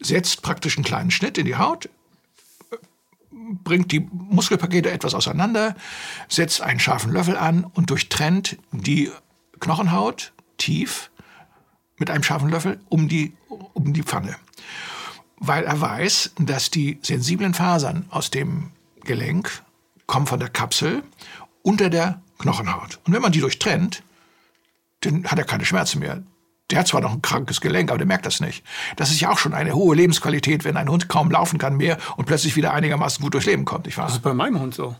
setzt 0.00 0.42
praktisch 0.42 0.76
einen 0.76 0.84
kleinen 0.84 1.10
Schnitt 1.10 1.38
in 1.38 1.46
die 1.46 1.56
Haut, 1.56 1.88
bringt 3.30 3.92
die 3.92 4.00
Muskelpakete 4.00 4.90
etwas 4.90 5.14
auseinander, 5.14 5.74
setzt 6.28 6.60
einen 6.60 6.80
scharfen 6.80 7.12
Löffel 7.12 7.36
an 7.36 7.64
und 7.64 7.90
durchtrennt 7.90 8.58
die 8.72 9.10
Knochenhaut 9.60 10.32
tief 10.56 11.10
mit 11.98 12.10
einem 12.10 12.22
scharfen 12.22 12.48
Löffel 12.48 12.80
um 12.88 13.08
die, 13.08 13.32
um 13.48 13.92
die 13.92 14.02
Pfanne. 14.02 14.36
Weil 15.36 15.64
er 15.64 15.80
weiß, 15.80 16.32
dass 16.38 16.70
die 16.70 16.98
sensiblen 17.02 17.54
Fasern 17.54 18.06
aus 18.10 18.30
dem 18.30 18.70
Gelenk 19.02 19.62
kommen 20.06 20.26
von 20.26 20.40
der 20.40 20.48
Kapsel 20.48 21.02
unter 21.62 21.90
der 21.90 22.20
Knochenhaut. 22.38 23.00
Und 23.04 23.12
wenn 23.12 23.22
man 23.22 23.32
die 23.32 23.40
durchtrennt, 23.40 24.02
dann 25.00 25.24
hat 25.24 25.38
er 25.38 25.44
keine 25.44 25.64
Schmerzen 25.64 26.00
mehr 26.00 26.22
der 26.70 26.80
hat 26.80 26.88
zwar 26.88 27.00
noch 27.00 27.12
ein 27.12 27.22
krankes 27.22 27.60
Gelenk, 27.60 27.90
aber 27.90 27.98
der 27.98 28.06
merkt 28.06 28.26
das 28.26 28.40
nicht. 28.40 28.64
Das 28.96 29.10
ist 29.10 29.20
ja 29.20 29.30
auch 29.30 29.38
schon 29.38 29.54
eine 29.54 29.74
hohe 29.74 29.96
Lebensqualität, 29.96 30.64
wenn 30.64 30.76
ein 30.76 30.88
Hund 30.88 31.08
kaum 31.08 31.30
laufen 31.30 31.58
kann 31.58 31.76
mehr 31.76 31.98
und 32.16 32.26
plötzlich 32.26 32.56
wieder 32.56 32.72
einigermaßen 32.72 33.22
gut 33.22 33.34
durchs 33.34 33.46
Leben 33.46 33.64
kommt. 33.64 33.96
Wahr? 33.96 34.06
Das 34.06 34.14
ist 34.14 34.22
bei 34.22 34.34
meinem 34.34 34.60
Hund 34.60 34.74
so. 34.74 34.94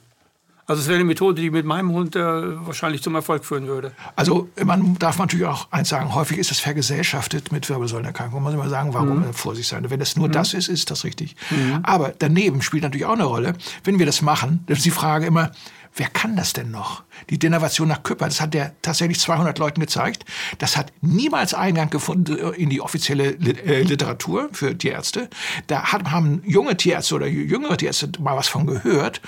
Also 0.68 0.82
es 0.82 0.88
wäre 0.88 0.96
eine 0.96 1.04
Methode, 1.04 1.40
die 1.40 1.50
mit 1.50 1.64
meinem 1.64 1.92
Hund 1.92 2.14
äh, 2.14 2.20
wahrscheinlich 2.20 3.02
zum 3.02 3.14
Erfolg 3.14 3.46
führen 3.46 3.66
würde. 3.66 3.92
Also 4.16 4.50
man 4.62 4.98
darf 4.98 5.18
natürlich 5.18 5.46
auch 5.46 5.66
eins 5.70 5.88
sagen, 5.88 6.14
häufig 6.14 6.36
ist 6.36 6.50
es 6.50 6.60
vergesellschaftet 6.60 7.52
mit 7.52 7.70
Wirbelsäulenerkrankungen. 7.70 8.44
Man 8.44 8.52
muss 8.52 8.60
immer 8.60 8.68
sagen, 8.68 8.92
warum 8.92 9.26
mhm. 9.26 9.32
Vorsicht 9.32 9.66
sein. 9.66 9.88
Wenn 9.88 10.02
es 10.02 10.16
nur 10.16 10.28
mhm. 10.28 10.32
das 10.32 10.52
ist, 10.52 10.68
ist 10.68 10.90
das 10.90 11.04
richtig. 11.04 11.36
Mhm. 11.48 11.80
Aber 11.84 12.12
daneben 12.18 12.60
spielt 12.60 12.82
natürlich 12.82 13.06
auch 13.06 13.14
eine 13.14 13.24
Rolle, 13.24 13.54
wenn 13.84 13.98
wir 13.98 14.04
das 14.04 14.20
machen, 14.20 14.62
dann 14.66 14.76
ist 14.76 14.84
die 14.84 14.90
Frage 14.90 15.24
immer, 15.24 15.52
wer 15.98 16.08
kann 16.08 16.36
das 16.36 16.52
denn 16.52 16.70
noch? 16.70 17.02
Die 17.30 17.38
Denervation 17.38 17.88
nach 17.88 18.02
Küpper, 18.02 18.26
das 18.26 18.40
hat 18.40 18.54
der 18.54 18.72
tatsächlich 18.82 19.18
200 19.20 19.58
Leuten 19.58 19.80
gezeigt. 19.80 20.24
Das 20.58 20.76
hat 20.76 20.92
niemals 21.00 21.54
Eingang 21.54 21.90
gefunden 21.90 22.36
in 22.54 22.70
die 22.70 22.80
offizielle 22.80 23.30
äh, 23.30 23.82
Literatur 23.82 24.48
für 24.52 24.76
Tierärzte. 24.76 25.28
Da 25.66 25.92
haben 25.92 26.42
junge 26.46 26.76
Tierärzte 26.76 27.16
oder 27.16 27.26
jüngere 27.26 27.76
Tierärzte 27.76 28.10
mal 28.20 28.36
was 28.36 28.48
von 28.48 28.66
gehört. 28.66 29.20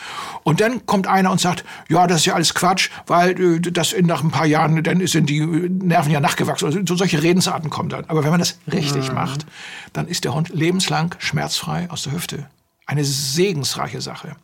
Und 0.44 0.60
dann 0.60 0.86
kommt 0.86 1.06
einer 1.06 1.30
und 1.30 1.40
sagt, 1.40 1.64
ja, 1.88 2.06
das 2.06 2.20
ist 2.20 2.26
ja 2.26 2.34
alles 2.34 2.54
Quatsch, 2.54 2.90
weil 3.06 3.40
äh, 3.40 3.60
das 3.60 3.94
nach 4.00 4.22
ein 4.22 4.30
paar 4.30 4.46
Jahren, 4.46 4.82
dann 4.82 5.06
sind 5.06 5.28
die 5.28 5.40
Nerven 5.40 6.12
ja 6.12 6.20
nachgewachsen. 6.20 6.66
Also 6.66 6.80
so 6.86 6.96
solche 6.96 7.22
Redensarten 7.22 7.70
kommen 7.70 7.88
dann. 7.88 8.04
Aber 8.06 8.22
wenn 8.22 8.30
man 8.30 8.40
das 8.40 8.58
richtig 8.72 9.08
mhm. 9.08 9.14
macht, 9.16 9.46
dann 9.92 10.06
ist 10.06 10.24
der 10.24 10.34
Hund 10.34 10.50
lebenslang 10.50 11.14
schmerzfrei 11.18 11.90
aus 11.90 12.04
der 12.04 12.12
Hüfte. 12.12 12.46
Eine 12.86 13.04
segensreiche 13.04 14.00
Sache 14.00 14.36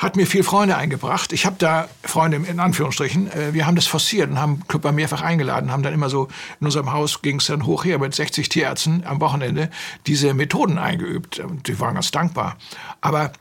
hat 0.00 0.16
mir 0.16 0.26
viel 0.26 0.42
Freunde 0.42 0.78
eingebracht. 0.78 1.30
Ich 1.34 1.44
habe 1.44 1.56
da 1.58 1.86
Freunde 2.02 2.38
in 2.38 2.58
Anführungsstrichen. 2.58 3.30
Äh, 3.30 3.52
wir 3.52 3.66
haben 3.66 3.76
das 3.76 3.86
forciert 3.86 4.30
und 4.30 4.40
haben 4.40 4.66
Küpper 4.66 4.92
mehrfach 4.92 5.20
eingeladen, 5.20 5.70
haben 5.70 5.82
dann 5.82 5.92
immer 5.92 6.08
so 6.08 6.28
in 6.58 6.66
unserem 6.66 6.90
Haus 6.90 7.20
ging 7.20 7.36
es 7.36 7.46
dann 7.46 7.66
hoch 7.66 7.84
her 7.84 7.98
mit 7.98 8.14
60 8.14 8.48
Tierärzten 8.48 9.04
am 9.06 9.20
Wochenende 9.20 9.68
diese 10.06 10.32
Methoden 10.32 10.78
eingeübt. 10.78 11.42
Die 11.66 11.78
waren 11.78 11.94
ganz 11.94 12.10
dankbar. 12.10 12.56
Aber 13.02 13.32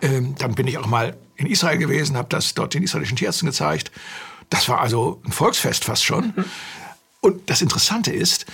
ähm, 0.00 0.36
dann 0.38 0.54
bin 0.54 0.68
ich 0.68 0.78
auch 0.78 0.86
mal 0.86 1.16
in 1.34 1.46
Israel 1.46 1.78
gewesen, 1.78 2.16
habe 2.16 2.28
das 2.28 2.54
dort 2.54 2.74
den 2.74 2.84
israelischen 2.84 3.16
Tierärzten 3.16 3.46
gezeigt. 3.46 3.90
Das 4.50 4.68
war 4.68 4.80
also 4.80 5.20
ein 5.26 5.32
Volksfest 5.32 5.84
fast 5.84 6.04
schon. 6.04 6.34
Und 7.20 7.50
das 7.50 7.62
Interessante 7.62 8.12
ist, 8.12 8.46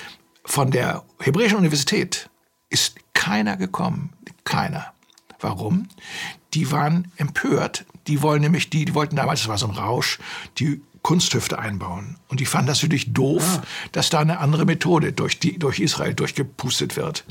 von 0.46 0.70
der 0.70 1.04
Hebräischen 1.18 1.58
Universität 1.58 2.30
ist 2.70 2.96
keiner 3.12 3.58
gekommen. 3.58 4.14
Keiner. 4.44 4.94
Warum? 5.38 5.88
Die 6.54 6.70
waren 6.72 7.10
empört. 7.16 7.84
Die 8.06 8.22
wollen 8.22 8.42
nämlich, 8.42 8.70
die, 8.70 8.84
die 8.84 8.94
wollten 8.94 9.16
damals, 9.16 9.40
das 9.40 9.48
war 9.48 9.58
so 9.58 9.66
ein 9.66 9.72
Rausch, 9.72 10.18
die 10.58 10.80
Kunsthüfte 11.02 11.58
einbauen. 11.58 12.16
Und 12.28 12.40
die 12.40 12.46
fanden 12.46 12.68
das 12.68 12.82
natürlich 12.82 13.12
doof, 13.12 13.60
ah. 13.60 13.62
dass 13.92 14.10
da 14.10 14.20
eine 14.20 14.38
andere 14.38 14.66
Methode 14.66 15.12
durch, 15.12 15.38
die, 15.38 15.58
durch 15.58 15.80
Israel 15.80 16.14
durchgepustet 16.14 16.96
wird. 16.96 17.24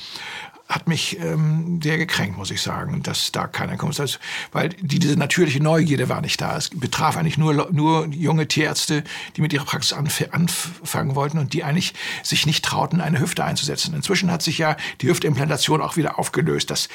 Hat 0.68 0.88
mich 0.88 1.18
ähm, 1.20 1.80
sehr 1.82 1.98
gekränkt, 1.98 2.38
muss 2.38 2.52
ich 2.52 2.62
sagen, 2.62 3.02
dass 3.02 3.32
da 3.32 3.48
keiner 3.48 3.76
kommt. 3.76 3.98
Das, 3.98 4.20
weil 4.52 4.70
die, 4.70 5.00
diese 5.00 5.18
natürliche 5.18 5.62
Neugierde 5.62 6.10
war 6.10 6.22
nicht 6.22 6.40
da. 6.42 6.58
Es 6.58 6.70
betraf 6.70 7.18
eigentlich 7.18 7.40
nur, 7.40 7.70
nur 7.72 8.08
junge 8.08 8.48
Tierärzte, 8.48 9.04
die 9.36 9.42
mit 9.42 9.52
ihrer 9.52 9.66
Praxis 9.66 9.94
anf 9.94 10.24
anfangen 10.32 11.16
wollten 11.16 11.40
und 11.40 11.54
die 11.54 11.64
eigentlich 11.64 11.96
sich 12.22 12.46
nicht 12.46 12.64
trauten, 12.64 13.02
eine 13.02 13.20
Hüfte 13.20 13.44
einzusetzen. 13.44 13.96
Inzwischen 13.96 14.32
hat 14.32 14.44
sich 14.44 14.60
ja 14.60 14.78
die 15.02 15.08
Hüftimplantation 15.08 15.82
auch 15.82 15.98
wieder 15.98 16.20
aufgelöst. 16.20 16.70
Das 16.70 16.88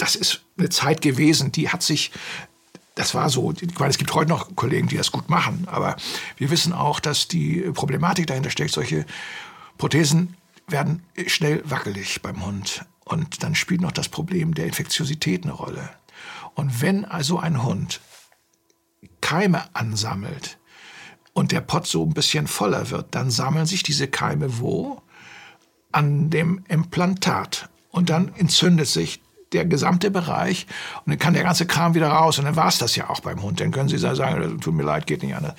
das 0.00 0.16
ist 0.16 0.42
eine 0.58 0.68
Zeit 0.68 1.02
gewesen, 1.02 1.52
die 1.52 1.68
hat 1.68 1.82
sich 1.82 2.10
das 2.96 3.14
war 3.14 3.30
so. 3.30 3.52
Ich 3.52 3.78
meine, 3.78 3.90
es 3.90 3.98
gibt 3.98 4.12
heute 4.12 4.28
noch 4.28 4.54
Kollegen, 4.56 4.88
die 4.88 4.96
das 4.96 5.10
gut 5.12 5.30
machen, 5.30 5.66
aber 5.70 5.96
wir 6.36 6.50
wissen 6.50 6.72
auch, 6.72 7.00
dass 7.00 7.28
die 7.28 7.60
Problematik 7.72 8.26
dahinter 8.26 8.50
steckt. 8.50 8.72
Solche 8.72 9.06
Prothesen 9.78 10.36
werden 10.68 11.02
schnell 11.26 11.62
wackelig 11.64 12.20
beim 12.20 12.44
Hund. 12.44 12.84
Und 13.04 13.42
dann 13.42 13.54
spielt 13.54 13.80
noch 13.80 13.92
das 13.92 14.08
Problem 14.08 14.54
der 14.54 14.66
Infektiosität 14.66 15.44
eine 15.44 15.52
Rolle. 15.52 15.88
Und 16.54 16.82
wenn 16.82 17.04
also 17.04 17.38
ein 17.38 17.62
Hund 17.62 18.00
Keime 19.22 19.74
ansammelt 19.74 20.58
und 21.32 21.52
der 21.52 21.60
Pott 21.60 21.86
so 21.86 22.04
ein 22.04 22.12
bisschen 22.12 22.48
voller 22.48 22.90
wird, 22.90 23.14
dann 23.14 23.30
sammeln 23.30 23.66
sich 23.66 23.82
diese 23.82 24.08
Keime 24.08 24.58
wo? 24.58 25.00
an 25.92 26.30
dem 26.30 26.64
Implantat. 26.68 27.68
Und 27.90 28.10
dann 28.10 28.32
entzündet 28.36 28.86
sich 28.86 29.20
der 29.52 29.64
gesamte 29.64 30.10
Bereich 30.10 30.66
und 31.04 31.10
dann 31.10 31.18
kann 31.18 31.34
der 31.34 31.42
ganze 31.42 31.66
Kram 31.66 31.94
wieder 31.94 32.08
raus 32.08 32.38
und 32.38 32.44
dann 32.44 32.56
war 32.56 32.68
es 32.68 32.78
das 32.78 32.96
ja 32.96 33.10
auch 33.10 33.20
beim 33.20 33.42
Hund. 33.42 33.60
Dann 33.60 33.72
können 33.72 33.88
Sie 33.88 33.98
sagen, 33.98 34.60
tut 34.60 34.74
mir 34.74 34.82
leid, 34.82 35.06
geht 35.06 35.22
nicht 35.22 35.34
anders. 35.34 35.54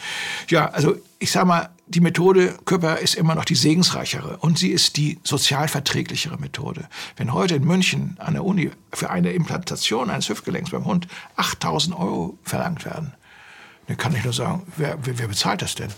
Ja, 0.49 0.69
also 0.69 0.95
ich 1.19 1.31
sag 1.31 1.45
mal, 1.45 1.69
die 1.87 1.99
Methode 1.99 2.55
Küpper 2.65 2.99
ist 2.99 3.15
immer 3.15 3.35
noch 3.35 3.45
die 3.45 3.55
segensreichere 3.55 4.37
und 4.37 4.57
sie 4.57 4.69
ist 4.69 4.95
die 4.95 5.19
sozial 5.23 5.67
verträglichere 5.67 6.37
Methode. 6.37 6.87
Wenn 7.17 7.33
heute 7.33 7.55
in 7.55 7.65
München 7.65 8.15
an 8.19 8.33
der 8.33 8.45
Uni 8.45 8.71
für 8.93 9.09
eine 9.09 9.33
Implantation 9.33 10.09
eines 10.09 10.29
Hüftgelenks 10.29 10.71
beim 10.71 10.85
Hund 10.85 11.07
8000 11.35 11.97
Euro 11.97 12.37
verlangt 12.43 12.85
werden, 12.85 13.13
dann 13.87 13.97
kann 13.97 14.15
ich 14.15 14.23
nur 14.23 14.33
sagen, 14.33 14.63
wer, 14.77 14.97
wer 15.01 15.27
bezahlt 15.27 15.61
das 15.61 15.75
denn? 15.75 15.89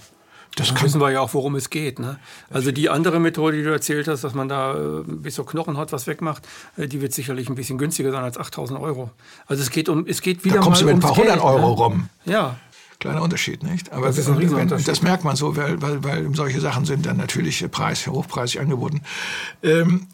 Das 0.56 0.82
wissen 0.84 1.02
wir 1.02 1.12
ja 1.12 1.22
auch, 1.22 1.34
worum 1.34 1.56
es 1.56 1.70
geht. 1.70 2.00
Ne? 2.00 2.20
Also 2.50 2.72
die 2.72 2.90
andere 2.90 3.20
Methode, 3.20 3.58
die 3.58 3.64
du 3.64 3.72
erzählt 3.72 4.08
hast, 4.08 4.24
dass 4.24 4.34
man 4.34 4.50
da 4.50 4.76
äh, 4.76 5.04
bis 5.06 5.36
zur 5.36 5.46
Knochenhaut 5.46 5.92
was 5.92 6.06
wegmacht, 6.06 6.48
äh, 6.78 6.88
die 6.88 7.02
wird 7.02 7.14
sicherlich 7.14 7.50
ein 7.50 7.56
bisschen 7.56 7.78
günstiger 7.78 8.12
sein 8.12 8.24
als 8.24 8.38
8000 8.38 8.80
Euro. 8.80 9.10
Also 9.48 9.64
es 9.64 9.72
geht 9.72 9.90
um, 9.90 10.06
es 10.08 10.22
geht 10.22 10.46
wieder 10.46 10.58
da 10.58 10.62
kommst 10.62 10.82
mal 10.84 10.90
du 10.90 10.96
mit 10.96 11.04
ein 11.04 11.08
paar 11.08 11.18
hundert 11.18 11.42
Euro 11.42 11.70
ne? 11.70 11.76
rum. 11.76 12.10
Ja. 12.26 12.58
Kleiner 13.00 13.24
Unterschied, 13.24 13.64
nicht? 13.64 13.92
Aber 13.92 14.08
das, 14.08 14.18
ist 14.18 14.30
ein 14.30 14.56
wenn, 14.56 14.68
das 14.70 15.02
merkt 15.02 15.24
man 15.24 15.36
so, 15.36 15.58
weil, 15.58 15.82
weil, 15.82 16.04
weil 16.04 16.36
solche 16.36 16.62
Sachen 16.62 16.86
sind 16.86 17.06
dann 17.06 17.18
natürlich 17.18 17.70
Preis, 17.72 18.08
hochpreisig 18.08 18.62
angeboten. 18.62 19.02
Ähm, 19.62 20.08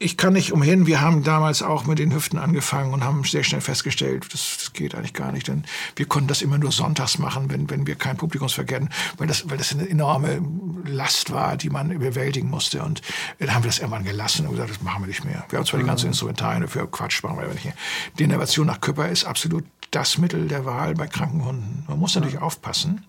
ich 0.00 0.16
kann 0.16 0.32
nicht 0.32 0.52
umhin. 0.52 0.86
Wir 0.86 1.00
haben 1.00 1.24
damals 1.24 1.62
auch 1.62 1.86
mit 1.86 1.98
den 1.98 2.14
Hüften 2.14 2.38
angefangen 2.38 2.92
und 2.92 3.02
haben 3.02 3.24
sehr 3.24 3.42
schnell 3.42 3.60
festgestellt, 3.60 4.26
das, 4.32 4.56
das, 4.58 4.72
geht 4.72 4.94
eigentlich 4.94 5.12
gar 5.12 5.32
nicht, 5.32 5.48
denn 5.48 5.64
wir 5.96 6.06
konnten 6.06 6.28
das 6.28 6.40
immer 6.40 6.56
nur 6.56 6.70
sonntags 6.70 7.18
machen, 7.18 7.50
wenn, 7.50 7.68
wenn 7.68 7.86
wir 7.86 7.96
kein 7.96 8.16
Publikumsverkehr 8.16 8.76
hatten, 8.76 8.90
weil 9.16 9.26
das, 9.26 9.50
weil 9.50 9.58
das 9.58 9.72
eine 9.72 9.88
enorme 9.88 10.40
Last 10.84 11.32
war, 11.32 11.56
die 11.56 11.68
man 11.68 11.90
überwältigen 11.90 12.48
musste. 12.48 12.82
Und 12.82 13.02
dann 13.40 13.52
haben 13.52 13.64
wir 13.64 13.68
das 13.68 13.78
irgendwann 13.80 14.04
gelassen 14.04 14.46
und 14.46 14.52
gesagt, 14.52 14.70
das 14.70 14.82
machen 14.82 15.02
wir 15.02 15.08
nicht 15.08 15.24
mehr. 15.24 15.44
Wir 15.48 15.58
haben 15.58 15.66
zwar 15.66 15.80
mhm. 15.80 15.84
die 15.84 15.88
ganzen 15.88 16.06
Instrumentarien 16.06 16.68
für 16.68 16.86
Quatsch, 16.86 17.22
machen 17.24 17.38
wir 17.38 17.44
aber 17.44 17.54
nicht 17.54 17.64
mehr. 17.64 17.74
Die 18.18 18.24
Innovation 18.24 18.66
nach 18.66 18.80
Küpper 18.80 19.08
ist 19.08 19.24
absolut 19.24 19.64
das 19.90 20.18
Mittel 20.18 20.46
der 20.46 20.64
Wahl 20.64 20.94
bei 20.94 21.08
kranken 21.08 21.44
Hunden. 21.44 21.84
Man 21.88 21.98
muss 21.98 22.14
natürlich 22.14 22.38
aufpassen 22.38 23.04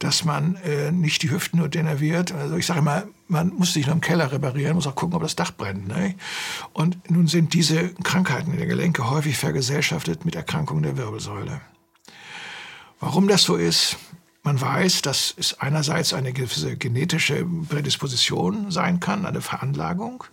dass 0.00 0.24
man 0.24 0.56
äh, 0.56 0.90
nicht 0.90 1.22
die 1.22 1.30
Hüften 1.30 1.58
nur 1.58 1.68
denerviert. 1.68 2.32
Also 2.32 2.56
ich 2.56 2.66
sage 2.66 2.80
immer, 2.80 3.04
man 3.28 3.50
muss 3.50 3.74
sich 3.74 3.86
nur 3.86 3.94
im 3.94 4.00
Keller 4.00 4.32
reparieren, 4.32 4.74
muss 4.74 4.86
auch 4.86 4.94
gucken, 4.94 5.14
ob 5.14 5.22
das 5.22 5.36
Dach 5.36 5.52
brennt. 5.52 5.86
Ne? 5.86 6.16
Und 6.72 7.10
nun 7.10 7.28
sind 7.28 7.52
diese 7.52 7.90
Krankheiten 8.02 8.50
in 8.50 8.58
der 8.58 8.66
Gelenke 8.66 9.08
häufig 9.10 9.36
vergesellschaftet 9.36 10.24
mit 10.24 10.34
Erkrankungen 10.34 10.82
der 10.82 10.96
Wirbelsäule. 10.96 11.60
Warum 12.98 13.28
das 13.28 13.44
so 13.44 13.56
ist, 13.56 13.98
man 14.42 14.58
weiß, 14.58 15.02
dass 15.02 15.34
es 15.36 15.60
einerseits 15.60 16.14
eine 16.14 16.32
gewisse 16.32 16.76
genetische 16.76 17.44
Prädisposition 17.68 18.70
sein 18.70 18.98
kann, 18.98 19.26
eine 19.26 19.42
Veranlagung, 19.42 20.24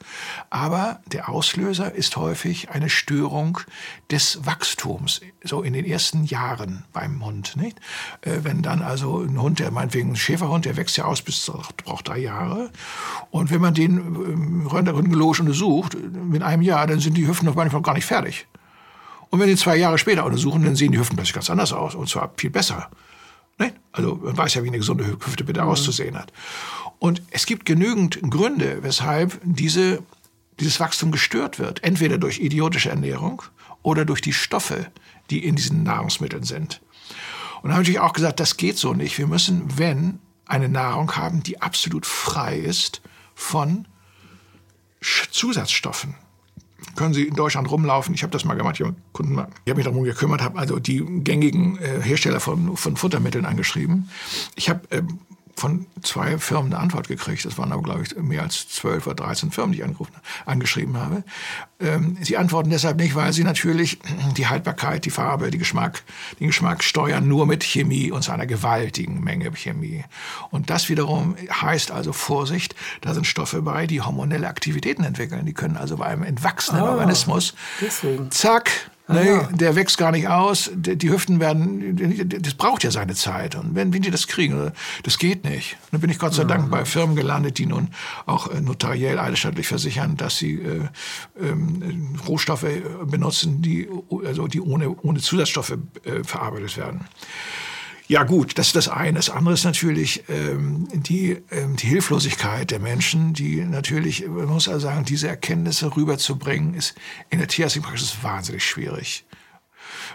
aber 0.49 1.01
der 1.08 1.28
Auslöser 1.28 1.93
ist 1.93 2.16
häufig 2.16 2.70
eine 2.70 2.89
Störung 2.89 3.60
des 4.10 4.45
Wachstums, 4.45 5.20
so 5.43 5.62
in 5.62 5.74
den 5.74 5.84
ersten 5.84 6.24
Jahren 6.24 6.86
beim 6.93 7.24
Hund. 7.24 7.58
Nicht? 7.58 7.80
Äh, 8.22 8.39
wenn 8.43 8.62
dann 8.62 8.82
also 8.82 9.24
ein 9.24 9.41
Hund, 9.41 9.60
der 9.60 9.72
meinetwegen 9.72 10.12
ein 10.12 10.16
Schäferhund, 10.16 10.64
der 10.64 10.78
wächst 10.78 10.95
ja 10.95 11.03
aus 11.03 11.22
bis 11.22 11.51
braucht 11.84 12.08
drei 12.08 12.20
Jahre, 12.20 12.72
und 13.30 13.51
wenn 13.51 13.60
man 13.60 13.74
den 13.74 13.97
ähm, 13.97 14.68
röntgenologisch 14.68 15.41
untersucht, 15.41 15.97
mit 15.99 16.43
einem 16.43 16.62
Jahr, 16.62 16.88
dann 16.88 17.01
sind 17.01 17.18
die 17.18 17.28
Hüften 17.28 17.45
noch 17.45 17.55
manchmal 17.55 17.82
gar 17.82 17.93
nicht 17.93 18.05
fertig. 18.05 18.47
Und 19.30 19.41
wenn 19.41 19.49
die 19.49 19.58
zwei 19.58 19.76
Jahre 19.76 19.97
später 19.97 20.24
untersuchen, 20.26 20.64
dann 20.64 20.78
sehen 20.78 20.93
die 20.93 20.97
Hüften 20.97 21.18
plötzlich 21.18 21.34
ganz 21.34 21.49
anders 21.49 21.74
aus, 21.74 21.93
und 21.93 22.08
zwar 22.08 22.32
viel 22.38 22.49
besser. 22.49 22.89
Ne? 23.58 23.74
Also 23.91 24.16
man 24.16 24.38
weiß 24.38 24.53
ja, 24.55 24.64
wie 24.64 24.68
eine 24.68 24.78
gesunde 24.78 25.05
Hüfte 25.05 25.43
bitte 25.43 25.62
mhm. 25.62 25.70
auszusehen 25.70 26.18
hat. 26.18 26.32
Und 26.99 27.22
es 27.32 27.45
gibt 27.45 27.66
genügend 27.66 28.20
Gründe, 28.30 28.80
weshalb 28.82 29.39
diese, 29.43 30.03
dieses 30.60 30.80
Wachstum 30.80 31.12
gestört 31.12 31.60
wird. 31.60 31.84
Entweder 31.84 32.18
durch 32.18 32.39
idiotische 32.39 32.89
Ernährung 32.89 33.43
oder 33.84 34.05
durch 34.05 34.22
die 34.22 34.34
Stoffe, 34.34 34.88
die 35.30 35.43
in 35.45 35.55
diesen 35.55 35.84
Nahrungsmitteln 35.84 36.43
sind. 36.43 36.82
Und 37.62 37.70
da 37.70 37.78
habe 37.78 37.89
ich 37.89 37.99
auch 37.99 38.14
gesagt, 38.14 38.39
das 38.39 38.58
geht 38.58 38.78
so 38.78 38.93
nicht. 38.93 39.18
Wir 39.18 39.28
müssen, 39.28 39.78
wenn, 39.78 40.20
eine 40.45 40.70
Nahrung 40.70 41.16
haben, 41.16 41.43
die 41.43 41.62
absolut 41.62 42.05
frei 42.05 42.58
ist 42.58 43.01
von 43.36 43.88
Zusatzstoffen 45.01 46.16
können 46.96 47.14
Sie 47.14 47.24
in 47.24 47.36
Deutschland 47.36 47.70
rumlaufen. 47.70 48.14
Ich 48.14 48.24
habe 48.24 48.32
das 48.32 48.46
mal 48.46 48.56
gemacht, 48.56 48.80
ich 48.80 48.86
habe 48.86 48.96
Kunden, 49.14 49.34
ich 49.34 49.70
habe 49.70 49.76
mich 49.76 49.86
darum 49.86 50.04
gekümmert, 50.04 50.42
habe 50.42 50.60
also 50.60 50.80
die 50.80 51.04
gängigen 51.24 51.78
äh, 51.80 52.02
Hersteller 52.02 52.40
von, 52.40 52.78
von 52.78 52.96
Futtermitteln 52.98 53.46
angeschrieben. 53.46 54.10
Ich 54.56 54.70
habe 54.70 54.82
äh, 54.92 55.02
von 55.58 55.88
zwei 56.03 56.38
Firmen 56.38 56.72
eine 56.72 56.82
Antwort 56.82 57.08
gekriegt. 57.08 57.43
Das 57.43 57.58
waren 57.58 57.72
aber, 57.72 57.82
glaube 57.82 58.03
ich, 58.03 58.16
mehr 58.16 58.43
als 58.43 58.70
zwölf 58.70 59.08
oder 59.08 59.16
dreizehn 59.16 59.51
Firmen, 59.51 59.74
die 59.74 59.82
ich 59.82 60.08
angeschrieben 60.45 60.97
habe. 60.97 61.24
Ähm, 61.80 62.16
sie 62.22 62.38
antworten 62.38 62.70
deshalb 62.70 62.97
nicht, 62.97 63.16
weil 63.16 63.34
sie 63.34 63.43
natürlich 63.43 63.97
die 64.38 64.47
Haltbarkeit, 64.47 65.05
die 65.05 65.10
Farbe, 65.10 65.49
die 65.49 65.58
Geschmack, 65.58 66.03
den 66.39 66.47
Geschmack 66.47 66.84
steuern 66.84 67.28
nur 67.28 67.47
mit 67.47 67.64
Chemie 67.64 68.12
und 68.12 68.22
zu 68.22 68.32
einer 68.32 68.45
gewaltigen 68.45 69.24
Menge 69.24 69.51
Chemie. 69.51 70.03
Und 70.51 70.70
das 70.70 70.89
wiederum 70.89 71.36
heißt 71.49 71.89
also 71.89 72.14
Vorsicht, 72.14 72.76
da 73.01 73.16
sind 73.16 73.26
Stoffe 73.26 73.64
bei, 73.64 73.88
die 73.88 74.01
hormonelle 74.01 74.47
Aktivitäten 74.47 75.03
entwickeln. 75.03 75.45
Die 75.47 75.53
können 75.53 75.76
also 75.78 75.97
bei 75.97 76.05
einem 76.05 76.24
entwachsenen 76.24 76.84
ah, 76.84 76.91
Organismus, 76.91 77.55
deswegen. 77.82 78.30
zack, 78.30 78.91
Ne, 79.10 79.47
der 79.53 79.76
wächst 79.76 79.97
gar 79.97 80.12
nicht 80.12 80.28
aus. 80.28 80.70
Die 80.76 81.10
Hüften 81.10 81.39
werden, 81.39 82.28
das 82.41 82.55
braucht 82.55 82.84
ja 82.84 82.91
seine 82.91 83.16
Zeit. 83.16 83.55
Und 83.55 83.74
wenn, 83.74 83.93
wenn 83.93 84.01
die 84.01 84.12
das 84.12 84.28
kriegen, 84.28 84.74
das 85.03 85.18
geht 85.18 85.45
nicht. 85.45 85.78
Dann 85.91 86.01
bin 86.01 86.10
ich 86.10 86.20
Gott 86.20 86.34
sei 86.34 86.43
Dank 86.43 86.66
mhm. 86.66 86.70
bei 86.70 86.84
Firmen 86.84 87.16
gelandet, 87.16 87.58
die 87.58 87.68
nun 87.68 87.89
auch 88.26 88.51
äh, 88.51 88.60
notariell 88.60 89.18
eidesstattlich 89.18 89.68
versichern, 89.68 90.18
dass 90.18 90.38
sie 90.38 90.55
äh, 90.55 90.82
ähm, 91.41 92.18
Rohstoffe 92.28 92.64
äh, 92.64 92.82
benutzen, 93.05 93.62
die, 93.62 93.88
also 94.26 94.47
die 94.47 94.60
ohne, 94.60 94.93
ohne 95.01 95.20
Zusatzstoffe 95.20 95.78
äh, 96.03 96.24
verarbeitet 96.26 96.76
werden. 96.76 97.05
Ja 98.08 98.24
gut, 98.24 98.58
das 98.58 98.68
ist 98.68 98.76
das 98.78 98.88
eine. 98.88 99.18
Das 99.18 99.30
andere 99.30 99.53
ist 99.53 99.66
natürlich 99.66 100.24
ähm, 100.30 100.88
die, 100.93 101.41
ähm, 101.51 101.76
die 101.76 101.88
Hilflosigkeit 101.88 102.72
der 102.72 102.80
Menschen, 102.80 103.34
die 103.34 103.58
natürlich, 103.66 104.26
man 104.26 104.45
muss 104.45 104.70
also 104.70 104.88
sagen, 104.88 105.03
diese 105.03 105.28
Erkenntnisse 105.28 105.93
rüberzubringen, 105.93 106.74
ist 106.74 106.95
in 107.30 107.39
der 107.39 107.49
Tierärztlichen 107.49 107.88
Praxis 107.88 108.18
wahnsinnig 108.22 108.64
schwierig. 108.64 109.26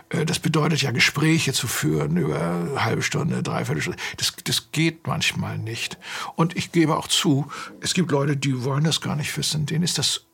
Äh, 0.09 0.25
das 0.25 0.39
bedeutet 0.39 0.81
ja, 0.81 0.91
Gespräche 0.91 1.53
zu 1.53 1.67
führen 1.67 2.17
über 2.17 2.41
eine 2.41 2.83
halbe 2.83 3.03
Stunde, 3.03 3.43
dreiviertel 3.43 3.83
Stunde. 3.83 3.99
Das, 4.17 4.35
das 4.43 4.73
geht 4.73 5.07
manchmal 5.07 5.59
nicht. 5.59 5.99
Und 6.35 6.57
ich 6.57 6.73
gebe 6.73 6.97
auch 6.97 7.09
zu, 7.09 7.47
es 7.83 7.93
gibt 7.93 8.11
Leute, 8.11 8.39
die 8.39 8.65
wollen 8.65 8.85
das 8.85 9.03
gar 9.03 9.17
nicht 9.17 9.37
wissen. 9.37 9.67
Denen 9.67 9.85
ist 9.85 9.99
das 9.99 10.25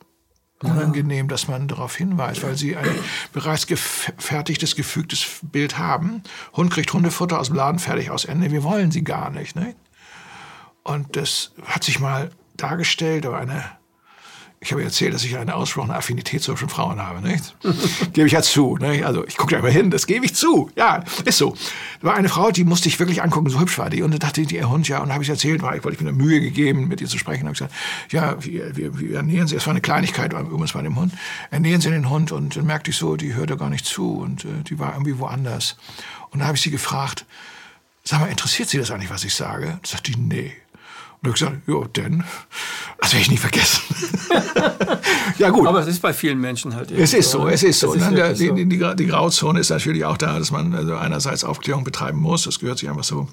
unangenehm, 0.63 1.27
dass 1.27 1.47
man 1.47 1.67
darauf 1.67 1.95
hinweist, 1.95 2.43
weil 2.43 2.57
sie 2.57 2.75
ein 2.75 2.99
bereits 3.33 3.67
gefertigtes, 3.67 4.75
gefügtes 4.75 5.39
Bild 5.41 5.77
haben. 5.77 6.23
Hund 6.53 6.71
kriegt 6.71 6.91
Hundefutter 6.91 7.39
aus 7.39 7.47
dem 7.47 7.55
Laden 7.55 7.79
fertig 7.79 8.11
aus 8.11 8.25
Ende. 8.25 8.51
Wir 8.51 8.63
wollen 8.63 8.91
sie 8.91 9.03
gar 9.03 9.29
nicht. 9.29 9.55
Ne? 9.55 9.75
Und 10.83 11.15
das 11.15 11.53
hat 11.65 11.83
sich 11.83 11.99
mal 11.99 12.31
dargestellt, 12.57 13.25
aber 13.25 13.37
eine 13.37 13.63
ich 14.61 14.73
habe 14.73 14.83
erzählt, 14.83 15.13
dass 15.13 15.23
ich 15.23 15.37
eine 15.37 15.55
ausgesprochene 15.55 15.95
Affinität 15.95 16.43
zu 16.43 16.51
hübschen 16.51 16.67
Frauen 16.67 17.01
habe, 17.01 17.25
nicht? 17.25 17.55
gebe 18.13 18.27
ich 18.27 18.33
ja 18.33 18.41
zu. 18.41 18.77
Nicht? 18.77 19.05
Also 19.05 19.25
ich 19.25 19.37
gucke 19.37 19.53
da 19.53 19.59
immer 19.59 19.69
hin, 19.69 19.89
das 19.89 20.05
gebe 20.05 20.25
ich 20.25 20.35
zu. 20.35 20.69
Ja, 20.75 21.03
ist 21.23 21.37
so. 21.37 21.55
Da 22.01 22.07
war 22.07 22.15
eine 22.15 22.27
Frau, 22.27 22.51
die 22.51 22.65
musste 22.65 22.89
ich 22.89 22.99
wirklich 22.99 23.23
angucken, 23.23 23.49
so 23.49 23.59
hübsch 23.59 23.77
war 23.77 23.89
die. 23.89 24.03
Und 24.03 24.11
da 24.11 24.17
dachte 24.17 24.41
ich, 24.41 24.51
ihr 24.51 24.69
Hund, 24.69 24.89
ja, 24.89 24.99
und 24.99 25.13
habe 25.13 25.23
ich 25.23 25.29
erzählt, 25.29 25.61
war, 25.61 25.77
ich 25.77 25.83
wollte 25.85 26.03
mir 26.03 26.09
eine 26.09 26.17
Mühe 26.17 26.41
gegeben, 26.41 26.89
mit 26.89 26.99
ihr 26.99 27.07
zu 27.07 27.17
sprechen. 27.17 27.43
habe 27.43 27.53
ich 27.53 27.59
gesagt, 27.59 27.73
ja, 28.11 28.43
wir, 28.43 28.75
wir, 28.75 28.99
wir 28.99 29.15
ernähren 29.17 29.47
sie, 29.47 29.55
es 29.55 29.65
war 29.65 29.71
eine 29.71 29.81
Kleinigkeit 29.81 30.33
übrigens 30.33 30.73
bei 30.73 30.81
dem 30.81 30.97
Hund, 30.97 31.13
ernähren 31.51 31.79
sie 31.79 31.89
den 31.89 32.09
Hund. 32.09 32.33
Und 32.33 32.57
dann 32.57 32.65
merkte 32.65 32.91
ich 32.91 32.97
so, 32.97 33.15
die 33.15 33.35
hörte 33.35 33.55
gar 33.55 33.69
nicht 33.69 33.85
zu 33.85 34.17
und 34.17 34.43
äh, 34.43 34.63
die 34.67 34.77
war 34.77 34.91
irgendwie 34.91 35.19
woanders. 35.19 35.77
Und 36.31 36.39
da 36.39 36.47
habe 36.47 36.57
ich 36.57 36.61
sie 36.61 36.71
gefragt, 36.71 37.25
sag 38.03 38.19
mal, 38.19 38.27
interessiert 38.27 38.67
Sie 38.67 38.77
das 38.77 38.91
eigentlich, 38.91 39.09
was 39.09 39.23
ich 39.23 39.33
sage? 39.33 39.79
Da 39.81 39.87
sagte 39.87 40.11
die, 40.11 40.19
nee. 40.19 40.51
Und 41.21 41.29
ich 41.29 41.33
gesagt, 41.33 41.57
ja, 41.67 41.83
denn, 41.97 42.23
das 43.01 43.11
werde 43.11 43.23
ich 43.23 43.31
nie 43.31 43.37
vergessen. 43.37 43.81
ja, 45.37 45.49
gut. 45.49 45.67
Aber 45.67 45.81
es 45.81 45.87
ist 45.87 46.01
bei 46.01 46.13
vielen 46.13 46.39
Menschen 46.39 46.75
halt. 46.75 46.91
Es 46.91 47.13
ist 47.13 47.31
so, 47.31 47.47
es 47.49 47.61
ist 47.61 47.81
so. 47.81 47.93
Ist 47.93 48.09
ne? 48.09 48.33
die, 48.33 48.53
die, 48.53 48.65
die, 48.65 48.95
die, 48.95 49.05
Grauzone 49.05 49.59
ist 49.59 49.69
natürlich 49.69 50.05
auch 50.05 50.17
da, 50.17 50.39
dass 50.39 50.51
man 50.51 50.73
also 50.73 50.95
einerseits 50.95 51.43
Aufklärung 51.43 51.83
betreiben 51.83 52.19
muss, 52.19 52.43
das 52.43 52.59
gehört 52.59 52.77
sich 52.77 52.89
einfach 52.89 53.03
so. 53.03 53.27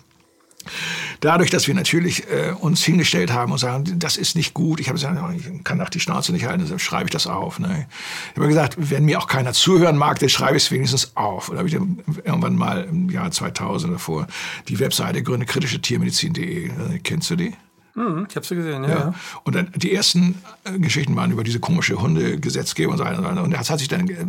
Dadurch, 1.21 1.51
dass 1.51 1.69
wir 1.69 1.75
natürlich 1.75 2.25
äh, 2.29 2.53
uns 2.59 2.85
hingestellt 2.85 3.33
haben 3.33 3.53
und 3.53 3.59
sagen, 3.59 3.99
das 3.99 4.17
ist 4.17 4.37
nicht 4.37 4.53
gut, 4.53 4.81
ich 4.81 4.89
habe 4.89 4.99
gesagt, 4.99 5.17
ich 5.37 5.65
kann 5.65 5.81
auch 5.81 5.89
die 5.89 6.01
Schnauze 6.01 6.33
nicht 6.33 6.45
halten, 6.45 6.63
deshalb 6.63 6.81
schreibe 6.81 7.05
ich 7.05 7.11
das 7.11 7.27
auf. 7.27 7.59
Ne? 7.59 7.87
Ich 8.33 8.37
habe 8.37 8.49
gesagt, 8.49 8.75
wenn 8.77 9.05
mir 9.05 9.21
auch 9.21 9.29
keiner 9.29 9.53
zuhören 9.53 9.97
mag, 9.97 10.19
dann 10.19 10.29
schreibe 10.29 10.57
ich 10.57 10.65
es 10.65 10.71
wenigstens 10.71 11.17
auf. 11.17 11.49
Und 11.49 11.55
da 11.55 11.59
habe 11.61 11.69
ich 11.69 11.75
irgendwann 11.75 12.57
mal 12.57 12.85
im 12.85 13.09
Jahr 13.11 13.31
2000 13.31 13.95
davor 13.95 14.27
die 14.69 14.79
Webseite 14.81 15.23
gründekritische 15.23 15.81
Tiermedizin.de. 15.81 16.71
Kennst 17.05 17.31
du 17.31 17.37
die? 17.37 17.55
Mhm, 17.97 18.27
ich 18.29 18.37
habe 18.37 18.45
sie 18.45 18.55
gesehen, 18.55 18.85
ja. 18.85 18.91
ja. 18.91 19.15
Und 19.45 19.57
dann 19.57 19.73
die 19.75 19.95
ersten 19.95 20.43
äh, 20.65 20.79
Geschichten 20.79 21.17
waren 21.17 21.31
über 21.33 21.43
diese 21.43 21.61
komische 21.61 22.01
Hundegesetzgebung 22.01 22.93
und 22.93 22.99
so 22.99 23.05
weiter. 23.05 23.43
Und 23.43 23.51
das 23.53 23.71
hat 23.71 23.79
sich 23.79 23.89
dann 23.89 24.07
äh, 24.09 24.27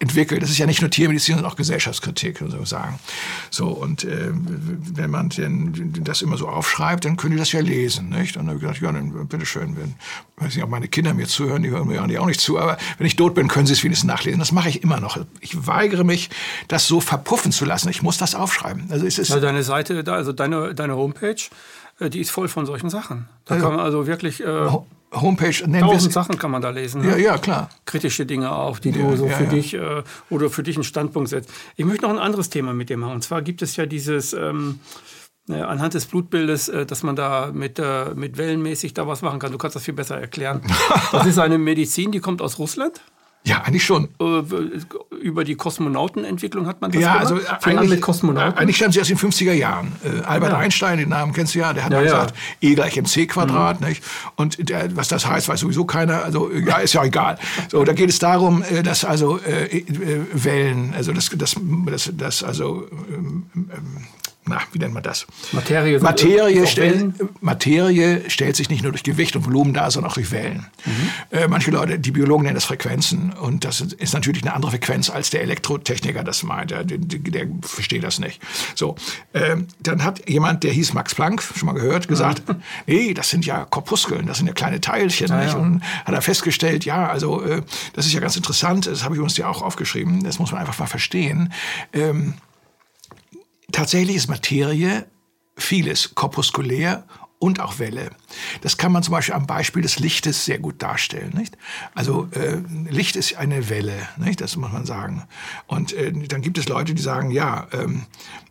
entwickelt. 0.00 0.42
Das 0.42 0.50
ist 0.50 0.58
ja 0.58 0.66
nicht 0.66 0.80
nur 0.80 0.90
Tiermedizin, 0.90 1.36
sondern 1.36 1.52
auch 1.52 1.56
Gesellschaftskritik, 1.56 2.42
so 2.48 2.64
sagen. 2.64 2.98
So, 3.50 3.68
und 3.68 4.02
äh, 4.02 4.32
wenn 4.32 5.10
man 5.10 5.28
denn 5.28 5.92
das 6.02 6.22
immer 6.22 6.36
so 6.36 6.48
aufschreibt, 6.48 7.04
dann 7.04 7.16
können 7.16 7.34
die 7.34 7.38
das 7.38 7.52
ja 7.52 7.60
lesen, 7.60 8.08
nicht? 8.08 8.36
Und 8.36 8.46
dann 8.46 8.56
habe 8.56 8.56
ich 8.56 8.80
gedacht, 8.80 8.82
ja, 8.82 8.90
dann 8.90 9.28
bitteschön, 9.28 9.76
wenn, 9.76 9.94
weiß 10.36 10.56
nicht, 10.56 10.64
ob 10.64 10.70
meine 10.70 10.88
Kinder 10.88 11.14
mir 11.14 11.28
zuhören, 11.28 11.62
die 11.62 11.70
hören 11.70 11.86
mir 11.86 12.02
auch 12.02 12.26
nicht 12.26 12.40
zu, 12.40 12.58
aber 12.58 12.78
wenn 12.98 13.06
ich 13.06 13.14
tot 13.14 13.36
bin, 13.36 13.46
können 13.46 13.66
sie 13.66 13.74
es 13.74 13.84
wenigstens 13.84 14.08
nachlesen. 14.08 14.40
Das 14.40 14.50
mache 14.50 14.70
ich 14.70 14.82
immer 14.82 14.98
noch. 14.98 15.18
Ich 15.40 15.68
weigere 15.68 16.02
mich, 16.02 16.30
das 16.66 16.88
so 16.88 17.00
verpuffen 17.00 17.52
zu 17.52 17.64
lassen. 17.64 17.88
Ich 17.90 18.02
muss 18.02 18.18
das 18.18 18.34
aufschreiben. 18.34 18.86
Also 18.90 19.06
es 19.06 19.18
ist... 19.18 19.30
Also 19.30 19.40
deine 19.40 19.62
Seite, 19.62 20.02
also 20.12 20.32
deine, 20.32 20.74
deine 20.74 20.96
Homepage 20.96 21.36
die 22.00 22.20
ist 22.20 22.30
voll 22.30 22.48
von 22.48 22.66
solchen 22.66 22.90
Sachen. 22.90 23.28
Da 23.44 23.56
ja, 23.56 23.60
kann 23.60 23.72
man 23.72 23.80
also 23.80 24.06
wirklich 24.06 24.40
äh, 24.44 24.68
Homepage 25.12 25.54
nennen 25.66 25.86
tausend 25.86 26.12
Sachen 26.12 26.38
kann 26.38 26.50
man 26.50 26.62
da 26.62 26.70
lesen. 26.70 27.02
Ne? 27.02 27.10
Ja, 27.12 27.16
ja, 27.16 27.38
klar. 27.38 27.70
Kritische 27.86 28.26
Dinge 28.26 28.52
auch, 28.52 28.78
die 28.78 28.90
ja, 28.90 28.98
du 28.98 29.16
so 29.16 29.26
ja, 29.26 29.36
für 29.36 29.44
ja. 29.44 29.50
dich 29.50 29.74
äh, 29.74 30.02
oder 30.30 30.50
für 30.50 30.62
dich 30.62 30.76
einen 30.76 30.84
Standpunkt 30.84 31.30
setzt. 31.30 31.50
Ich 31.76 31.84
möchte 31.84 32.02
noch 32.02 32.10
ein 32.10 32.18
anderes 32.18 32.50
Thema 32.50 32.74
mit 32.74 32.90
dir 32.90 32.96
machen. 32.96 33.14
Und 33.14 33.22
zwar 33.22 33.42
gibt 33.42 33.62
es 33.62 33.76
ja 33.76 33.86
dieses 33.86 34.32
ähm, 34.34 34.80
äh, 35.48 35.54
anhand 35.54 35.94
des 35.94 36.06
Blutbildes, 36.06 36.68
äh, 36.68 36.84
dass 36.84 37.02
man 37.02 37.16
da 37.16 37.50
mit, 37.52 37.78
äh, 37.78 38.14
mit 38.14 38.36
wellenmäßig 38.36 38.92
da 38.94 39.06
was 39.06 39.22
machen 39.22 39.38
kann. 39.38 39.50
Du 39.50 39.58
kannst 39.58 39.76
das 39.76 39.84
viel 39.84 39.94
besser 39.94 40.20
erklären. 40.20 40.60
Das 41.12 41.26
ist 41.26 41.38
eine 41.38 41.56
Medizin, 41.56 42.12
die 42.12 42.20
kommt 42.20 42.42
aus 42.42 42.58
Russland. 42.58 43.00
Ja, 43.44 43.62
eigentlich 43.62 43.84
schon. 43.84 44.08
Äh, 45.18 45.28
über 45.28 45.44
die 45.44 45.54
Kosmonautenentwicklung 45.54 46.66
hat 46.66 46.80
man 46.80 46.90
das 46.90 47.02
ja, 47.02 47.18
gemacht? 47.18 47.32
Also 47.32 47.68
eigentlich, 47.68 47.90
mit 47.90 48.00
Kosmonauten? 48.00 48.58
Eigentlich 48.58 48.76
stammt 48.76 48.94
sie 48.94 49.00
aus 49.00 49.08
den 49.08 49.18
50er 49.18 49.52
Jahren. 49.52 49.92
Äh, 50.04 50.24
Albert 50.24 50.52
ja. 50.52 50.58
Einstein, 50.58 50.98
den 50.98 51.10
Namen 51.10 51.32
kennst 51.32 51.54
du 51.54 51.58
ja, 51.60 51.72
der 51.72 51.84
hat 51.84 51.92
ja, 51.92 52.02
gesagt, 52.02 52.34
E 52.60 52.74
gleich 52.74 52.96
mc 52.96 53.26
Quadrat. 53.26 53.80
Mhm. 53.80 53.88
Nicht? 53.88 54.02
Und 54.36 54.68
der, 54.68 54.96
was 54.96 55.08
das 55.08 55.26
heißt, 55.26 55.48
weiß 55.48 55.60
sowieso 55.60 55.84
keiner. 55.84 56.24
Also 56.24 56.50
ja, 56.50 56.78
ist 56.78 56.94
ja 56.94 57.04
egal. 57.04 57.38
So, 57.68 57.84
da 57.84 57.92
geht 57.92 58.10
es 58.10 58.18
darum, 58.18 58.62
äh, 58.62 58.82
dass 58.82 59.04
also 59.04 59.38
äh, 59.38 59.84
Wellen, 60.32 60.94
also 60.96 61.12
das, 61.12 61.30
das, 61.34 61.56
das, 61.86 62.10
das 62.16 62.42
also 62.42 62.86
ähm, 63.12 63.46
ähm, 63.54 64.06
na, 64.48 64.60
wie 64.72 64.78
nennt 64.78 64.94
man 64.94 65.02
das? 65.02 65.26
Materie, 65.52 66.00
Materie, 66.00 66.66
stell, 66.66 67.12
Materie 67.40 68.28
stellt 68.28 68.56
sich 68.56 68.70
nicht 68.70 68.82
nur 68.82 68.92
durch 68.92 69.02
Gewicht 69.02 69.36
und 69.36 69.44
Volumen 69.46 69.74
dar, 69.74 69.90
sondern 69.90 70.10
auch 70.10 70.14
durch 70.14 70.30
Wellen. 70.30 70.66
Mhm. 70.84 71.10
Äh, 71.30 71.48
manche 71.48 71.70
Leute, 71.70 71.98
die 71.98 72.10
Biologen 72.10 72.44
nennen 72.44 72.54
das 72.54 72.64
Frequenzen 72.64 73.32
und 73.32 73.64
das 73.64 73.80
ist 73.80 74.14
natürlich 74.14 74.42
eine 74.42 74.54
andere 74.54 74.72
Frequenz, 74.72 75.10
als 75.10 75.30
der 75.30 75.42
Elektrotechniker 75.42 76.24
das 76.24 76.42
meint. 76.42 76.70
Der, 76.70 76.84
der, 76.84 76.98
der 76.98 77.48
versteht 77.62 78.02
das 78.02 78.18
nicht. 78.18 78.40
So, 78.74 78.96
äh, 79.32 79.56
dann 79.80 80.04
hat 80.04 80.28
jemand, 80.28 80.64
der 80.64 80.72
hieß 80.72 80.94
Max 80.94 81.14
Planck, 81.14 81.42
schon 81.42 81.66
mal 81.66 81.72
gehört, 81.72 82.08
gesagt, 82.08 82.48
mhm. 82.48 82.62
nee, 82.86 83.14
das 83.14 83.30
sind 83.30 83.46
ja 83.46 83.64
Korpuskeln, 83.64 84.26
das 84.26 84.38
sind 84.38 84.46
ja 84.46 84.52
kleine 84.52 84.80
Teilchen. 84.80 85.28
Ja, 85.28 85.44
ja. 85.44 85.54
Und 85.54 85.82
hat 86.04 86.14
er 86.14 86.22
festgestellt, 86.22 86.84
ja, 86.84 87.08
also 87.08 87.42
äh, 87.42 87.62
das 87.92 88.06
ist 88.06 88.12
ja 88.12 88.20
ganz 88.20 88.36
interessant, 88.36 88.86
das 88.86 89.04
habe 89.04 89.14
ich 89.14 89.20
uns 89.20 89.36
ja 89.36 89.48
auch 89.48 89.62
aufgeschrieben, 89.62 90.24
das 90.24 90.38
muss 90.38 90.52
man 90.52 90.60
einfach 90.60 90.78
mal 90.78 90.86
verstehen. 90.86 91.52
Ähm, 91.92 92.34
Tatsächlich 93.72 94.16
ist 94.16 94.28
Materie 94.28 95.06
vieles 95.56 96.14
korpuskulär 96.14 97.04
und 97.38 97.60
auch 97.60 97.78
Welle. 97.78 98.10
Das 98.62 98.78
kann 98.78 98.92
man 98.92 99.02
zum 99.02 99.12
Beispiel 99.12 99.34
am 99.34 99.46
Beispiel 99.46 99.82
des 99.82 99.98
Lichtes 99.98 100.44
sehr 100.44 100.58
gut 100.58 100.82
darstellen. 100.82 101.32
Nicht? 101.34 101.56
Also 101.94 102.28
äh, 102.32 102.58
Licht 102.90 103.16
ist 103.16 103.36
eine 103.36 103.68
Welle, 103.68 104.08
nicht? 104.16 104.40
das 104.40 104.56
muss 104.56 104.72
man 104.72 104.86
sagen. 104.86 105.24
Und 105.66 105.92
äh, 105.92 106.12
dann 106.12 106.42
gibt 106.42 106.58
es 106.58 106.68
Leute, 106.68 106.94
die 106.94 107.02
sagen, 107.02 107.30
ja, 107.30 107.68
ähm, 107.72 108.06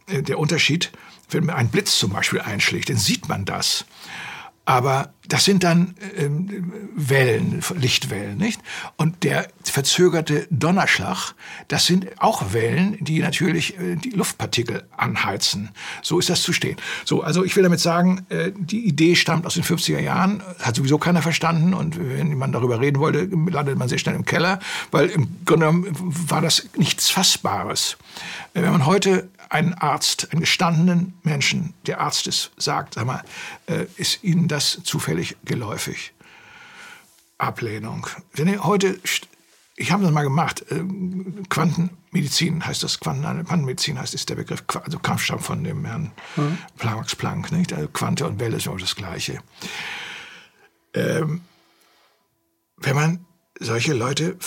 äh, 0.07 0.21
der 0.21 0.39
Unterschied, 0.39 0.91
wenn 1.29 1.49
ein 1.49 1.69
Blitz 1.69 1.97
zum 1.97 2.11
Beispiel 2.11 2.39
einschlägt, 2.39 2.89
dann 2.89 2.97
sieht 2.97 3.27
man 3.27 3.43
das. 3.43 3.85
Aber 4.67 5.13
das 5.29 5.45
sind 5.45 5.63
dann 5.63 5.95
ähm, 6.17 6.73
Wellen, 6.93 7.61
Lichtwellen, 7.75 8.37
nicht? 8.37 8.59
Und 8.97 9.23
der 9.23 9.47
verzögerte 9.63 10.45
Donnerschlag, 10.49 11.35
das 11.69 11.85
sind 11.85 12.21
auch 12.21 12.51
Wellen, 12.51 12.97
die 12.99 13.19
natürlich 13.19 13.79
äh, 13.79 13.95
die 13.95 14.09
Luftpartikel 14.09 14.83
anheizen. 14.97 15.69
So 16.01 16.19
ist 16.19 16.29
das 16.29 16.41
zu 16.41 16.51
stehen. 16.51 16.75
So, 17.05 17.21
also 17.21 17.45
ich 17.45 17.55
will 17.55 17.63
damit 17.63 17.79
sagen, 17.79 18.25
äh, 18.27 18.51
die 18.57 18.85
Idee 18.85 19.15
stammt 19.15 19.45
aus 19.45 19.53
den 19.53 19.63
50er 19.63 20.01
Jahren, 20.01 20.43
hat 20.59 20.75
sowieso 20.75 20.97
keiner 20.97 21.21
verstanden. 21.21 21.73
Und 21.73 21.97
wenn 21.97 22.37
man 22.37 22.51
darüber 22.51 22.81
reden 22.81 22.99
wollte, 22.99 23.23
landet 23.23 23.77
man 23.77 23.87
sehr 23.87 23.99
schnell 23.99 24.15
im 24.15 24.25
Keller, 24.25 24.59
weil 24.91 25.07
im 25.07 25.29
Grunde 25.45 25.67
genommen 25.67 25.95
war 25.97 26.41
das 26.41 26.67
nichts 26.75 27.09
Fassbares. 27.09 27.95
Äh, 28.53 28.63
wenn 28.63 28.73
man 28.73 28.85
heute 28.85 29.29
einen 29.49 29.73
Arzt, 29.73 30.31
einen 30.31 30.41
gestandenen 30.41 31.13
Menschen, 31.23 31.73
der 31.85 32.01
Arzt 32.01 32.27
ist, 32.27 32.51
sagt, 32.57 32.95
sag 32.95 33.05
mal, 33.05 33.23
äh, 33.67 33.85
ist 33.97 34.23
Ihnen 34.23 34.47
das 34.47 34.81
zufällig 34.83 35.37
geläufig? 35.45 36.13
Ablehnung. 37.37 38.07
Wenn 38.33 38.47
ihr 38.47 38.63
heute, 38.63 38.99
ich 39.75 39.91
habe 39.91 40.03
das 40.03 40.11
mal 40.11 40.23
gemacht, 40.23 40.65
äh, 40.71 40.83
Quantenmedizin 41.49 42.65
heißt 42.65 42.83
das, 42.83 42.99
Quantenmedizin 42.99 43.99
heißt 43.99 44.13
ist 44.13 44.29
der 44.29 44.35
Begriff, 44.35 44.63
also 44.83 44.99
Kampfstamm 44.99 45.39
von 45.39 45.63
dem 45.63 45.85
Herrn 45.85 46.11
mhm. 46.35 46.57
Max 46.83 47.15
Planck, 47.15 47.51
nicht? 47.51 47.73
Also 47.73 47.87
Quante 47.89 48.25
und 48.25 48.39
Welle 48.39 48.57
ist 48.57 48.67
auch 48.67 48.79
das 48.79 48.95
Gleiche. 48.95 49.39
Ähm, 50.93 51.41
wenn 52.77 52.95
man 52.95 53.25
solche 53.59 53.93
Leute 53.93 54.37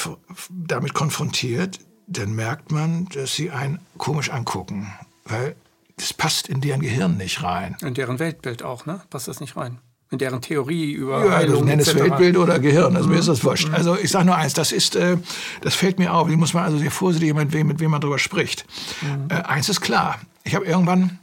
damit 0.48 0.94
konfrontiert, 0.94 1.80
dann 2.10 2.34
merkt 2.34 2.72
man, 2.72 3.06
dass 3.14 3.34
sie 3.34 3.50
einen 3.50 3.78
komisch 3.96 4.30
angucken, 4.30 4.92
weil 5.24 5.54
das 5.96 6.12
passt 6.12 6.48
in 6.48 6.60
deren 6.60 6.80
Gehirn 6.80 7.16
nicht 7.16 7.42
rein. 7.42 7.76
In 7.82 7.94
deren 7.94 8.18
Weltbild 8.18 8.62
auch, 8.62 8.84
ne? 8.84 9.00
Passt 9.10 9.28
das 9.28 9.40
nicht 9.40 9.56
rein? 9.56 9.78
In 10.10 10.18
deren 10.18 10.42
Theorie 10.42 10.90
über 10.90 11.24
ja, 11.24 11.36
Heilung, 11.36 11.64
nenn 11.66 11.78
es 11.78 11.94
Weltbild 11.94 12.36
oder 12.36 12.58
Gehirn, 12.58 12.96
also 12.96 13.06
mhm. 13.06 13.14
mir 13.14 13.20
ist 13.20 13.28
das 13.28 13.44
wurscht. 13.44 13.68
Mhm. 13.68 13.74
Also 13.74 13.96
ich 13.96 14.10
sage 14.10 14.26
nur 14.26 14.34
eins, 14.34 14.54
das 14.54 14.72
ist, 14.72 14.96
äh, 14.96 15.18
das 15.60 15.76
fällt 15.76 16.00
mir 16.00 16.12
auf, 16.12 16.28
die 16.28 16.34
muss 16.34 16.52
man 16.52 16.64
also 16.64 16.78
sehr 16.78 16.90
vorsichtig 16.90 17.32
mit 17.32 17.52
wem, 17.52 17.68
mit 17.68 17.78
wem 17.78 17.92
man 17.92 18.00
darüber 18.00 18.18
spricht. 18.18 18.66
Mhm. 19.02 19.28
Äh, 19.30 19.34
eins 19.42 19.68
ist 19.68 19.80
klar, 19.80 20.18
ich 20.42 20.56
habe 20.56 20.64
irgendwann 20.64 21.20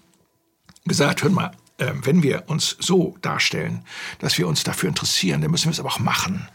gesagt, 0.86 1.22
hör 1.22 1.30
mal, 1.32 1.52
äh, 1.80 1.92
wenn 2.04 2.24
wir 2.24 2.44
uns 2.48 2.78
so 2.80 3.18
darstellen, 3.22 3.84
dass 4.20 4.38
wir 4.38 4.48
uns 4.48 4.64
dafür 4.64 4.88
interessieren, 4.88 5.42
dann 5.42 5.52
müssen 5.52 5.66
wir 5.66 5.72
es 5.72 5.80
aber 5.82 5.90
auch 5.90 6.00
machen. 6.00 6.48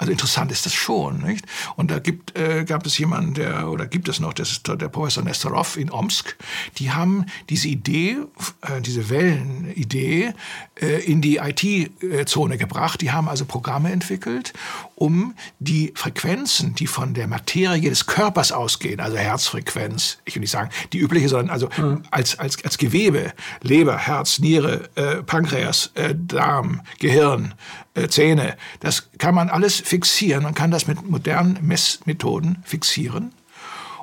Also 0.00 0.12
interessant 0.12 0.50
ist 0.50 0.64
das 0.64 0.72
schon, 0.72 1.18
nicht? 1.18 1.44
Und 1.76 1.90
da 1.90 1.98
gibt, 1.98 2.34
äh, 2.34 2.64
gab 2.64 2.86
es 2.86 2.96
jemanden, 2.96 3.34
der, 3.34 3.68
oder 3.68 3.86
gibt 3.86 4.08
es 4.08 4.18
noch, 4.18 4.32
das 4.32 4.50
ist 4.50 4.66
der 4.66 4.88
Professor 4.88 5.22
Nestorov 5.22 5.76
in 5.76 5.90
Omsk, 5.90 6.38
die 6.78 6.90
haben 6.90 7.26
diese 7.50 7.68
Idee, 7.68 8.16
äh, 8.62 8.80
diese 8.80 9.10
Wellenidee 9.10 10.32
äh, 10.80 11.04
in 11.04 11.20
die 11.20 11.36
IT-Zone 11.36 12.56
gebracht. 12.56 13.02
Die 13.02 13.12
haben 13.12 13.28
also 13.28 13.44
Programme 13.44 13.92
entwickelt, 13.92 14.54
um 14.94 15.34
die 15.58 15.92
Frequenzen, 15.94 16.74
die 16.74 16.86
von 16.86 17.12
der 17.12 17.26
Materie 17.26 17.90
des 17.90 18.06
Körpers 18.06 18.52
ausgehen, 18.52 19.00
also 19.00 19.18
Herzfrequenz, 19.18 20.16
ich 20.24 20.34
will 20.34 20.40
nicht 20.40 20.50
sagen 20.50 20.70
die 20.94 20.98
übliche, 20.98 21.28
sondern 21.28 21.50
also 21.50 21.68
mhm. 21.76 22.04
als, 22.10 22.38
als, 22.38 22.64
als 22.64 22.78
Gewebe, 22.78 23.34
Leber, 23.60 23.98
Herz, 23.98 24.38
Niere, 24.38 24.88
äh, 24.94 25.22
Pankreas, 25.22 25.90
äh, 25.94 26.14
Darm, 26.16 26.80
Gehirn, 26.98 27.52
äh, 27.94 28.08
Zähne, 28.08 28.56
das 28.80 29.10
kann 29.18 29.34
man 29.34 29.48
alles 29.48 29.80
fixieren. 29.90 30.44
Man 30.44 30.54
kann 30.54 30.70
das 30.70 30.86
mit 30.86 31.08
modernen 31.08 31.58
Messmethoden 31.62 32.62
fixieren. 32.64 33.32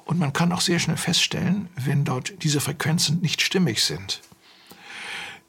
Und 0.03 0.19
man 0.19 0.33
kann 0.33 0.51
auch 0.51 0.61
sehr 0.61 0.79
schnell 0.79 0.97
feststellen, 0.97 1.69
wenn 1.75 2.03
dort 2.03 2.43
diese 2.43 2.59
Frequenzen 2.59 3.21
nicht 3.21 3.41
stimmig 3.41 3.83
sind. 3.83 4.21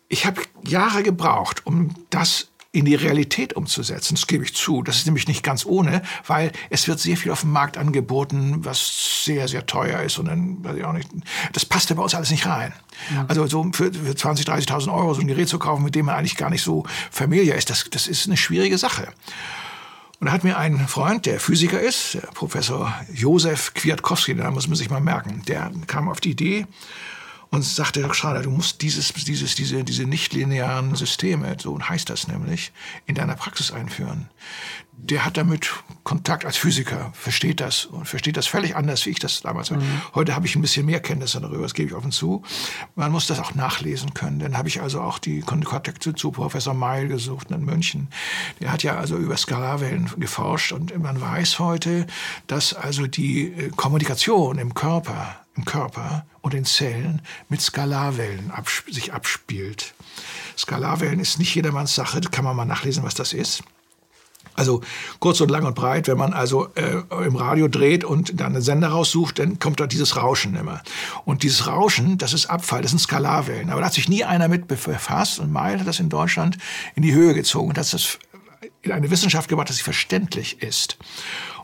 Ich 0.09 0.27
habe 0.27 0.43
Jahre 0.65 1.03
gebraucht, 1.03 1.67
um 1.67 1.95
das 2.11 2.49
in 2.71 2.85
die 2.85 2.95
Realität 2.95 3.55
umzusetzen. 3.55 4.15
Das 4.15 4.27
gebe 4.27 4.45
ich 4.45 4.55
zu. 4.55 4.83
Das 4.83 4.97
ist 4.97 5.07
nämlich 5.07 5.27
nicht 5.27 5.43
ganz 5.43 5.65
ohne, 5.65 6.03
weil 6.27 6.53
es 6.71 6.87
wird 6.87 7.01
sehr 7.01 7.17
viel 7.17 7.33
auf 7.33 7.41
dem 7.41 7.51
Markt 7.51 7.77
angeboten, 7.77 8.65
was 8.65 9.25
sehr, 9.25 9.49
sehr 9.49 9.67
teuer 9.67 10.03
ist. 10.03 10.19
Und 10.19 10.27
dann 10.27 10.63
weiß 10.63 10.77
ich 10.77 10.85
auch 10.85 10.93
nicht. 10.93 11.09
Das 11.53 11.65
passt 11.65 11.91
ja 11.91 11.97
bei 11.97 12.03
uns 12.03 12.15
alles 12.15 12.31
nicht 12.31 12.47
rein. 12.47 12.73
Ja. 13.13 13.25
Also 13.27 13.47
so 13.47 13.65
für, 13.73 13.93
für 13.93 14.13
20.000, 14.13 14.69
30.000 14.69 14.95
Euro 14.95 15.15
so 15.15 15.21
ein 15.21 15.27
Gerät 15.27 15.49
zu 15.49 15.59
kaufen, 15.59 15.83
mit 15.83 15.95
dem 15.95 16.07
man 16.07 16.15
eigentlich 16.15 16.37
gar 16.37 16.51
nicht 16.51 16.63
so 16.63 16.85
familiar 17.11 17.57
ist, 17.57 17.71
das, 17.71 17.87
das 17.91 18.07
ist 18.07 18.27
eine 18.27 18.37
schwierige 18.37 18.79
Sache. 18.79 19.09
Und 20.21 20.27
da 20.27 20.33
hat 20.33 20.43
mir 20.43 20.59
ein 20.59 20.89
Freund, 20.89 21.27
der 21.27 21.39
Physiker 21.39 21.81
ist, 21.81 22.15
der 22.15 22.21
Professor 22.35 22.93
Josef 23.13 23.75
Kwiatkowski, 23.75 24.35
da 24.35 24.51
muss 24.51 24.67
man 24.67 24.77
sich 24.77 24.91
mal 24.91 25.01
merken, 25.01 25.43
der 25.47 25.71
kam 25.87 26.09
auf 26.09 26.21
die 26.21 26.31
Idee, 26.31 26.67
und 27.51 27.63
sagte, 27.63 28.13
Schrader, 28.13 28.43
du 28.43 28.51
musst 28.51 28.83
dieses, 28.83 29.13
dieses, 29.13 29.55
diese, 29.55 29.83
diese 29.85 30.05
nichtlinearen 30.05 30.95
Systeme, 30.95 31.57
so 31.59 31.79
heißt 31.81 32.11
das 32.11 32.29
nämlich, 32.29 32.73
in 33.07 33.15
deiner 33.15 33.37
Praxis 33.37 33.73
einführen. 33.73 34.29
Der 35.01 35.25
hat 35.25 35.37
damit 35.37 35.71
Kontakt 36.03 36.45
als 36.45 36.57
Physiker, 36.57 37.13
versteht 37.15 37.61
das 37.61 37.87
und 37.87 38.07
versteht 38.07 38.37
das 38.37 38.47
völlig 38.47 38.75
anders, 38.75 39.07
wie 39.07 39.11
ich 39.11 39.21
das 39.21 39.43
damals. 39.43 39.71
Mhm. 39.71 39.83
Heute 40.15 40.35
habe 40.35 40.47
ich 40.47 40.57
ein 40.57 40.61
bisschen 40.61 40.87
mehr 40.87 41.01
Kenntnisse 41.01 41.41
darüber, 41.41 41.63
das 41.63 41.73
gebe 41.73 41.89
ich 41.89 41.95
offen 41.95 42.11
zu. 42.11 42.43
Man 42.97 43.13
muss 43.13 43.27
das 43.27 43.39
auch 43.39 43.55
nachlesen 43.55 44.13
können. 44.13 44.41
Dann 44.41 44.59
habe 44.59 44.69
ich 44.69 44.83
also 44.83 45.01
auch 45.01 45.19
die 45.19 45.41
Kontakte 45.41 46.15
zu 46.15 46.33
Professor 46.33 46.75
Meil 46.75 47.07
gesucht 47.09 47.51
in 47.53 47.65
München. 47.65 48.09
Der 48.61 48.73
hat 48.73 48.83
ja 48.83 48.97
also 48.97 49.17
über 49.17 49.37
Skalarwellen 49.37 50.11
geforscht 50.19 50.73
und 50.73 50.99
man 50.99 51.21
weiß 51.21 51.59
heute, 51.59 52.07
dass 52.49 52.75
also 52.75 53.07
die 53.07 53.53
äh, 53.53 53.71
Kommunikation 53.71 54.59
im 54.59 54.75
Körper 54.75 55.37
im 55.59 55.65
Körper 55.65 56.25
und 56.41 56.55
in 56.55 56.65
Zellen 56.65 57.21
mit 57.49 57.61
Skalarwellen 57.61 58.53
absp 58.53 58.93
sich 58.93 59.13
abspielt. 59.13 59.93
Skalarwellen 60.57 61.19
ist 61.19 61.39
nicht 61.39 61.55
jedermanns 61.55 61.97
Sache, 61.97 62.21
da 62.21 62.31
kann 62.31 62.45
man 62.45 62.55
mal 62.55 62.65
nachlesen, 62.65 63.03
was 63.03 63.15
das 63.15 63.33
ist. 63.33 63.65
Also 64.59 64.81
kurz 65.21 65.41
und 65.41 65.53
lang 65.53 65.65
und 65.65 65.77
breit, 65.77 66.09
wenn 66.09 66.19
man 66.19 66.33
also 66.33 66.67
äh, 66.75 67.03
im 67.25 67.37
Radio 67.37 67.69
dreht 67.69 68.03
und 68.03 68.41
dann 68.41 68.55
einen 68.55 68.63
Sender 68.63 68.89
raussucht, 68.89 69.39
dann 69.39 69.61
kommt 69.61 69.79
dort 69.79 69.93
dieses 69.93 70.17
Rauschen 70.17 70.57
immer. 70.57 70.83
Und 71.25 71.45
dieses 71.45 71.69
Rauschen, 71.69 72.19
das 72.19 72.33
ist 72.33 72.47
Abfall, 72.47 72.83
das 72.83 72.91
sind 72.91 72.99
Skalarwellen. 72.99 73.71
Aber 73.71 73.81
da 73.81 73.87
hat 73.87 73.95
sich 73.95 74.09
nie 74.09 74.25
einer 74.25 74.49
mit 74.49 74.67
befasst 74.67 75.39
und 75.39 75.53
Meil 75.53 75.79
hat 75.79 75.87
das 75.87 76.01
in 76.01 76.09
Deutschland 76.09 76.59
in 76.97 77.05
die 77.05 77.13
Höhe 77.13 77.35
gezogen 77.35 77.69
und 77.69 77.79
hat 77.79 77.93
das 77.93 78.19
in 78.83 78.91
eine 78.91 79.11
Wissenschaft 79.11 79.49
gebracht, 79.49 79.69
dass 79.69 79.77
sie 79.77 79.85
verständlich 79.85 80.61
ist. 80.61 80.99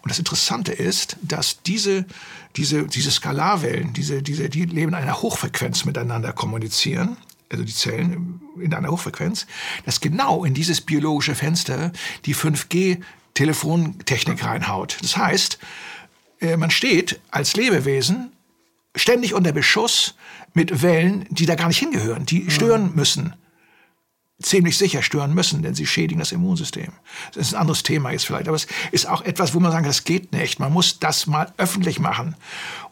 Und 0.02 0.10
das 0.10 0.20
Interessante 0.20 0.72
ist, 0.72 1.16
dass 1.22 1.62
diese, 1.62 2.06
diese, 2.54 2.84
diese 2.84 3.10
Skalarwellen, 3.10 3.92
diese, 3.92 4.22
diese, 4.22 4.48
die 4.48 4.66
leben 4.66 4.90
in 4.90 4.94
einer 4.94 5.20
Hochfrequenz 5.20 5.84
miteinander 5.84 6.32
kommunizieren 6.32 7.16
also 7.54 7.64
die 7.64 7.74
Zellen 7.74 8.40
in 8.60 8.74
einer 8.74 8.90
Hochfrequenz, 8.90 9.46
dass 9.84 10.00
genau 10.00 10.44
in 10.44 10.54
dieses 10.54 10.80
biologische 10.80 11.34
Fenster 11.34 11.92
die 12.24 12.34
5G-Telefontechnik 12.34 14.44
reinhaut. 14.44 14.98
Das 15.02 15.16
heißt, 15.16 15.58
äh, 16.40 16.56
man 16.56 16.70
steht 16.70 17.20
als 17.30 17.56
Lebewesen 17.56 18.32
ständig 18.94 19.34
unter 19.34 19.52
Beschuss 19.52 20.14
mit 20.52 20.82
Wellen, 20.82 21.26
die 21.30 21.46
da 21.46 21.56
gar 21.56 21.68
nicht 21.68 21.78
hingehören, 21.78 22.26
die 22.26 22.50
stören 22.50 22.94
müssen 22.94 23.34
ziemlich 24.44 24.76
sicher 24.76 25.02
stören 25.02 25.34
müssen, 25.34 25.62
denn 25.62 25.74
sie 25.74 25.86
schädigen 25.86 26.20
das 26.20 26.32
Immunsystem. 26.32 26.92
Das 27.32 27.48
ist 27.48 27.54
ein 27.54 27.60
anderes 27.60 27.82
Thema 27.82 28.10
jetzt 28.10 28.26
vielleicht, 28.26 28.48
aber 28.48 28.56
es 28.56 28.66
ist 28.92 29.08
auch 29.08 29.22
etwas, 29.22 29.54
wo 29.54 29.60
man 29.60 29.72
sagen, 29.72 29.86
das 29.86 30.04
geht 30.04 30.32
nicht. 30.32 30.60
Man 30.60 30.72
muss 30.72 30.98
das 30.98 31.26
mal 31.26 31.52
öffentlich 31.56 31.98
machen. 31.98 32.36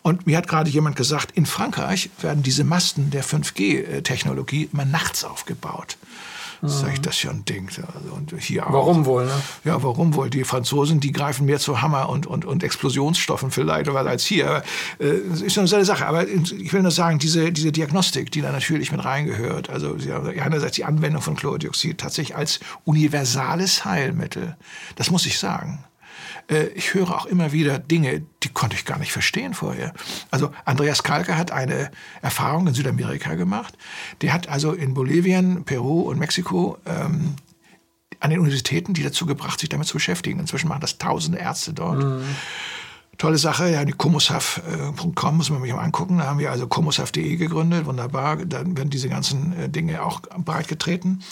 Und 0.03 0.27
mir 0.27 0.37
hat 0.37 0.49
gerade 0.49 0.71
jemand 0.71 0.97
gesagt, 0.97 1.33
in 1.33 1.47
Frankreich 1.47 2.11
werden 2.21 2.43
diese 2.43 2.65
Masten 2.65 3.11
der 3.11 3.25
5G-Technologie 3.25 4.69
immer 4.73 4.85
nachts 4.85 5.25
aufgebaut. 5.25 5.97
Sag 6.65 6.93
ich, 6.93 7.01
das 7.01 7.17
ist 7.17 7.25
ja 7.25 7.31
ein 7.31 7.45
Ding. 7.45 7.69
Also, 7.69 8.15
und 8.15 8.33
hier 8.41 8.65
warum 8.69 9.03
auch. 9.03 9.07
wohl, 9.07 9.27
ne? 9.27 9.33
Ja, 9.65 9.83
warum 9.83 10.15
wohl? 10.15 10.31
Die 10.31 10.45
Franzosen, 10.45 11.01
die 11.01 11.11
greifen 11.11 11.45
mehr 11.45 11.59
zu 11.59 11.83
Hammer 11.83 12.09
und, 12.09 12.27
und, 12.27 12.45
und 12.45 12.63
Explosionsstoffen 12.63 13.51
vielleicht 13.51 13.89
als 14.07 14.25
hier. 14.25 14.63
Äh, 15.01 15.15
das 15.29 15.41
ist 15.41 15.59
eine 15.59 15.67
eine 15.75 15.85
Sache. 15.85 16.07
Aber 16.07 16.29
ich 16.29 16.73
will 16.73 16.83
nur 16.83 16.93
sagen, 16.93 17.19
diese, 17.19 17.51
diese 17.51 17.73
Diagnostik, 17.73 18.31
die 18.31 18.43
da 18.43 18.53
natürlich 18.53 18.93
mit 18.93 19.05
reingehört, 19.05 19.71
also 19.71 19.97
einerseits 20.41 20.77
die 20.77 20.85
Anwendung 20.85 21.21
von 21.21 21.35
Chlordioxid 21.35 21.99
tatsächlich 21.99 22.37
als 22.37 22.61
universales 22.85 23.85
Heilmittel, 23.85 24.57
das 24.95 25.11
muss 25.11 25.27
ich 25.27 25.39
sagen. 25.41 25.85
Äh, 26.49 26.67
ich 26.75 26.95
höre 26.95 27.11
auch 27.11 27.27
immer 27.27 27.53
wieder 27.53 27.79
Dinge, 27.79 28.23
die 28.43 28.49
konnte 28.49 28.77
ich 28.77 28.85
gar 28.85 28.99
nicht 28.99 29.13
verstehen 29.13 29.55
vorher. 29.55 29.93
Also 30.31 30.53
Andreas 30.65 31.03
Kalker 31.03 31.37
hat 31.37 31.51
eine 31.51 31.91
Erfahrung 32.21 32.67
in 32.67 32.75
Südamerika 32.75 33.35
gemacht. 33.35 33.77
Der 34.21 34.33
hat 34.33 34.49
also 34.49 34.73
in 34.73 34.95
Bolivien, 34.95 35.65
Peru 35.65 36.03
und 36.03 36.19
Mexiko 36.19 36.79
ähm, 36.87 37.37
an 38.21 38.31
den 38.31 38.39
Universitäten 38.39 38.95
die 38.95 39.03
dazu 39.03 39.27
gebracht, 39.27 39.59
sich 39.59 39.69
damit 39.69 39.87
zu 39.87 39.95
beschäftigen. 39.95 40.39
Inzwischen 40.39 40.69
machen 40.69 40.81
das 40.81 40.99
tausende 40.99 41.39
Ärzte 41.39 41.73
dort. 41.73 42.03
Mhm. 42.03 42.23
Tolle 43.19 43.39
Sache, 43.39 43.69
ja, 43.71 43.85
die 43.85 43.93
komosaf.com 43.93 45.37
muss 45.37 45.51
man 45.51 45.63
sich 45.63 45.73
mal 45.73 45.83
angucken. 45.83 46.19
Da 46.19 46.25
haben 46.25 46.39
wir 46.39 46.51
also 46.51 46.67
komosaf.de 46.67 47.37
gegründet, 47.37 47.87
wunderbar. 47.87 48.37
Dann 48.37 48.77
werden 48.77 48.91
diese 48.91 49.09
ganzen 49.09 49.53
äh, 49.59 49.69
Dinge 49.69 50.03
auch 50.03 50.23
breitgetreten. 50.39 51.23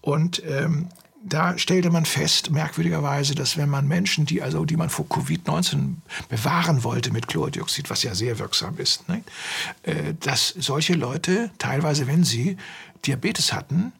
Und 0.00 0.42
ähm, 0.46 0.88
da 1.24 1.58
stellte 1.58 1.90
man 1.90 2.04
fest, 2.04 2.50
merkwürdigerweise, 2.50 3.34
dass 3.34 3.56
wenn 3.56 3.68
man 3.68 3.86
Menschen, 3.88 4.26
die 4.26 4.42
also, 4.42 4.64
die 4.64 4.76
man 4.76 4.90
vor 4.90 5.06
Covid-19 5.06 5.96
bewahren 6.28 6.84
wollte 6.84 7.12
mit 7.12 7.28
Chlordioxid, 7.28 7.90
was 7.90 8.02
ja 8.02 8.14
sehr 8.14 8.38
wirksam 8.38 8.78
ist, 8.78 9.08
ne, 9.08 9.22
äh, 9.82 10.14
dass 10.20 10.48
solche 10.48 10.94
Leute 10.94 11.50
teilweise, 11.58 12.06
wenn 12.06 12.24
sie 12.24 12.56
Diabetes 13.04 13.52
hatten, 13.52 13.92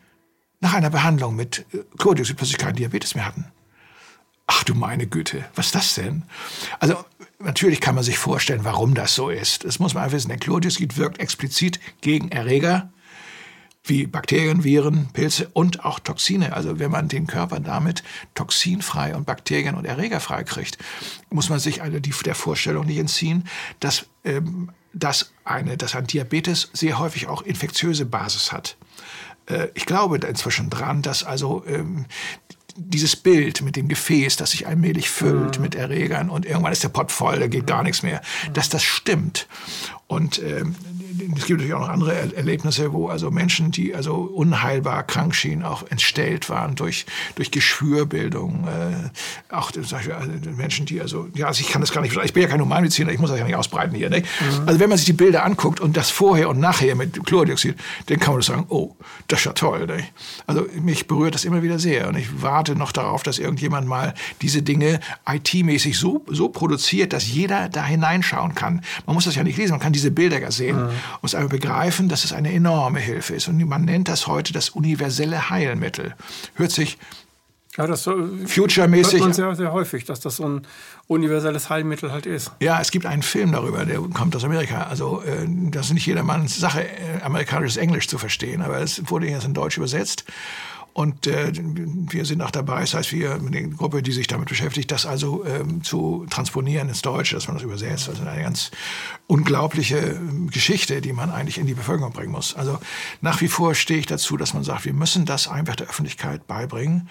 nach 0.61 0.75
einer 0.75 0.91
Behandlung 0.91 1.37
mit 1.37 1.67
äh, 1.73 1.79
Chlordioxid 1.99 2.37
plötzlich 2.37 2.59
keinen 2.59 2.77
Diabetes 2.77 3.15
mehr 3.15 3.27
hatten. 3.27 3.47
Ach 4.47 4.65
du 4.65 4.75
meine 4.75 5.07
Güte, 5.07 5.45
was 5.55 5.67
ist 5.67 5.75
das 5.75 5.95
denn? 5.95 6.23
Also 6.81 7.05
natürlich 7.39 7.81
kann 7.81 7.95
man 7.95 8.05
sich 8.05 8.17
vorstellen, 8.17 8.65
warum 8.65 8.95
das 8.95 9.15
so 9.15 9.29
ist. 9.29 9.65
Das 9.65 9.79
muss 9.79 9.93
man 9.93 10.05
einfach 10.05 10.17
wissen. 10.17 10.29
Der 10.29 10.39
Chlordioxid 10.39 10.97
wirkt 10.97 11.19
explizit 11.21 11.81
gegen 12.01 12.31
Erreger, 12.31 12.91
wie 13.85 14.07
Bakterien, 14.07 14.65
Viren, 14.65 15.09
Pilze 15.13 15.49
und 15.53 15.85
auch 15.85 15.99
Toxine. 15.99 16.53
Also 16.53 16.79
wenn 16.79 16.91
man 16.91 17.09
den 17.09 17.27
Körper 17.27 17.61
damit 17.61 18.03
toxinfrei 18.35 19.17
und 19.17 19.27
bakterien- 19.27 19.75
und 19.75 19.85
erregerfrei 19.85 20.45
kriegt, 20.45 20.79
muss 21.31 21.49
man 21.49 21.59
sich 21.59 21.83
also 21.83 21.99
die, 21.99 22.15
der 22.25 22.35
Vorstellung 22.35 22.87
nicht 22.87 22.99
entziehen, 22.99 23.45
dass, 23.81 24.07
ähm, 24.25 24.71
dass, 24.93 25.33
eine, 25.45 25.77
dass 25.77 25.95
ein 25.95 26.07
Diabetes 26.07 26.71
sehr 26.73 26.99
häufig 26.99 27.29
auch 27.29 27.43
infektiöse 27.43 28.05
Basis 28.05 28.53
hat. 28.53 28.77
Äh, 29.47 29.69
ich 29.75 29.87
glaube 29.87 30.19
inzwischen 30.19 30.71
dran, 30.71 31.03
dass 31.03 31.25
also 31.25 31.65
ähm, 31.67 32.07
dieses 32.77 33.17
Bild 33.17 33.63
mit 33.63 33.75
dem 33.75 33.89
Gefäß, 33.89 34.37
das 34.37 34.53
sich 34.53 34.67
allmählich 34.67 35.11
füllt 35.11 35.57
mhm. 35.57 35.63
mit 35.63 35.75
Erregern 35.75 36.31
und 36.31 36.47
irgendwann 36.47 36.73
ist 36.73 36.85
der 36.85 36.91
Pott 36.91 37.11
voll, 37.11 37.41
da 37.41 37.49
geht 37.49 37.67
gar 37.67 37.83
nichts 37.83 38.03
mehr, 38.03 38.23
dass 38.53 38.69
das 38.69 38.85
stimmt. 38.85 39.49
Und 40.07 40.41
ähm, 40.43 40.77
es 41.37 41.47
gibt 41.47 41.61
natürlich 41.61 41.75
auch 41.75 41.81
noch 41.81 41.89
andere 41.89 42.35
Erlebnisse, 42.35 42.93
wo 42.93 43.09
also 43.09 43.31
Menschen, 43.31 43.71
die 43.71 43.95
also 43.95 44.15
unheilbar 44.15 45.03
krank 45.03 45.35
schienen, 45.35 45.63
auch 45.63 45.83
entstellt 45.91 46.49
waren 46.49 46.75
durch, 46.75 47.07
durch 47.35 47.51
Geschwürbildung. 47.51 48.67
Äh, 48.67 49.55
auch 49.55 49.71
ich, 49.71 49.93
also 49.93 50.31
Menschen, 50.57 50.87
die 50.87 51.01
also, 51.01 51.29
ja, 51.35 51.47
also 51.47 51.61
ich 51.61 51.69
kann 51.69 51.81
das 51.81 51.93
gar 51.93 52.03
nicht, 52.03 52.17
ich 52.17 52.33
bin 52.33 52.43
ja 52.43 52.49
kein 52.49 52.61
Humanmediziner, 52.61 53.11
ich 53.11 53.19
muss 53.19 53.31
das 53.31 53.39
ja 53.39 53.45
nicht 53.45 53.57
ausbreiten 53.57 53.95
hier. 53.95 54.11
Ne? 54.11 54.21
Mhm. 54.21 54.69
Also 54.69 54.81
wenn 54.81 54.89
man 54.89 54.99
sich 54.99 55.07
die 55.07 55.13
Bilder 55.13 55.45
anguckt 55.45 55.81
und 55.81 55.97
das 55.97 56.11
vorher 56.11 56.49
und 56.49 56.61
nachher 56.61 56.95
mit 56.95 57.25
Chlordioxid, 57.25 57.77
dann 58.07 58.21
kann 58.21 58.35
man 58.35 58.43
sagen, 58.43 58.67
oh, 58.69 58.95
das 59.27 59.41
ist 59.41 59.45
ja 59.47 59.53
toll. 59.53 59.87
Ne? 59.87 60.05
Also 60.47 60.67
mich 60.81 61.07
berührt 61.07 61.35
das 61.35 61.45
immer 61.45 61.63
wieder 61.63 61.79
sehr 61.79 62.09
und 62.09 62.17
ich 62.17 62.43
warte 62.43 62.77
noch 62.77 62.93
darauf, 62.93 63.23
dass 63.23 63.39
irgendjemand 63.39 63.87
mal 63.89 64.15
diese 64.43 64.63
Dinge 64.63 65.01
IT-mäßig 65.27 65.99
so, 65.99 66.25
so 66.29 66.49
produziert, 66.49 67.13
dass 67.13 67.29
jeder 67.29 67.69
da 67.69 67.85
hineinschauen 67.85 68.55
kann. 68.55 68.83
Man 69.07 69.15
muss 69.15 69.25
das 69.25 69.35
ja 69.35 69.43
nicht 69.43 69.57
lesen, 69.57 69.73
man 69.73 69.81
kann 69.81 69.93
diese 69.93 70.11
Bilder 70.11 70.41
ja 70.41 70.51
sehen. 70.51 70.87
Mhm 70.87 70.91
muss 71.23 71.35
aber 71.35 71.49
begreifen, 71.49 72.09
dass 72.09 72.25
es 72.25 72.33
eine 72.33 72.53
enorme 72.53 73.01
Hilfe 73.01 73.35
ist. 73.35 73.49
Und 73.49 73.65
man 73.67 73.85
nennt 73.85 74.09
das 74.09 74.27
heute 74.27 74.53
das 74.53 74.71
universelle 74.71 75.51
Heilmittel. 75.51 76.15
Hört 76.55 76.71
sich 76.71 76.99
ja, 77.79 77.87
das 77.87 78.03
so, 78.03 78.13
Future-mäßig. 78.47 79.21
man 79.21 79.33
sehr, 79.33 79.55
sehr 79.55 79.73
häufig, 79.73 80.05
dass 80.05 80.19
das 80.19 80.37
so 80.37 80.49
ein 80.49 80.63
universelles 81.07 81.71
Heilmittel 81.71 82.11
halt 82.11 82.27
ist. 82.27 82.51
Ja, 82.59 82.81
es 82.81 82.91
gibt 82.91 83.07
einen 83.07 83.23
Film 83.23 83.53
darüber, 83.53 83.85
der 83.85 84.01
kommt 84.01 84.35
aus 84.35 84.43
Amerika. 84.43 84.83
Also, 84.85 85.23
äh, 85.23 85.47
das 85.47 85.87
ist 85.87 85.93
nicht 85.93 86.07
jedermanns 86.07 86.59
Sache, 86.59 86.83
äh, 86.83 87.23
amerikanisches 87.23 87.77
Englisch 87.77 88.09
zu 88.09 88.19
verstehen, 88.19 88.63
aber 88.63 88.79
es 88.81 89.09
wurde 89.09 89.29
jetzt 89.29 89.45
in 89.45 89.55
Deutsch 89.55 89.77
übersetzt. 89.77 90.25
Und 90.99 91.29
äh, 91.29 91.53
wir 91.55 92.25
sind 92.25 92.43
auch 92.43 92.51
dabei, 92.51 92.81
das 92.81 92.93
heißt, 92.93 93.13
wir, 93.13 93.35
eine 93.35 93.69
Gruppe, 93.69 94.03
die 94.03 94.11
sich 94.11 94.27
damit 94.27 94.49
beschäftigt, 94.49 94.91
das 94.91 95.07
also 95.07 95.45
ähm, 95.45 95.85
zu 95.85 96.27
transponieren 96.29 96.89
ins 96.89 97.03
Deutsche, 97.03 97.37
dass 97.37 97.47
man 97.47 97.57
das 97.57 97.63
übersetzt. 97.63 98.09
Also 98.09 98.25
eine 98.25 98.43
ganz 98.43 98.73
unglaubliche 99.29 99.99
ähm, 99.99 100.51
Geschichte, 100.51 101.01
die 101.01 101.13
man 101.13 101.31
eigentlich 101.31 101.59
in 101.59 101.67
die 101.67 101.75
Bevölkerung 101.75 102.13
bringen 102.13 102.33
muss. 102.33 102.57
Also 102.57 102.81
nach 103.21 103.41
wie 103.41 103.47
vor 103.47 103.77
stehe 103.77 104.01
ich 104.01 104.07
dazu, 104.07 104.37
dass 104.37 104.55
man 104.55 104.65
sagt, 104.65 104.87
wir 104.87 104.93
müssen 104.93 105.25
das 105.25 105.47
einfach 105.47 105.77
der 105.77 105.87
Öffentlichkeit 105.87 106.49
beibringen 106.49 107.09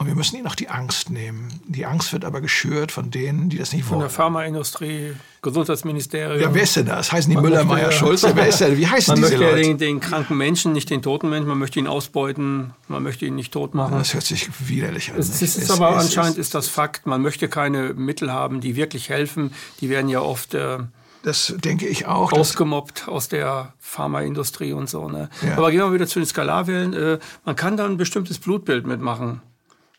und 0.00 0.06
wir 0.06 0.14
müssen 0.14 0.36
ihnen 0.36 0.46
auch 0.46 0.54
die 0.54 0.70
Angst 0.70 1.10
nehmen. 1.10 1.60
Die 1.66 1.84
Angst 1.84 2.14
wird 2.14 2.24
aber 2.24 2.40
geschürt 2.40 2.90
von 2.90 3.10
denen, 3.10 3.50
die 3.50 3.58
das 3.58 3.74
nicht 3.74 3.84
von 3.84 3.98
wollen. 3.98 4.00
Von 4.00 4.08
der 4.08 4.10
Pharmaindustrie, 4.10 5.12
Gesundheitsministerium. 5.42 6.40
Ja, 6.40 6.54
wer 6.54 6.62
ist 6.62 6.74
denn 6.74 6.86
das? 6.86 7.12
Heißen 7.12 7.30
die 7.30 7.36
Müller, 7.36 7.64
Meier, 7.64 7.92
Schulze? 7.92 8.34
Wer 8.34 8.48
ist 8.48 8.62
denn? 8.62 8.78
Wie 8.78 8.86
heißen 8.86 9.12
man 9.12 9.22
diese 9.22 9.34
Leute? 9.34 9.44
Man 9.44 9.54
möchte 9.56 9.68
den, 9.68 9.78
den, 9.78 10.00
kranken 10.00 10.38
Menschen, 10.38 10.72
nicht 10.72 10.88
den 10.88 11.02
toten 11.02 11.28
Menschen. 11.28 11.48
Man 11.48 11.58
möchte 11.58 11.78
ihn 11.78 11.86
ausbeuten. 11.86 12.72
Man 12.88 13.02
möchte 13.02 13.26
ihn 13.26 13.34
nicht 13.34 13.52
tot 13.52 13.74
machen. 13.74 13.98
Das 13.98 14.14
hört 14.14 14.24
sich 14.24 14.48
widerlich 14.58 15.12
an. 15.12 15.18
Es, 15.18 15.28
es 15.28 15.42
ist 15.42 15.58
es, 15.64 15.70
aber 15.70 15.90
es, 15.98 16.06
anscheinend 16.06 16.38
ist 16.38 16.54
das 16.54 16.68
Fakt. 16.68 17.06
Man 17.06 17.20
möchte 17.20 17.48
keine 17.48 17.92
Mittel 17.92 18.32
haben, 18.32 18.62
die 18.62 18.76
wirklich 18.76 19.10
helfen. 19.10 19.52
Die 19.82 19.90
werden 19.90 20.08
ja 20.08 20.22
oft... 20.22 20.54
Äh, 20.54 20.78
das 21.24 21.54
denke 21.58 21.86
ich 21.86 22.06
auch. 22.06 22.32
Ausgemobbt 22.32 23.06
aus 23.06 23.28
der 23.28 23.74
Pharmaindustrie 23.78 24.72
und 24.72 24.88
so. 24.88 25.10
Ne? 25.10 25.28
Ja. 25.46 25.58
Aber 25.58 25.70
gehen 25.70 25.80
wir 25.80 25.92
wieder 25.92 26.06
zu 26.06 26.20
den 26.20 26.24
Skalarwellen. 26.24 26.94
Äh, 26.94 27.18
man 27.44 27.54
kann 27.54 27.76
da 27.76 27.84
ein 27.84 27.98
bestimmtes 27.98 28.38
Blutbild 28.38 28.86
mitmachen 28.86 29.42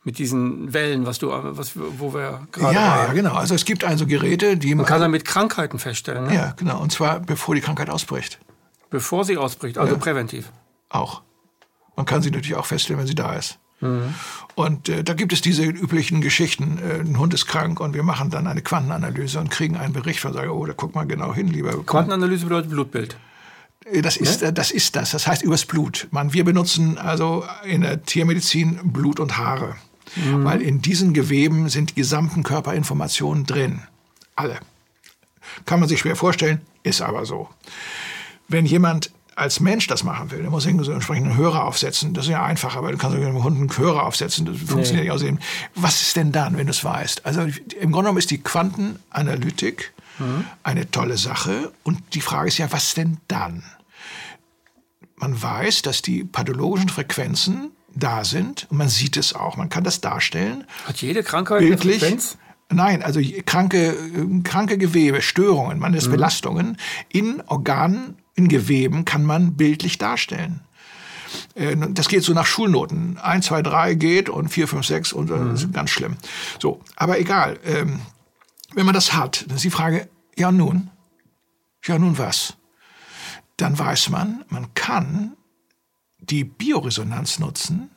mit 0.03 0.17
diesen 0.17 0.73
Wellen, 0.73 1.05
was 1.05 1.19
du, 1.19 1.29
was, 1.29 1.73
wo 1.75 2.13
wir 2.13 2.47
gerade. 2.51 2.73
Ja, 2.73 3.05
ja, 3.05 3.13
genau. 3.13 3.33
Also 3.33 3.53
es 3.53 3.65
gibt 3.65 3.83
also 3.83 4.07
Geräte, 4.07 4.57
die 4.57 4.73
man 4.73 4.85
kann 4.85 5.01
damit 5.01 5.25
Krankheiten 5.25 5.77
feststellen. 5.77 6.27
Ne? 6.27 6.35
Ja, 6.35 6.53
genau. 6.57 6.81
Und 6.81 6.91
zwar 6.91 7.19
bevor 7.19 7.53
die 7.53 7.61
Krankheit 7.61 7.89
ausbricht. 7.89 8.39
Bevor 8.89 9.25
sie 9.25 9.37
ausbricht, 9.37 9.77
also 9.77 9.93
ja. 9.93 9.99
präventiv. 9.99 10.51
Auch. 10.89 11.21
Man 11.95 12.05
kann 12.05 12.21
sie 12.21 12.31
natürlich 12.31 12.55
auch 12.55 12.65
feststellen, 12.65 12.99
wenn 12.99 13.07
sie 13.07 13.15
da 13.15 13.33
ist. 13.33 13.59
Mhm. 13.79 14.13
Und 14.55 14.89
äh, 14.89 15.03
da 15.03 15.13
gibt 15.13 15.33
es 15.33 15.41
diese 15.41 15.63
üblichen 15.63 16.21
Geschichten. 16.21 16.79
Äh, 16.79 17.01
ein 17.01 17.17
Hund 17.17 17.33
ist 17.33 17.45
krank 17.45 17.79
und 17.79 17.93
wir 17.93 18.03
machen 18.03 18.29
dann 18.29 18.47
eine 18.47 18.61
Quantenanalyse 18.61 19.39
und 19.39 19.49
kriegen 19.49 19.77
einen 19.77 19.93
Bericht 19.93 20.19
von 20.19 20.33
sagen, 20.33 20.49
oh, 20.49 20.65
da 20.65 20.73
guck 20.73 20.95
mal 20.95 21.05
genau 21.05 21.33
hin, 21.33 21.47
lieber. 21.47 21.83
Quantenanalyse 21.83 22.45
bedeutet 22.45 22.71
Blutbild. 22.71 23.17
Äh, 23.85 24.01
das 24.01 24.17
ist, 24.17 24.41
ne? 24.41 24.53
das 24.53 24.71
ist 24.71 24.95
das. 24.95 25.11
Das 25.11 25.27
heißt 25.27 25.43
übers 25.43 25.65
Blut. 25.65 26.07
Man, 26.11 26.33
wir 26.33 26.43
benutzen 26.43 26.97
also 26.97 27.43
in 27.65 27.81
der 27.81 28.03
Tiermedizin 28.03 28.79
Blut 28.91 29.19
und 29.19 29.37
Haare. 29.37 29.75
Mhm. 30.15 30.43
Weil 30.43 30.61
in 30.61 30.81
diesen 30.81 31.13
Geweben 31.13 31.69
sind 31.69 31.91
die 31.91 31.95
gesamten 31.95 32.43
Körperinformationen 32.43 33.45
drin. 33.45 33.81
Alle. 34.35 34.59
Kann 35.65 35.79
man 35.79 35.89
sich 35.89 35.99
schwer 35.99 36.15
vorstellen, 36.15 36.61
ist 36.83 37.01
aber 37.01 37.25
so. 37.25 37.49
Wenn 38.47 38.65
jemand 38.65 39.11
als 39.35 39.59
Mensch 39.59 39.87
das 39.87 40.03
machen 40.03 40.29
will, 40.31 40.41
der 40.41 40.51
muss 40.51 40.65
irgendwie 40.65 40.85
so 40.85 40.91
einen 40.91 41.37
Hörer 41.37 41.63
aufsetzen. 41.63 42.13
Das 42.13 42.25
ist 42.25 42.31
ja 42.31 42.43
einfach, 42.43 42.75
aber 42.75 42.91
du 42.91 42.97
kannst 42.97 43.17
mit 43.17 43.25
dem 43.25 43.43
Hund 43.43 43.57
einen 43.57 43.75
Hörer 43.75 44.05
aufsetzen. 44.05 44.45
Das 44.45 44.57
funktioniert 44.57 44.93
nee. 44.93 45.01
nicht 45.01 45.11
außerdem. 45.11 45.39
Was 45.75 46.01
ist 46.01 46.15
denn 46.15 46.31
dann, 46.31 46.57
wenn 46.57 46.67
du 46.67 46.71
es 46.71 46.83
weißt? 46.83 47.25
Also 47.25 47.41
im 47.41 47.51
Grunde 47.91 47.91
genommen 47.91 48.17
ist 48.17 48.29
die 48.29 48.43
Quantenanalytik 48.43 49.93
mhm. 50.19 50.45
eine 50.63 50.91
tolle 50.91 51.17
Sache. 51.17 51.71
Und 51.83 52.13
die 52.13 52.21
Frage 52.21 52.49
ist 52.49 52.57
ja, 52.57 52.71
was 52.71 52.93
denn 52.93 53.17
dann? 53.27 53.63
Man 55.15 55.41
weiß, 55.41 55.81
dass 55.83 56.01
die 56.01 56.23
pathologischen 56.23 56.89
Frequenzen 56.89 57.71
da 57.93 58.23
sind 58.23 58.67
und 58.69 58.77
man 58.77 58.89
sieht 58.89 59.17
es 59.17 59.33
auch. 59.33 59.57
Man 59.57 59.69
kann 59.69 59.83
das 59.83 60.01
darstellen. 60.01 60.65
Hat 60.85 61.01
jede 61.01 61.23
Krankheit 61.23 61.59
bildlich, 61.59 61.95
eine 61.95 61.99
Frequenz? 61.99 62.37
Nein, 62.69 63.03
also 63.03 63.19
kranke, 63.45 63.95
kranke 64.43 64.77
Gewebe, 64.77 65.21
Störungen, 65.21 65.79
man 65.79 65.93
ist 65.93 66.07
mhm. 66.07 66.11
Belastungen 66.11 66.77
in 67.09 67.41
Organen, 67.47 68.15
in 68.35 68.47
Geweben 68.47 69.03
kann 69.03 69.25
man 69.25 69.55
bildlich 69.55 69.97
darstellen. 69.97 70.61
Äh, 71.55 71.75
das 71.89 72.07
geht 72.07 72.23
so 72.23 72.33
nach 72.33 72.45
Schulnoten. 72.45 73.17
1, 73.17 73.45
2, 73.45 73.61
3 73.61 73.93
geht 73.95 74.29
und 74.29 74.49
4, 74.49 74.67
5, 74.67 74.85
6 74.85 75.13
und 75.13 75.29
mhm. 75.29 75.51
das 75.51 75.63
ist 75.63 75.73
ganz 75.73 75.89
schlimm. 75.89 76.17
So, 76.59 76.81
aber 76.95 77.19
egal. 77.19 77.59
Ähm, 77.65 78.01
wenn 78.73 78.85
man 78.85 78.95
das 78.95 79.13
hat, 79.13 79.45
dann 79.47 79.57
ist 79.57 79.65
die 79.65 79.69
Frage, 79.69 80.07
ja 80.37 80.51
nun? 80.51 80.89
Ja 81.83 81.99
nun 81.99 82.17
was? 82.17 82.55
Dann 83.57 83.77
weiß 83.77 84.09
man, 84.09 84.45
man 84.47 84.73
kann 84.73 85.33
die 86.21 86.43
Bioresonanz 86.43 87.39
nutzen, 87.39 87.89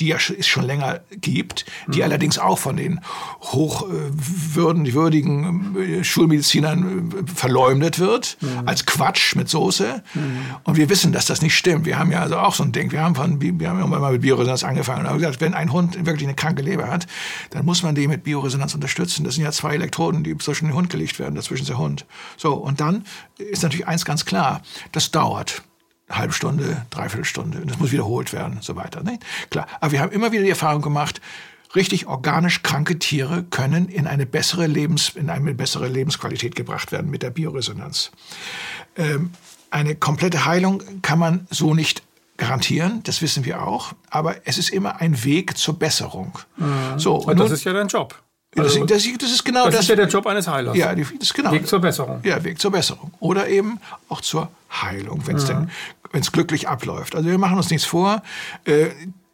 die 0.00 0.08
ja 0.08 0.16
es 0.16 0.46
schon 0.46 0.64
länger 0.64 1.00
gibt, 1.10 1.66
die 1.86 1.98
mhm. 1.98 2.04
allerdings 2.04 2.38
auch 2.38 2.58
von 2.58 2.76
den 2.76 3.00
hochwürdigen 3.42 5.76
äh, 5.76 6.02
Schulmedizinern 6.02 7.12
äh, 7.12 7.30
verleumdet 7.32 7.98
wird, 7.98 8.38
mhm. 8.40 8.66
als 8.66 8.86
Quatsch 8.86 9.36
mit 9.36 9.50
Soße. 9.50 10.02
Mhm. 10.14 10.38
Und 10.64 10.76
wir 10.76 10.88
wissen, 10.88 11.12
dass 11.12 11.26
das 11.26 11.42
nicht 11.42 11.54
stimmt. 11.56 11.84
Wir 11.84 11.98
haben 11.98 12.10
ja 12.10 12.22
also 12.22 12.38
auch 12.38 12.54
so 12.54 12.62
ein 12.64 12.72
Ding. 12.72 12.90
Wir 12.90 13.02
haben, 13.02 13.14
von, 13.14 13.38
wir 13.40 13.68
haben 13.68 13.78
irgendwann 13.78 14.00
mal 14.00 14.12
mit 14.12 14.22
Bioresonanz 14.22 14.64
angefangen 14.64 15.02
und 15.02 15.08
haben 15.08 15.18
gesagt, 15.18 15.42
wenn 15.42 15.54
ein 15.54 15.72
Hund 15.72 16.06
wirklich 16.06 16.26
eine 16.26 16.34
kranke 16.34 16.62
Leber 16.62 16.88
hat, 16.88 17.06
dann 17.50 17.64
muss 17.64 17.82
man 17.82 17.94
den 17.94 18.10
mit 18.10 18.24
Bioresonanz 18.24 18.74
unterstützen. 18.74 19.24
Das 19.24 19.34
sind 19.34 19.44
ja 19.44 19.52
zwei 19.52 19.74
Elektroden, 19.74 20.24
die 20.24 20.36
zwischen 20.38 20.66
den 20.66 20.74
Hund 20.74 20.90
gelegt 20.90 21.18
werden, 21.18 21.34
dazwischen 21.34 21.62
ist 21.62 21.68
der 21.68 21.78
Hund. 21.78 22.04
So, 22.36 22.54
und 22.54 22.80
dann 22.80 23.04
ist 23.36 23.62
natürlich 23.62 23.86
eins 23.86 24.04
ganz 24.04 24.24
klar, 24.24 24.62
das 24.90 25.12
dauert 25.12 25.62
halbe 26.12 26.32
Stunde, 26.32 26.84
dreiviertel 26.90 27.24
Stunde. 27.24 27.62
Das 27.66 27.78
muss 27.78 27.92
wiederholt 27.92 28.32
werden, 28.32 28.58
so 28.60 28.76
weiter. 28.76 29.02
Ne? 29.02 29.18
Klar. 29.50 29.66
Aber 29.80 29.92
wir 29.92 30.00
haben 30.00 30.12
immer 30.12 30.32
wieder 30.32 30.42
die 30.42 30.50
Erfahrung 30.50 30.82
gemacht, 30.82 31.20
richtig 31.74 32.06
organisch 32.06 32.62
kranke 32.62 32.98
Tiere 32.98 33.44
können 33.44 33.88
in 33.88 34.06
eine 34.06 34.26
bessere, 34.26 34.66
Lebens, 34.66 35.10
in 35.10 35.30
eine 35.30 35.54
bessere 35.54 35.88
Lebensqualität 35.88 36.54
gebracht 36.54 36.92
werden 36.92 37.10
mit 37.10 37.22
der 37.22 37.30
Bioresonanz. 37.30 38.10
Ähm, 38.96 39.30
eine 39.70 39.94
komplette 39.94 40.44
Heilung 40.44 40.82
kann 41.02 41.18
man 41.18 41.46
so 41.50 41.74
nicht 41.74 42.02
garantieren, 42.36 43.02
das 43.04 43.22
wissen 43.22 43.44
wir 43.44 43.62
auch, 43.62 43.92
aber 44.10 44.46
es 44.46 44.58
ist 44.58 44.70
immer 44.70 45.00
ein 45.00 45.24
Weg 45.24 45.56
zur 45.56 45.78
Besserung. 45.78 46.38
Mhm. 46.56 46.98
So, 46.98 47.16
und, 47.16 47.28
und 47.28 47.40
das 47.40 47.52
ist 47.52 47.64
ja 47.64 47.72
dein 47.72 47.88
Job. 47.88 48.20
Also, 48.56 48.84
das, 48.84 49.02
das, 49.18 49.30
ist 49.30 49.44
genau 49.44 49.64
das. 49.64 49.74
Das 49.74 49.82
ist 49.82 49.88
ja 49.88 49.96
der 49.96 50.08
Job 50.08 50.26
eines 50.26 50.46
Heilers. 50.46 50.76
Ja, 50.76 50.94
das 50.94 51.10
ist 51.10 51.32
genau. 51.32 51.52
Weg 51.52 51.66
zur 51.66 51.80
Besserung. 51.80 52.20
Ja, 52.22 52.44
Weg 52.44 52.60
zur 52.60 52.70
Besserung. 52.70 53.12
Oder 53.18 53.48
eben 53.48 53.80
auch 54.08 54.20
zur 54.20 54.50
Heilung, 54.70 55.26
wenn 55.26 55.36
es 55.36 55.50
es 56.12 56.32
glücklich 56.32 56.68
abläuft. 56.68 57.14
Also 57.14 57.28
wir 57.28 57.38
machen 57.38 57.56
uns 57.56 57.70
nichts 57.70 57.86
vor. 57.86 58.22
Äh, 58.64 58.90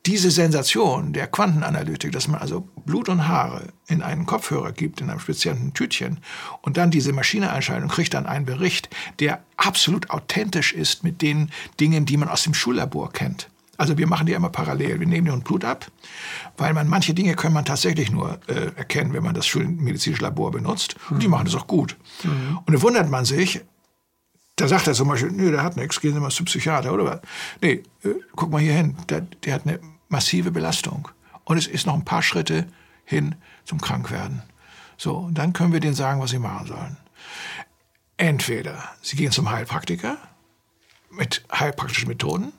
diese 0.06 0.30
Sensation 0.30 1.12
der 1.12 1.26
Quantenanalytik, 1.26 2.12
dass 2.12 2.28
man 2.28 2.40
also 2.40 2.66
Blut 2.86 3.10
und 3.10 3.28
Haare 3.28 3.64
in 3.88 4.00
einen 4.00 4.24
Kopfhörer 4.24 4.72
gibt, 4.72 5.00
in 5.00 5.10
einem 5.10 5.20
speziellen 5.20 5.74
Tütchen, 5.74 6.18
und 6.62 6.78
dann 6.78 6.90
diese 6.90 7.12
Maschine 7.12 7.52
einschaltet 7.52 7.84
und 7.84 7.90
kriegt 7.90 8.14
dann 8.14 8.26
einen 8.26 8.46
Bericht, 8.46 8.88
der 9.20 9.42
absolut 9.56 10.08
authentisch 10.08 10.72
ist 10.72 11.04
mit 11.04 11.20
den 11.20 11.50
Dingen, 11.78 12.06
die 12.06 12.16
man 12.16 12.28
aus 12.28 12.44
dem 12.44 12.54
Schullabor 12.54 13.12
kennt. 13.12 13.48
Also 13.78 13.96
wir 13.96 14.08
machen 14.08 14.26
die 14.26 14.32
immer 14.32 14.50
parallel. 14.50 14.98
Wir 14.98 15.06
nehmen 15.06 15.28
den 15.28 15.40
Blut 15.40 15.64
ab, 15.64 15.86
weil 16.56 16.74
man 16.74 16.88
manche 16.88 17.14
Dinge 17.14 17.34
kann 17.36 17.52
man 17.52 17.64
tatsächlich 17.64 18.10
nur 18.10 18.40
äh, 18.48 18.72
erkennen, 18.76 19.12
wenn 19.14 19.22
man 19.22 19.34
das 19.34 19.46
schulmedizinische 19.46 20.22
Labor 20.22 20.50
benutzt. 20.50 20.96
Und 21.08 21.22
die 21.22 21.28
machen 21.28 21.44
das 21.44 21.54
auch 21.54 21.68
gut. 21.68 21.96
Mhm. 22.24 22.58
Und 22.58 22.72
dann 22.72 22.82
wundert 22.82 23.08
man 23.08 23.24
sich, 23.24 23.60
da 24.56 24.66
sagt 24.66 24.88
er 24.88 24.94
zum 24.94 25.06
Beispiel, 25.06 25.30
nö, 25.30 25.52
der 25.52 25.62
hat 25.62 25.76
nichts, 25.76 26.00
gehen 26.00 26.12
Sie 26.12 26.20
mal 26.20 26.30
zum 26.30 26.46
Psychiater, 26.46 26.92
oder 26.92 27.04
was? 27.04 27.20
Nee, 27.62 27.84
äh, 28.02 28.14
guck 28.34 28.50
mal 28.50 28.60
hier 28.60 28.74
hin, 28.74 28.96
der, 29.08 29.20
der 29.20 29.54
hat 29.54 29.64
eine 29.64 29.78
massive 30.08 30.50
Belastung. 30.50 31.08
Und 31.44 31.56
es 31.56 31.68
ist 31.68 31.86
noch 31.86 31.94
ein 31.94 32.04
paar 32.04 32.22
Schritte 32.22 32.66
hin 33.04 33.36
zum 33.64 33.80
Krankwerden. 33.80 34.42
So, 34.96 35.16
und 35.16 35.38
dann 35.38 35.52
können 35.52 35.72
wir 35.72 35.78
denen 35.78 35.94
sagen, 35.94 36.20
was 36.20 36.30
sie 36.30 36.40
machen 36.40 36.66
sollen. 36.66 36.96
Entweder 38.16 38.82
sie 39.00 39.16
gehen 39.16 39.30
zum 39.30 39.48
Heilpraktiker 39.48 40.16
mit 41.10 41.44
heilpraktischen 41.52 42.08
Methoden, 42.08 42.52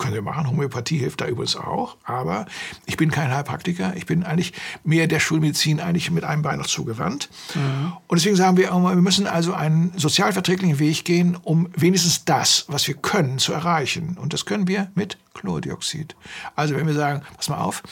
können 0.00 0.14
Sie 0.14 0.20
machen. 0.20 0.48
Homöopathie 0.48 0.98
hilft 0.98 1.20
da 1.20 1.26
übrigens 1.26 1.54
auch. 1.54 1.96
Aber 2.04 2.46
ich 2.86 2.96
bin 2.96 3.10
kein 3.10 3.32
Heilpraktiker. 3.32 3.94
Ich 3.96 4.06
bin 4.06 4.24
eigentlich 4.24 4.52
mehr 4.82 5.06
der 5.06 5.20
Schulmedizin 5.20 5.78
eigentlich 5.78 6.10
mit 6.10 6.24
einem 6.24 6.42
Bein 6.42 6.58
noch 6.58 6.66
zugewandt. 6.66 7.28
Mhm. 7.54 7.92
Und 8.08 8.18
deswegen 8.18 8.36
sagen 8.36 8.56
wir 8.56 8.70
wir 8.70 8.94
müssen 8.96 9.26
also 9.26 9.52
einen 9.52 9.92
sozialverträglichen 9.96 10.78
Weg 10.78 11.04
gehen, 11.04 11.36
um 11.42 11.68
wenigstens 11.76 12.24
das, 12.24 12.64
was 12.68 12.88
wir 12.88 12.94
können, 12.94 13.38
zu 13.38 13.52
erreichen. 13.52 14.16
Und 14.20 14.32
das 14.32 14.46
können 14.46 14.66
wir 14.66 14.90
mit 14.94 15.18
Chlordioxid. 15.34 16.16
Also 16.56 16.74
wenn 16.74 16.86
wir 16.86 16.94
sagen, 16.94 17.22
pass 17.36 17.48
mal 17.48 17.58
auf, 17.58 17.82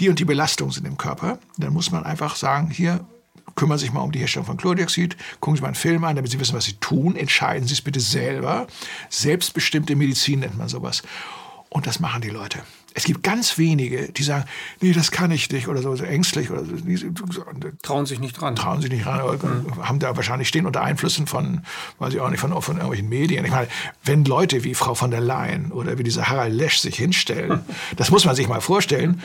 die 0.00 0.08
und 0.08 0.18
die 0.18 0.24
Belastungen 0.24 0.72
sind 0.72 0.86
im 0.86 0.96
Körper, 0.96 1.38
dann 1.58 1.72
muss 1.72 1.90
man 1.90 2.04
einfach 2.04 2.36
sagen, 2.36 2.70
hier 2.70 3.04
kümmern 3.54 3.78
Sie 3.78 3.84
sich 3.84 3.92
mal 3.92 4.00
um 4.00 4.12
die 4.12 4.18
Herstellung 4.18 4.46
von 4.46 4.56
Chlordioxid, 4.56 5.16
gucken 5.40 5.56
Sie 5.56 5.62
mal 5.62 5.68
einen 5.68 5.74
Film 5.74 6.04
an, 6.04 6.16
damit 6.16 6.30
Sie 6.30 6.40
wissen, 6.40 6.56
was 6.56 6.64
Sie 6.64 6.74
tun, 6.74 7.16
entscheiden 7.16 7.66
Sie 7.66 7.74
es 7.74 7.82
bitte 7.82 8.00
selber. 8.00 8.66
Selbstbestimmte 9.10 9.94
Medizin 9.96 10.40
nennt 10.40 10.56
man 10.56 10.68
sowas. 10.68 11.02
Und 11.72 11.86
das 11.86 12.00
machen 12.00 12.20
die 12.20 12.28
Leute. 12.28 12.58
Es 12.92 13.04
gibt 13.04 13.22
ganz 13.22 13.56
wenige, 13.56 14.12
die 14.12 14.22
sagen, 14.22 14.44
nee, 14.82 14.92
das 14.92 15.10
kann 15.10 15.30
ich 15.30 15.50
nicht 15.50 15.68
oder 15.68 15.80
so, 15.80 15.96
so 15.96 16.04
ängstlich 16.04 16.50
oder 16.50 16.66
so. 16.66 16.74
Trauen 17.80 18.04
sich 18.04 18.20
nicht 18.20 18.38
dran. 18.38 18.56
Trauen 18.56 18.82
sich 18.82 18.90
nicht 18.90 19.06
ran, 19.06 19.22
mhm. 19.38 19.88
haben 19.88 19.98
da 19.98 20.14
wahrscheinlich 20.14 20.48
stehen 20.48 20.66
unter 20.66 20.82
Einflüssen 20.82 21.26
von, 21.26 21.62
weiß 21.98 22.12
ich 22.12 22.20
auch 22.20 22.28
nicht, 22.28 22.40
von, 22.40 22.50
von 22.60 22.76
irgendwelchen 22.76 23.08
Medien. 23.08 23.46
Ich 23.46 23.50
meine, 23.50 23.68
wenn 24.04 24.26
Leute 24.26 24.64
wie 24.64 24.74
Frau 24.74 24.94
von 24.94 25.10
der 25.10 25.22
Leyen 25.22 25.72
oder 25.72 25.96
wie 25.96 26.02
dieser 26.02 26.28
Harald 26.28 26.52
Lesch 26.52 26.76
sich 26.76 26.96
hinstellen, 26.96 27.64
das 27.96 28.10
muss 28.10 28.26
man 28.26 28.36
sich 28.36 28.48
mal 28.48 28.60
vorstellen, 28.60 29.22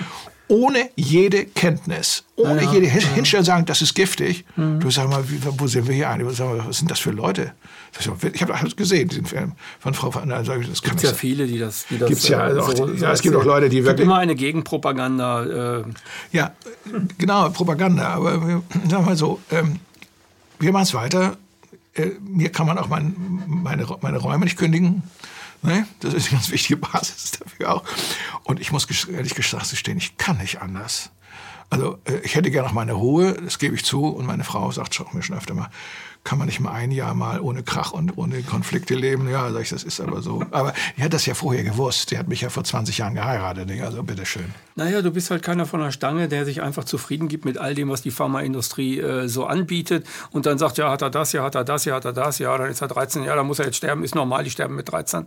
ohne 0.49 0.89
jede 0.95 1.45
Kenntnis, 1.45 2.23
ohne 2.35 2.63
ja, 2.63 2.73
jede. 2.73 2.87
Hinstellung 2.87 3.45
sagen, 3.45 3.65
das 3.65 3.81
ist 3.81 3.95
giftig. 3.95 4.45
Mhm. 4.55 4.79
Du 4.79 4.89
sag 4.89 5.09
mal, 5.09 5.23
wo 5.57 5.67
sind 5.67 5.87
wir 5.87 5.95
hier 5.95 6.09
eigentlich? 6.09 6.39
Was 6.39 6.77
sind 6.77 6.89
das 6.89 6.99
für 6.99 7.11
Leute? 7.11 7.53
Ich 7.99 8.41
habe 8.41 8.53
hab 8.53 8.77
gesehen, 8.77 9.09
diesen 9.09 9.25
Film 9.25 9.53
von 9.79 9.93
Frau 9.93 10.13
van 10.13 10.29
der 10.29 10.43
Leyen. 10.43 10.71
Es 10.71 10.81
gibt 10.81 11.01
ja 11.01 11.13
viele, 11.13 11.47
die 11.47 11.57
das. 11.57 11.85
Die 11.89 11.97
das 11.97 12.09
gibt's 12.09 12.27
ja, 12.27 12.39
also 12.39 12.75
so, 12.75 12.93
ja, 12.93 13.11
es 13.11 13.21
gibt 13.21 13.35
auch 13.35 13.43
Leute, 13.43 13.69
die 13.69 13.83
wirklich. 13.83 14.05
immer 14.05 14.17
eine 14.17 14.35
Gegenpropaganda. 14.35 15.79
Äh. 15.79 15.83
Ja, 16.31 16.51
genau, 17.17 17.49
Propaganda. 17.49 18.07
Aber 18.09 18.31
sagen 18.31 18.63
wir 18.89 18.99
mal 19.01 19.17
so, 19.17 19.41
ähm, 19.51 19.79
wir 20.59 20.71
machen 20.71 20.83
es 20.83 20.93
weiter. 20.93 21.37
Äh, 21.93 22.11
mir 22.21 22.49
kann 22.49 22.67
man 22.67 22.77
auch 22.77 22.87
mein, 22.87 23.15
meine, 23.47 23.85
meine 24.01 24.17
Räume 24.17 24.45
nicht 24.45 24.57
kündigen. 24.57 25.03
Ne? 25.67 25.85
Das 25.99 26.13
ist 26.13 26.29
eine 26.29 26.37
ganz 26.37 26.49
wichtige 26.49 26.77
Basis 26.77 27.31
dafür 27.39 27.75
auch. 27.75 27.83
Und 28.45 28.61
ich 28.61 28.71
muss 28.71 28.87
ehrlich 29.09 29.35
gesagt 29.35 29.69
gestehen, 29.69 29.97
ich 29.97 30.15
kann 30.15 30.37
nicht 30.37 30.61
anders. 30.61 31.11
Also 31.69 31.99
äh, 32.05 32.19
ich 32.23 32.35
hätte 32.35 32.49
gerne 32.51 32.69
noch 32.69 32.73
meine 32.73 32.93
Ruhe, 32.93 33.33
das 33.33 33.59
gebe 33.59 33.75
ich 33.75 33.83
zu. 33.83 34.05
Und 34.05 34.25
meine 34.25 34.45
Frau 34.45 34.71
sagt 34.71 34.95
schon, 34.95 35.07
mir 35.11 35.21
schon 35.21 35.35
öfter 35.35 35.53
mal, 35.53 35.69
kann 36.23 36.37
man 36.37 36.47
nicht 36.47 36.59
mal 36.59 36.71
ein 36.71 36.91
Jahr 36.91 37.13
mal 37.13 37.39
ohne 37.39 37.63
Krach 37.63 37.91
und 37.91 38.17
ohne 38.17 38.41
Konflikte 38.43 38.95
leben. 38.95 39.29
Ja, 39.29 39.51
sag 39.51 39.61
ich, 39.61 39.69
das 39.69 39.83
ist 39.83 39.99
aber 39.99 40.21
so. 40.21 40.43
Aber 40.51 40.73
die 40.97 41.03
hat 41.03 41.13
das 41.13 41.25
ja 41.25 41.33
vorher 41.33 41.63
gewusst. 41.63 42.11
Die 42.11 42.17
hat 42.17 42.27
mich 42.27 42.41
ja 42.41 42.49
vor 42.49 42.63
20 42.63 42.97
Jahren 42.97 43.15
geheiratet. 43.15 43.69
Also 43.81 44.03
bitteschön. 44.03 44.53
Naja, 44.75 45.01
du 45.01 45.11
bist 45.11 45.31
halt 45.31 45.43
keiner 45.43 45.65
von 45.65 45.79
der 45.79 45.91
Stange, 45.91 46.27
der 46.27 46.45
sich 46.45 46.61
einfach 46.61 46.83
zufrieden 46.83 47.27
gibt 47.27 47.45
mit 47.45 47.57
all 47.57 47.75
dem, 47.75 47.89
was 47.89 48.01
die 48.01 48.11
Pharmaindustrie 48.11 48.99
äh, 48.99 49.27
so 49.27 49.45
anbietet. 49.45 50.05
Und 50.31 50.45
dann 50.45 50.57
sagt, 50.57 50.77
ja, 50.77 50.91
hat 50.91 51.01
er 51.01 51.09
das, 51.09 51.33
ja, 51.33 51.43
hat 51.43 51.55
er 51.55 51.63
das, 51.63 51.85
ja, 51.85 51.95
hat 51.95 52.05
er 52.05 52.13
das, 52.13 52.39
ja, 52.39 52.57
dann 52.57 52.69
ist 52.69 52.81
er 52.81 52.87
13, 52.87 53.23
ja, 53.23 53.35
dann 53.35 53.47
muss 53.47 53.59
er 53.59 53.65
jetzt 53.65 53.77
sterben. 53.77 54.03
Ist 54.03 54.15
normal, 54.15 54.43
die 54.43 54.49
sterben 54.49 54.75
mit 54.75 54.91
13. 54.91 55.25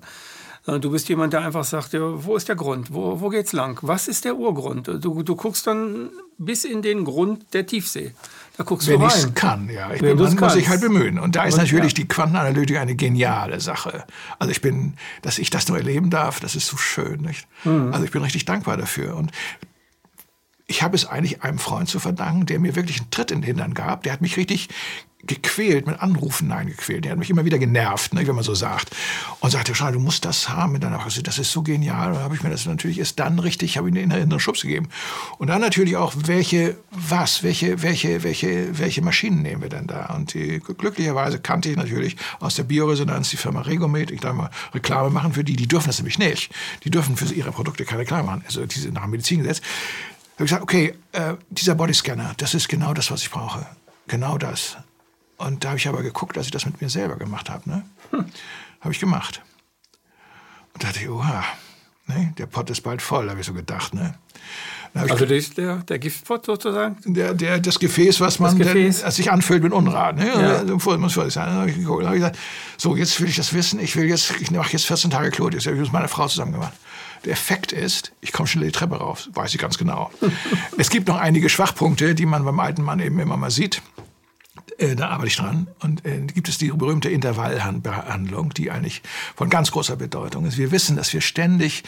Du 0.66 0.90
bist 0.90 1.08
jemand, 1.08 1.32
der 1.32 1.40
einfach 1.40 1.64
sagt, 1.64 1.94
ja, 1.94 2.00
wo 2.02 2.36
ist 2.36 2.48
der 2.48 2.54
Grund? 2.54 2.92
Wo, 2.92 3.20
wo 3.20 3.30
geht's 3.30 3.52
lang? 3.52 3.78
Was 3.80 4.08
ist 4.08 4.26
der 4.26 4.36
Urgrund? 4.36 4.88
Du, 4.88 5.22
du 5.22 5.34
guckst 5.34 5.66
dann 5.66 6.10
bis 6.36 6.64
in 6.64 6.82
den 6.82 7.04
Grund 7.04 7.54
der 7.54 7.66
Tiefsee. 7.66 8.12
Da 8.58 8.64
guckst 8.64 8.86
Wenn 8.86 9.00
du 9.00 9.06
rein. 9.06 9.12
Wenn 9.12 9.18
ich 9.18 9.24
es 9.24 9.34
kann, 9.34 9.70
ja. 9.70 9.92
Ich 9.92 10.02
bin, 10.02 10.18
muss 10.18 10.52
sich 10.52 10.68
halt 10.68 10.82
bemühen. 10.82 11.18
Und 11.18 11.34
da 11.34 11.44
ist 11.44 11.54
Und, 11.54 11.60
natürlich 11.60 11.92
ja. 11.92 11.96
die 11.96 12.08
Quantenanalytik 12.08 12.76
eine 12.76 12.94
geniale 12.94 13.58
Sache. 13.60 14.04
Also 14.38 14.50
ich 14.50 14.60
bin, 14.60 14.94
dass 15.22 15.38
ich 15.38 15.48
das 15.48 15.66
nur 15.68 15.78
erleben 15.78 16.10
darf, 16.10 16.40
das 16.40 16.54
ist 16.54 16.66
so 16.66 16.76
schön. 16.76 17.22
Nicht? 17.22 17.48
Mhm. 17.64 17.92
Also 17.92 18.04
ich 18.04 18.10
bin 18.10 18.22
richtig 18.22 18.44
dankbar 18.44 18.76
dafür. 18.76 19.16
Und 19.16 19.32
ich 20.70 20.82
habe 20.82 20.94
es 20.94 21.04
eigentlich 21.04 21.42
einem 21.42 21.58
Freund 21.58 21.88
zu 21.88 21.98
verdanken, 21.98 22.46
der 22.46 22.60
mir 22.60 22.76
wirklich 22.76 23.00
einen 23.00 23.10
Tritt 23.10 23.32
in 23.32 23.40
den 23.40 23.46
Hintern 23.46 23.74
gab. 23.74 24.04
Der 24.04 24.12
hat 24.12 24.20
mich 24.20 24.36
richtig 24.36 24.68
gequält, 25.24 25.88
mit 25.88 26.00
Anrufen 26.00 26.46
nein 26.46 26.68
gequält. 26.68 27.04
Der 27.04 27.12
hat 27.12 27.18
mich 27.18 27.28
immer 27.28 27.44
wieder 27.44 27.58
genervt, 27.58 28.14
ne, 28.14 28.24
wenn 28.24 28.36
man 28.36 28.44
so 28.44 28.54
sagt. 28.54 28.90
Und 29.40 29.50
sagte, 29.50 29.74
schau, 29.74 29.90
du 29.90 29.98
musst 29.98 30.24
das 30.24 30.48
haben 30.48 30.72
mit 30.72 30.84
deiner 30.84 31.04
Das 31.24 31.38
ist 31.38 31.50
so 31.50 31.62
genial. 31.62 32.10
Und 32.10 32.14
dann 32.14 32.22
habe 32.22 32.36
ich 32.36 32.44
mir 32.44 32.50
das 32.50 32.66
natürlich 32.66 33.00
erst 33.00 33.18
dann 33.18 33.40
richtig, 33.40 33.78
habe 33.78 33.88
ich 33.88 33.94
mir 33.94 34.00
in 34.00 34.12
einen 34.12 34.38
Schubs 34.38 34.62
gegeben. 34.62 34.88
Und 35.38 35.48
dann 35.48 35.60
natürlich 35.60 35.96
auch, 35.96 36.14
welche, 36.16 36.76
was, 36.92 37.42
welche, 37.42 37.82
welche, 37.82 38.22
welche, 38.22 38.78
welche 38.78 39.02
Maschinen 39.02 39.42
nehmen 39.42 39.62
wir 39.62 39.70
denn 39.70 39.88
da? 39.88 40.14
Und 40.14 40.34
die, 40.34 40.60
glücklicherweise 40.60 41.40
kannte 41.40 41.68
ich 41.68 41.76
natürlich 41.76 42.16
aus 42.38 42.54
der 42.54 42.62
Bioresonanz 42.62 43.30
die 43.30 43.38
Firma 43.38 43.62
Regomed. 43.62 44.12
Ich 44.12 44.20
darf 44.20 44.36
mal 44.36 44.50
Reklame 44.72 45.10
machen 45.10 45.32
für 45.32 45.42
die. 45.42 45.56
Die 45.56 45.66
dürfen 45.66 45.88
das 45.88 45.98
nämlich 45.98 46.20
nicht. 46.20 46.52
Die 46.84 46.90
dürfen 46.90 47.16
für 47.16 47.34
ihre 47.34 47.50
Produkte 47.50 47.84
keine 47.84 48.02
Reklame 48.02 48.22
machen. 48.22 48.42
Also 48.46 48.64
diese 48.66 48.90
nach 48.90 49.02
dem 49.02 49.10
Medizingesetz 49.10 49.60
habe 50.40 50.46
gesagt, 50.46 50.62
okay, 50.62 50.94
äh, 51.12 51.34
dieser 51.50 51.74
Bodyscanner, 51.74 52.32
das 52.38 52.54
ist 52.54 52.68
genau 52.68 52.94
das, 52.94 53.10
was 53.10 53.22
ich 53.22 53.30
brauche. 53.30 53.66
Genau 54.08 54.38
das. 54.38 54.76
Und 55.36 55.64
da 55.64 55.68
habe 55.68 55.78
ich 55.78 55.88
aber 55.88 56.02
geguckt, 56.02 56.36
dass 56.36 56.46
ich 56.46 56.52
das 56.52 56.66
mit 56.66 56.80
mir 56.80 56.88
selber 56.88 57.16
gemacht 57.16 57.50
habe. 57.50 57.68
Ne? 57.68 57.84
Hm. 58.10 58.24
Habe 58.80 58.92
ich 58.92 59.00
gemacht. 59.00 59.42
Und 60.74 60.84
dachte 60.84 61.00
ich, 61.00 61.08
oha, 61.08 61.44
ne? 62.06 62.34
der 62.38 62.46
Pott 62.46 62.70
ist 62.70 62.80
bald 62.80 63.02
voll, 63.02 63.28
habe 63.28 63.40
ich 63.40 63.46
so 63.46 63.52
gedacht. 63.52 63.94
Ne? 63.94 64.14
Also 64.94 65.14
das 65.14 65.30
ist 65.30 65.58
der, 65.58 65.76
der 65.76 65.98
Giftpott 65.98 66.46
sozusagen? 66.46 66.96
Der, 67.04 67.34
der, 67.34 67.60
das 67.60 67.78
Gefäß, 67.78 68.20
was 68.20 68.38
man 68.38 68.58
Gefäß. 68.58 69.02
Denn, 69.02 69.10
sich 69.10 69.30
anfüllt 69.30 69.62
mit 69.62 69.72
Unrat. 69.72 70.16
Ne? 70.16 70.26
Ja. 70.26 70.56
Also, 70.58 70.74
muss 70.74 70.82
vorsichtig 71.12 71.34
sein. 71.34 71.46
Dann 71.46 71.56
habe 71.58 71.70
ich, 71.70 71.76
geguckt, 71.76 72.04
hab 72.04 72.12
ich 72.12 72.18
gesagt, 72.18 72.38
so, 72.76 72.96
jetzt 72.96 73.20
will 73.20 73.28
ich 73.28 73.36
das 73.36 73.52
wissen. 73.52 73.78
Ich 73.78 73.94
will 73.94 74.08
jetzt, 74.08 74.34
ich 74.40 74.50
mache 74.50 74.72
jetzt 74.72 74.86
14 74.86 75.10
Tage 75.10 75.30
Klo. 75.30 75.48
Das 75.48 75.66
habe 75.66 75.76
ich 75.76 75.82
mit 75.82 75.92
meiner 75.92 76.08
Frau 76.08 76.26
zusammen 76.26 76.52
gemacht. 76.52 76.72
Der 77.24 77.32
Effekt 77.32 77.72
ist, 77.72 78.12
ich 78.20 78.32
komme 78.32 78.46
schnell 78.46 78.66
die 78.66 78.72
Treppe 78.72 78.96
rauf, 78.96 79.28
weiß 79.34 79.54
ich 79.54 79.60
ganz 79.60 79.78
genau. 79.78 80.10
es 80.78 80.90
gibt 80.90 81.08
noch 81.08 81.16
einige 81.16 81.48
Schwachpunkte, 81.48 82.14
die 82.14 82.26
man 82.26 82.44
beim 82.44 82.60
alten 82.60 82.82
Mann 82.82 83.00
eben 83.00 83.18
immer 83.18 83.36
mal 83.36 83.50
sieht. 83.50 83.82
Äh, 84.78 84.96
da 84.96 85.08
arbeite 85.08 85.28
ich 85.28 85.36
dran. 85.36 85.68
Und 85.80 86.04
äh, 86.06 86.20
gibt 86.20 86.48
es 86.48 86.58
die 86.58 86.68
berühmte 86.68 87.10
Intervallbehandlung, 87.10 88.54
die 88.54 88.70
eigentlich 88.70 89.02
von 89.36 89.50
ganz 89.50 89.70
großer 89.70 89.96
Bedeutung 89.96 90.46
ist. 90.46 90.58
Wir 90.58 90.70
wissen, 90.70 90.96
dass 90.96 91.12
wir 91.12 91.20
ständig 91.20 91.84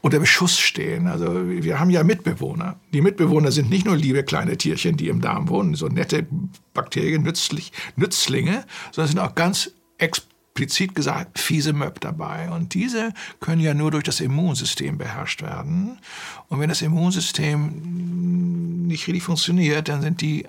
unter 0.00 0.18
Beschuss 0.18 0.58
stehen. 0.58 1.06
Also 1.06 1.46
wir 1.46 1.78
haben 1.78 1.90
ja 1.90 2.02
Mitbewohner. 2.02 2.80
Die 2.92 3.00
Mitbewohner 3.00 3.52
sind 3.52 3.70
nicht 3.70 3.86
nur 3.86 3.96
liebe 3.96 4.24
kleine 4.24 4.58
Tierchen, 4.58 4.96
die 4.96 5.08
im 5.08 5.20
Darm 5.20 5.48
wohnen, 5.48 5.76
so 5.76 5.86
nette 5.86 6.26
Bakterien, 6.74 7.22
nützlich, 7.22 7.72
Nützlinge, 7.94 8.64
sondern 8.90 9.08
sind 9.08 9.20
auch 9.20 9.36
ganz 9.36 9.70
explizit 10.52 10.94
gesagt 10.94 11.38
fiese 11.38 11.72
Möb 11.72 12.00
dabei. 12.00 12.50
Und 12.50 12.74
diese 12.74 13.14
können 13.40 13.62
ja 13.62 13.72
nur 13.72 13.90
durch 13.90 14.04
das 14.04 14.20
Immunsystem 14.20 14.98
beherrscht 14.98 15.40
werden. 15.42 15.98
Und 16.48 16.60
wenn 16.60 16.68
das 16.68 16.82
Immunsystem 16.82 18.86
nicht 18.86 19.06
richtig 19.06 19.22
funktioniert, 19.22 19.88
dann 19.88 20.02
sind 20.02 20.20
die 20.20 20.46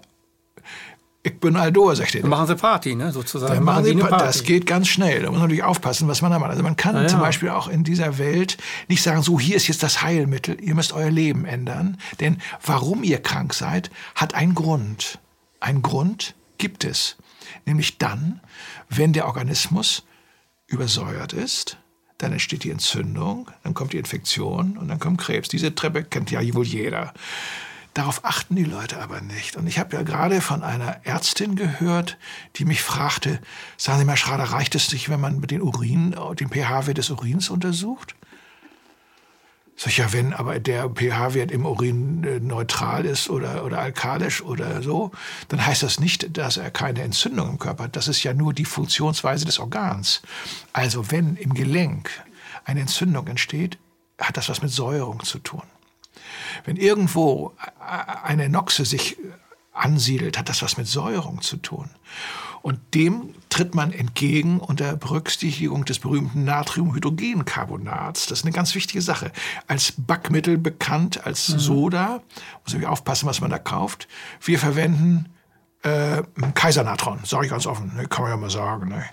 ich 1.25 1.39
bin 1.39 1.55
Aldor, 1.55 1.95
sagt 1.95 2.15
er. 2.15 2.21
Dann 2.21 2.29
machen 2.29 2.47
sie 2.47 2.55
Party, 2.57 2.95
ne, 2.95 3.13
sozusagen. 3.13 3.53
Dann 3.53 3.63
machen 3.63 3.85
sie 3.85 3.95
Party. 3.95 4.25
Das 4.25 4.43
geht 4.43 4.65
ganz 4.65 4.89
schnell. 4.89 5.21
Da 5.21 5.29
muss 5.29 5.39
man 5.39 5.43
natürlich 5.43 5.63
aufpassen, 5.63 6.09
was 6.09 6.21
man 6.21 6.31
da 6.31 6.37
macht. 6.37 6.51
Also 6.51 6.63
man 6.63 6.75
kann 6.75 6.97
ja. 6.97 7.07
zum 7.07 7.21
Beispiel 7.21 7.47
auch 7.47 7.69
in 7.69 7.85
dieser 7.85 8.17
Welt 8.17 8.57
nicht 8.89 9.01
sagen, 9.01 9.21
so 9.21 9.39
hier 9.39 9.55
ist 9.55 9.69
jetzt 9.69 9.83
das 9.83 10.01
Heilmittel, 10.01 10.59
ihr 10.59 10.75
müsst 10.75 10.91
euer 10.91 11.09
Leben 11.09 11.45
ändern. 11.45 11.97
Denn 12.19 12.39
warum 12.65 13.05
ihr 13.05 13.21
krank 13.21 13.53
seid, 13.53 13.89
hat 14.15 14.33
einen 14.33 14.53
Grund. 14.53 15.19
Ein 15.61 15.81
Grund 15.81 16.35
gibt 16.63 16.85
es. 16.85 17.17
Nämlich 17.65 17.97
dann, 17.97 18.39
wenn 18.87 19.11
der 19.11 19.25
Organismus 19.25 20.05
übersäuert 20.65 21.33
ist, 21.33 21.77
dann 22.19 22.31
entsteht 22.31 22.63
die 22.63 22.71
Entzündung, 22.71 23.51
dann 23.63 23.73
kommt 23.73 23.91
die 23.91 23.97
Infektion 23.97 24.77
und 24.77 24.87
dann 24.87 24.97
kommt 24.97 25.19
Krebs. 25.19 25.49
Diese 25.49 25.75
Treppe 25.75 26.05
kennt 26.05 26.31
ja 26.31 26.39
wohl 26.53 26.65
jeder. 26.65 27.13
Darauf 27.93 28.23
achten 28.23 28.55
die 28.55 28.63
Leute 28.63 29.01
aber 29.01 29.19
nicht. 29.19 29.57
Und 29.57 29.67
ich 29.67 29.77
habe 29.77 29.93
ja 29.97 30.03
gerade 30.03 30.39
von 30.39 30.63
einer 30.63 31.05
Ärztin 31.05 31.57
gehört, 31.57 32.17
die 32.55 32.63
mich 32.63 32.81
fragte, 32.81 33.41
sagen 33.75 33.99
Sie 33.99 34.05
mal, 34.05 34.15
Schrader, 34.15 34.45
reicht 34.45 34.73
es 34.73 34.93
nicht, 34.93 35.09
wenn 35.09 35.19
man 35.19 35.41
den 35.41 35.61
Urin, 35.61 36.15
den 36.39 36.47
pH-Wert 36.47 36.97
des 36.97 37.09
Urins 37.09 37.49
untersucht? 37.49 38.15
Sag 39.75 39.87
ich, 39.87 39.97
ja, 39.97 40.13
wenn 40.13 40.33
aber 40.33 40.59
der 40.59 40.89
pH-Wert 40.89 41.51
im 41.51 41.65
Urin 41.65 42.23
äh, 42.23 42.39
neutral 42.39 43.05
ist 43.05 43.29
oder, 43.29 43.65
oder 43.65 43.79
alkalisch 43.79 44.41
oder 44.43 44.83
so, 44.83 45.11
dann 45.47 45.65
heißt 45.65 45.81
das 45.81 45.99
nicht, 45.99 46.37
dass 46.37 46.57
er 46.57 46.69
keine 46.69 47.01
Entzündung 47.01 47.49
im 47.49 47.59
Körper 47.59 47.85
hat. 47.85 47.95
Das 47.95 48.07
ist 48.07 48.23
ja 48.23 48.33
nur 48.33 48.53
die 48.53 48.65
Funktionsweise 48.65 49.45
des 49.45 49.59
Organs. 49.59 50.21
Also 50.73 51.11
wenn 51.11 51.35
im 51.37 51.53
Gelenk 51.53 52.11
eine 52.65 52.81
Entzündung 52.81 53.27
entsteht, 53.27 53.79
hat 54.19 54.37
das 54.37 54.47
was 54.47 54.61
mit 54.61 54.71
Säuerung 54.71 55.23
zu 55.23 55.39
tun. 55.39 55.63
Wenn 56.65 56.77
irgendwo 56.77 57.53
eine 58.23 58.49
Noxe 58.49 58.85
sich 58.85 59.17
ansiedelt, 59.71 60.37
hat 60.37 60.49
das 60.49 60.61
was 60.61 60.77
mit 60.77 60.87
Säuerung 60.87 61.41
zu 61.41 61.57
tun. 61.57 61.89
Und 62.63 62.79
dem 62.93 63.35
tritt 63.49 63.75
man 63.75 63.91
entgegen 63.91 64.59
unter 64.59 64.95
Berücksichtigung 64.95 65.83
des 65.83 65.99
berühmten 65.99 66.45
Natriumhydrogencarbonats. 66.45 68.27
Das 68.27 68.39
ist 68.39 68.45
eine 68.45 68.53
ganz 68.53 68.73
wichtige 68.73 69.01
Sache. 69.01 69.33
Als 69.67 69.93
Backmittel 69.97 70.57
bekannt, 70.57 71.25
als 71.25 71.49
mhm. 71.49 71.59
Soda. 71.59 72.21
Muss 72.63 72.73
man 72.73 72.85
aufpassen, 72.85 73.27
was 73.27 73.41
man 73.41 73.51
da 73.51 73.59
kauft. 73.59 74.07
Wir 74.41 74.59
verwenden 74.59 75.25
äh, 75.81 76.23
Kaisernatron, 76.53 77.19
sage 77.25 77.45
ich 77.45 77.51
ganz 77.51 77.67
offen, 77.67 77.93
ne, 77.97 78.07
kann 78.07 78.23
man 78.23 78.31
ja 78.31 78.37
mal 78.37 78.49
sagen. 78.49 78.87
Ne. 78.87 79.03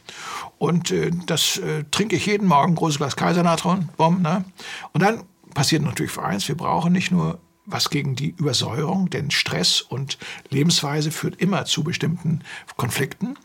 Und 0.59 0.93
äh, 0.93 1.11
das 1.27 1.59
äh, 1.59 1.83
trinke 1.91 2.15
ich 2.15 2.27
jeden 2.27 2.47
Morgen, 2.47 2.77
großes 2.77 2.99
Glas 2.99 3.17
Kaisernatron, 3.17 3.89
Bomb, 3.97 4.23
ne. 4.23 4.45
Und 4.93 5.03
dann 5.03 5.25
passiert 5.55 5.83
natürlich 5.83 6.13
für 6.13 6.23
eins, 6.23 6.47
wir 6.47 6.57
brauchen 6.57 6.93
nicht 6.93 7.11
nur 7.11 7.41
was 7.71 7.91
gegen 7.91 8.17
die 8.17 8.35
Übersäuerung, 8.37 9.11
denn 9.11 9.31
Stress 9.31 9.81
und 9.81 10.19
Lebensweise 10.51 11.11
führt 11.11 11.37
immer 11.41 11.65
zu 11.65 11.85
bestimmten 11.85 12.41
Konflikten. 12.77 13.37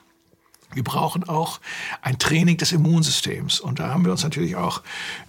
Wir 0.76 0.84
brauchen 0.84 1.24
auch 1.24 1.60
ein 2.02 2.20
Training 2.20 2.58
des 2.58 2.72
Immunsystems. 2.72 3.60
Und 3.60 3.80
da 3.80 3.90
haben 3.90 4.06
wir 4.06 4.12
uns 4.12 4.24
natürlich 4.24 4.56
auch 4.56 4.82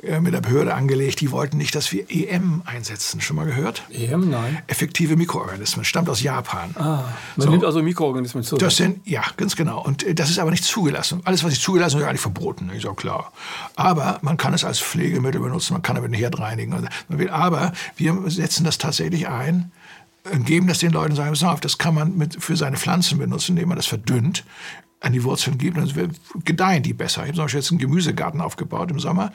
äh, 0.02 0.20
mit 0.20 0.34
der 0.34 0.40
Behörde 0.40 0.74
angelegt. 0.74 1.20
Die 1.20 1.30
wollten 1.30 1.56
nicht, 1.56 1.74
dass 1.74 1.92
wir 1.92 2.10
EM 2.10 2.62
einsetzen. 2.64 3.20
Schon 3.20 3.36
mal 3.36 3.46
gehört? 3.46 3.84
EM, 3.90 4.28
nein. 4.28 4.58
Effektive 4.66 5.16
Mikroorganismen. 5.16 5.84
Stammt 5.84 6.08
aus 6.08 6.20
Japan. 6.20 6.74
Ah, 6.76 7.04
man 7.36 7.46
so. 7.46 7.50
nimmt 7.50 7.64
also 7.64 7.82
Mikroorganismen 7.82 8.42
zu. 8.42 8.56
Das 8.56 8.76
sind, 8.76 9.06
ja, 9.06 9.22
ganz 9.36 9.56
genau. 9.56 9.82
Und 9.82 10.02
äh, 10.02 10.14
das 10.14 10.30
ist 10.30 10.38
aber 10.38 10.50
nicht 10.50 10.64
zugelassen. 10.64 11.20
Alles, 11.24 11.44
was 11.44 11.50
nicht 11.50 11.62
zugelassen 11.62 11.96
ist, 11.96 12.02
ist 12.02 12.08
eigentlich 12.08 12.20
verboten. 12.20 12.70
Ist 12.70 12.86
auch 12.86 12.96
klar. 12.96 13.32
Aber 13.76 14.18
man 14.22 14.36
kann 14.36 14.52
es 14.52 14.64
als 14.64 14.80
Pflegemittel 14.80 15.40
benutzen. 15.40 15.74
Man 15.74 15.82
kann 15.82 15.94
damit 15.94 16.10
den 16.10 16.18
Herd 16.18 16.38
reinigen. 16.38 16.88
Aber 17.30 17.72
wir 17.96 18.18
setzen 18.26 18.64
das 18.64 18.78
tatsächlich 18.78 19.28
ein 19.28 19.70
äh, 20.24 20.38
geben 20.38 20.66
das 20.66 20.78
den 20.78 20.92
Leuten 20.92 21.12
und 21.12 21.16
sagen, 21.16 21.60
das 21.60 21.78
kann 21.78 21.94
man 21.94 22.16
mit, 22.16 22.42
für 22.42 22.56
seine 22.56 22.76
Pflanzen 22.76 23.18
benutzen, 23.18 23.52
indem 23.52 23.68
man 23.68 23.76
das 23.76 23.86
verdünnt 23.86 24.44
an 25.00 25.12
die 25.12 25.22
Wurzeln 25.24 25.58
gibt, 25.58 25.76
dann 25.76 26.14
gedeihen 26.44 26.82
die 26.82 26.94
besser. 26.94 27.22
Ich 27.22 27.28
habe 27.28 27.34
zum 27.34 27.44
Beispiel 27.44 27.60
jetzt 27.60 27.70
einen 27.70 27.78
Gemüsegarten 27.78 28.40
aufgebaut 28.40 28.90
im 28.90 28.98
Sommer. 28.98 29.32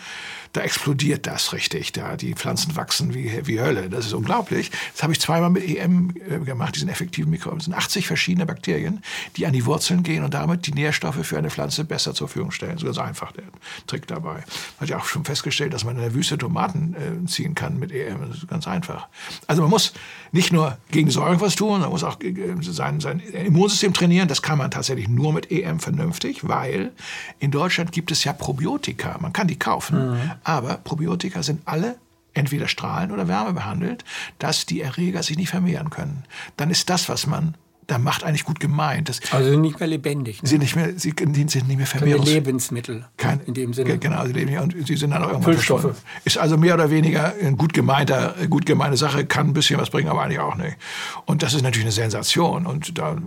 Da 0.53 0.61
explodiert 0.61 1.27
das 1.27 1.53
richtig. 1.53 1.91
Da 1.91 2.17
die 2.17 2.33
Pflanzen 2.33 2.75
wachsen 2.75 3.13
wie, 3.13 3.31
wie 3.45 3.61
Hölle. 3.61 3.89
Das 3.89 4.05
ist 4.05 4.13
unglaublich. 4.13 4.71
Das 4.93 5.03
habe 5.03 5.13
ich 5.13 5.21
zweimal 5.21 5.51
mit 5.51 5.63
EM 5.63 6.13
äh, 6.29 6.39
gemacht, 6.39 6.75
diesen 6.75 6.89
effektiven 6.89 7.29
Mikroben. 7.29 7.59
Das 7.59 7.65
sind 7.65 7.75
80 7.75 8.07
verschiedene 8.07 8.45
Bakterien, 8.47 9.01
die 9.37 9.45
an 9.45 9.53
die 9.53 9.65
Wurzeln 9.65 10.01
gehen 10.01 10.23
und 10.23 10.33
damit 10.33 10.65
die 10.65 10.73
Nährstoffe 10.73 11.25
für 11.25 11.37
eine 11.37 11.51
Pflanze 11.51 11.85
besser 11.85 12.15
zur 12.15 12.27
Verfügung 12.27 12.51
stellen. 12.51 12.79
So 12.79 12.85
ganz 12.85 12.97
einfach 12.97 13.31
der 13.31 13.45
Trick 13.85 14.07
dabei. 14.07 14.43
Hat 14.79 14.89
ja 14.89 14.97
auch 14.97 15.05
schon 15.05 15.23
festgestellt, 15.25 15.73
dass 15.73 15.83
man 15.85 15.95
in 15.95 16.01
der 16.01 16.13
Wüste 16.15 16.39
Tomaten 16.39 16.95
äh, 16.95 17.25
ziehen 17.27 17.53
kann 17.53 17.77
mit 17.77 17.91
EM. 17.91 18.27
Das 18.27 18.37
ist 18.37 18.47
ganz 18.47 18.67
einfach. 18.67 19.07
Also 19.45 19.61
man 19.61 19.69
muss 19.69 19.93
nicht 20.31 20.51
nur 20.51 20.77
gegen 20.89 21.11
Säuren 21.11 21.39
was 21.39 21.55
tun, 21.55 21.81
man 21.81 21.89
muss 21.89 22.03
auch 22.03 22.19
äh, 22.21 22.55
sein, 22.61 22.99
sein 22.99 23.19
Immunsystem 23.19 23.93
trainieren. 23.93 24.27
Das 24.27 24.41
kann 24.41 24.57
man 24.57 24.71
tatsächlich 24.71 25.07
nur 25.07 25.31
mit 25.33 25.50
EM 25.51 25.79
vernünftig, 25.79 26.47
weil 26.47 26.91
in 27.39 27.51
Deutschland 27.51 27.91
gibt 27.91 28.11
es 28.11 28.23
ja 28.23 28.33
Probiotika. 28.33 29.17
Man 29.19 29.33
kann 29.33 29.47
die 29.47 29.59
kaufen, 29.59 30.11
mhm. 30.11 30.31
aber 30.43 30.77
Probiotika 30.77 31.43
sind 31.43 31.61
alle 31.65 31.97
entweder 32.33 32.67
strahlen- 32.67 33.11
oder 33.11 33.27
Wärme 33.27 33.53
behandelt, 33.53 34.05
dass 34.39 34.65
die 34.65 34.81
Erreger 34.81 35.21
sich 35.23 35.37
nicht 35.37 35.49
vermehren 35.49 35.89
können. 35.89 36.23
Dann 36.57 36.69
ist 36.69 36.89
das, 36.89 37.09
was 37.09 37.27
man 37.27 37.55
da 37.91 37.97
macht 37.97 38.23
eigentlich 38.23 38.45
gut 38.45 38.61
gemeint. 38.61 39.09
Das 39.09 39.19
also 39.31 39.49
sind 39.49 39.61
nicht 39.61 39.79
mehr 39.79 39.87
lebendig. 39.87 40.41
Ne? 40.41 40.47
Sind 40.47 40.61
nicht 40.61 40.77
mehr, 40.77 40.91
sie 40.95 41.13
sind 41.17 41.67
nicht 41.67 41.77
mehr 41.77 41.85
Vermehrungs 41.85 42.25
Keine 42.25 42.35
Lebensmittel. 42.35 43.05
Kein, 43.17 43.41
in 43.41 43.53
dem 43.53 43.73
Sinne. 43.73 43.97
Genau, 43.97 44.25
sie 44.25 44.31
leben 44.31 44.57
und 44.59 44.87
sie 44.87 44.95
sind 44.95 45.11
dann 45.11 45.23
auch 45.23 45.27
irgendwann 45.27 45.55
Füllstoffe. 45.55 46.01
Ist 46.23 46.37
also 46.37 46.57
mehr 46.57 46.75
oder 46.75 46.89
weniger 46.89 47.33
eine 47.39 47.57
gut 47.57 47.73
gemeinter, 47.73 48.35
gut 48.49 48.65
gemeinte 48.65 48.95
Sache, 48.95 49.25
kann 49.25 49.47
ein 49.47 49.53
bisschen 49.53 49.77
was 49.77 49.89
bringen, 49.89 50.07
aber 50.07 50.21
eigentlich 50.21 50.39
auch 50.39 50.55
nicht. 50.55 50.77
Und 51.25 51.43
das 51.43 51.53
ist 51.53 51.63
natürlich 51.63 51.85
eine 51.85 51.91
Sensation 51.91 52.65
und 52.65 52.97
da 52.97 53.17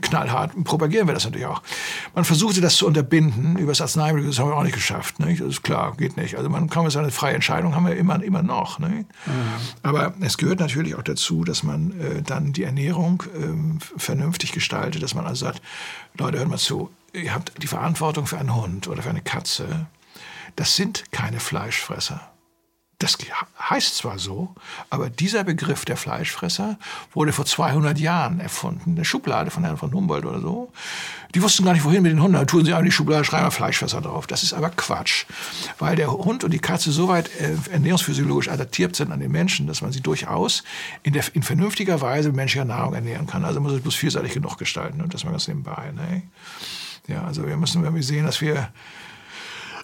knallhart 0.00 0.52
propagieren 0.64 1.06
wir 1.06 1.12
das 1.12 1.26
natürlich 1.26 1.46
auch. 1.46 1.62
Man 2.14 2.24
versuchte 2.24 2.62
das 2.62 2.76
zu 2.76 2.86
unterbinden 2.86 3.58
über 3.58 3.72
das 3.72 3.82
Arzneimittel, 3.82 4.28
das 4.30 4.38
haben 4.38 4.48
wir 4.48 4.56
auch 4.56 4.62
nicht 4.62 4.74
geschafft. 4.74 5.20
Nicht? 5.20 5.42
Das 5.42 5.48
ist 5.48 5.62
klar, 5.62 5.94
geht 5.98 6.16
nicht. 6.16 6.36
Also 6.36 6.48
man 6.48 6.70
kann 6.70 6.88
eine 6.88 7.10
freie 7.10 7.34
Entscheidung 7.34 7.74
haben 7.74 7.86
wir 7.86 7.96
immer, 7.96 8.22
immer 8.22 8.42
noch. 8.42 8.78
Nicht? 8.78 8.90
Mhm. 9.26 9.32
Aber 9.82 10.14
es 10.20 10.38
gehört 10.38 10.60
natürlich 10.60 10.94
auch 10.94 11.02
dazu, 11.02 11.44
dass 11.44 11.62
man 11.62 11.92
äh, 12.00 12.22
dann 12.22 12.54
die 12.54 12.62
Ernährung 12.62 13.22
ähm, 13.36 13.78
vernünftig 13.98 14.52
gestaltet, 14.52 15.02
dass 15.02 15.14
man 15.14 15.26
also 15.26 15.46
sagt, 15.46 15.62
Leute, 16.14 16.38
hört 16.38 16.48
mal 16.48 16.58
zu, 16.58 16.90
ihr 17.12 17.34
habt 17.34 17.52
die 17.62 17.66
Verantwortung 17.66 18.26
für 18.26 18.38
einen 18.38 18.54
Hund 18.54 18.88
oder 18.88 19.02
für 19.02 19.10
eine 19.10 19.22
Katze. 19.22 19.86
Das 20.56 20.76
sind 20.76 21.10
keine 21.12 21.40
Fleischfresser. 21.40 22.32
Das 23.00 23.16
heißt 23.60 23.96
zwar 23.96 24.18
so, 24.18 24.56
aber 24.90 25.08
dieser 25.08 25.44
Begriff 25.44 25.84
der 25.84 25.96
Fleischfresser 25.96 26.78
wurde 27.12 27.32
vor 27.32 27.46
200 27.46 27.96
Jahren 27.96 28.40
erfunden. 28.40 28.94
Eine 28.96 29.04
Schublade 29.04 29.52
von 29.52 29.62
Herrn 29.62 29.76
von 29.76 29.92
Humboldt 29.92 30.24
oder 30.24 30.40
so. 30.40 30.72
Die 31.32 31.40
wussten 31.40 31.64
gar 31.64 31.74
nicht, 31.74 31.84
wohin 31.84 32.02
mit 32.02 32.10
den 32.10 32.20
Hunden. 32.20 32.32
Da 32.32 32.44
tun 32.44 32.64
sie 32.64 32.72
in 32.72 32.84
die 32.84 32.90
Schublade, 32.90 33.24
schreiben 33.24 33.46
wir 33.46 33.52
Fleischfresser 33.52 34.00
drauf. 34.00 34.26
Das 34.26 34.42
ist 34.42 34.52
aber 34.52 34.70
Quatsch. 34.70 35.26
Weil 35.78 35.94
der 35.94 36.10
Hund 36.10 36.42
und 36.42 36.50
die 36.50 36.58
Katze 36.58 36.90
so 36.90 37.06
weit 37.06 37.30
äh, 37.40 37.54
ernährungsphysiologisch 37.70 38.48
adaptiert 38.48 38.96
sind 38.96 39.12
an 39.12 39.20
den 39.20 39.30
Menschen, 39.30 39.68
dass 39.68 39.80
man 39.80 39.92
sie 39.92 40.00
durchaus 40.00 40.64
in, 41.04 41.12
der, 41.12 41.22
in 41.34 41.44
vernünftiger 41.44 42.00
Weise 42.00 42.32
menschlicher 42.32 42.64
Nahrung 42.64 42.94
ernähren 42.94 43.28
kann. 43.28 43.44
Also 43.44 43.60
muss 43.60 43.74
es 43.74 43.80
bloß 43.80 43.94
vielseitig 43.94 44.32
genug 44.32 44.58
gestalten. 44.58 45.00
Und 45.02 45.14
das 45.14 45.22
mal 45.22 45.30
ganz 45.30 45.46
nebenbei. 45.46 45.92
Ne? 45.94 46.22
Ja, 47.06 47.22
also 47.22 47.46
wir 47.46 47.56
müssen 47.56 47.84
irgendwie 47.84 48.02
sehen, 48.02 48.26
dass 48.26 48.40
wir 48.40 48.70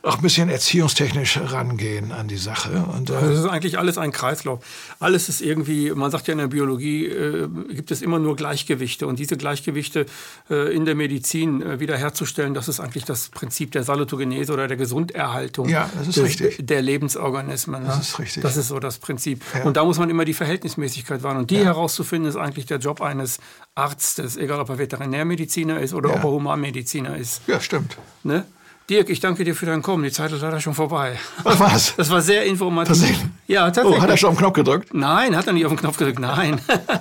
auch 0.04 0.16
ein 0.16 0.22
bisschen 0.22 0.50
erziehungstechnisch 0.50 1.38
rangehen 1.38 2.12
an 2.12 2.28
die 2.28 2.36
Sache. 2.36 2.84
Und, 2.94 3.08
äh 3.08 3.14
das 3.14 3.38
ist 3.38 3.46
eigentlich 3.46 3.78
alles 3.78 3.96
ein 3.96 4.12
Kreislauf. 4.12 4.60
Alles 5.00 5.28
ist 5.28 5.40
irgendwie, 5.40 5.90
man 5.92 6.10
sagt 6.10 6.28
ja 6.28 6.32
in 6.32 6.38
der 6.38 6.48
Biologie, 6.48 7.06
äh, 7.06 7.48
gibt 7.70 7.90
es 7.90 8.02
immer 8.02 8.18
nur 8.18 8.36
Gleichgewichte. 8.36 9.06
Und 9.06 9.18
diese 9.18 9.36
Gleichgewichte 9.36 10.04
äh, 10.50 10.74
in 10.74 10.84
der 10.84 10.94
Medizin 10.94 11.62
äh, 11.62 11.80
wiederherzustellen, 11.80 12.52
das 12.52 12.68
ist 12.68 12.80
eigentlich 12.80 13.04
das 13.04 13.30
Prinzip 13.30 13.72
der 13.72 13.82
Salutogenese 13.82 14.52
oder 14.52 14.68
der 14.68 14.76
Gesunderhaltung 14.76 15.68
ja, 15.68 15.88
das 15.96 16.08
ist 16.08 16.16
des, 16.18 16.24
richtig. 16.24 16.66
der 16.66 16.82
Lebensorganismen. 16.82 17.86
Das 17.86 18.00
ist 18.00 18.18
richtig. 18.18 18.42
Das 18.42 18.56
ist 18.58 18.68
so 18.68 18.78
das 18.78 18.98
Prinzip. 18.98 19.42
Ja. 19.54 19.64
Und 19.64 19.78
da 19.78 19.84
muss 19.84 19.98
man 19.98 20.10
immer 20.10 20.26
die 20.26 20.34
Verhältnismäßigkeit 20.34 21.22
wahren. 21.22 21.38
Und 21.38 21.50
die 21.50 21.56
ja. 21.56 21.64
herauszufinden, 21.64 22.28
ist 22.28 22.36
eigentlich 22.36 22.66
der 22.66 22.78
Job 22.78 23.00
eines 23.00 23.38
Arztes, 23.74 24.36
egal 24.36 24.60
ob 24.60 24.68
er 24.68 24.78
Veterinärmediziner 24.78 25.80
ist 25.80 25.94
oder 25.94 26.10
ob 26.10 26.24
er 26.24 26.30
Humanmediziner 26.30 27.16
ist. 27.16 27.40
Ja, 27.46 27.60
stimmt. 27.60 27.96
Ne? 28.22 28.44
Dirk, 28.90 29.08
ich 29.08 29.20
danke 29.20 29.44
dir 29.44 29.54
für 29.54 29.64
dein 29.64 29.80
Kommen. 29.80 30.04
Die 30.04 30.12
Zeit 30.12 30.30
ist 30.32 30.42
leider 30.42 30.60
schon 30.60 30.74
vorbei. 30.74 31.18
Was? 31.42 31.96
Das 31.96 32.10
war 32.10 32.20
sehr 32.20 32.44
informativ. 32.44 32.98
Tatsächlich? 32.98 33.30
Ja, 33.46 33.64
tatsächlich. 33.66 33.98
Oh, 33.98 34.02
hat 34.02 34.10
er 34.10 34.16
schon 34.18 34.28
auf 34.30 34.36
den 34.36 34.40
Knopf 34.40 34.54
gedrückt? 34.54 34.92
Nein, 34.92 35.34
hat 35.36 35.46
er 35.46 35.54
nicht 35.54 35.64
auf 35.64 35.72
den 35.72 35.78
Knopf 35.78 35.96
gedrückt. 35.96 36.18
Nein. 36.18 36.60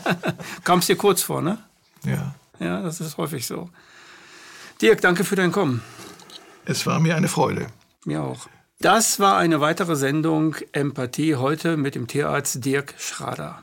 Kam 0.63 0.79
es 0.79 0.88
dir 0.88 0.95
kurz 0.95 1.21
vor, 1.21 1.41
ne? 1.41 1.57
Ja. 2.05 2.36
Ja, 2.59 2.81
das 2.81 3.01
ist 3.01 3.17
häufig 3.17 3.45
so. 3.45 3.69
Dirk, 4.81 5.01
danke 5.01 5.25
für 5.25 5.36
dein 5.36 5.51
Kommen. 5.51 5.81
Es 6.65 6.86
war 6.86 6.99
mir 6.99 7.15
eine 7.17 7.27
Freude. 7.27 7.67
Mir 8.05 8.23
auch. 8.23 8.47
Das 8.79 9.19
war 9.19 9.38
eine 9.38 9.59
weitere 9.59 9.95
Sendung 9.95 10.55
Empathie 10.71 11.36
heute 11.36 11.77
mit 11.77 11.95
dem 11.95 12.07
Tierarzt 12.07 12.63
Dirk 12.63 12.93
Schrader. 12.97 13.62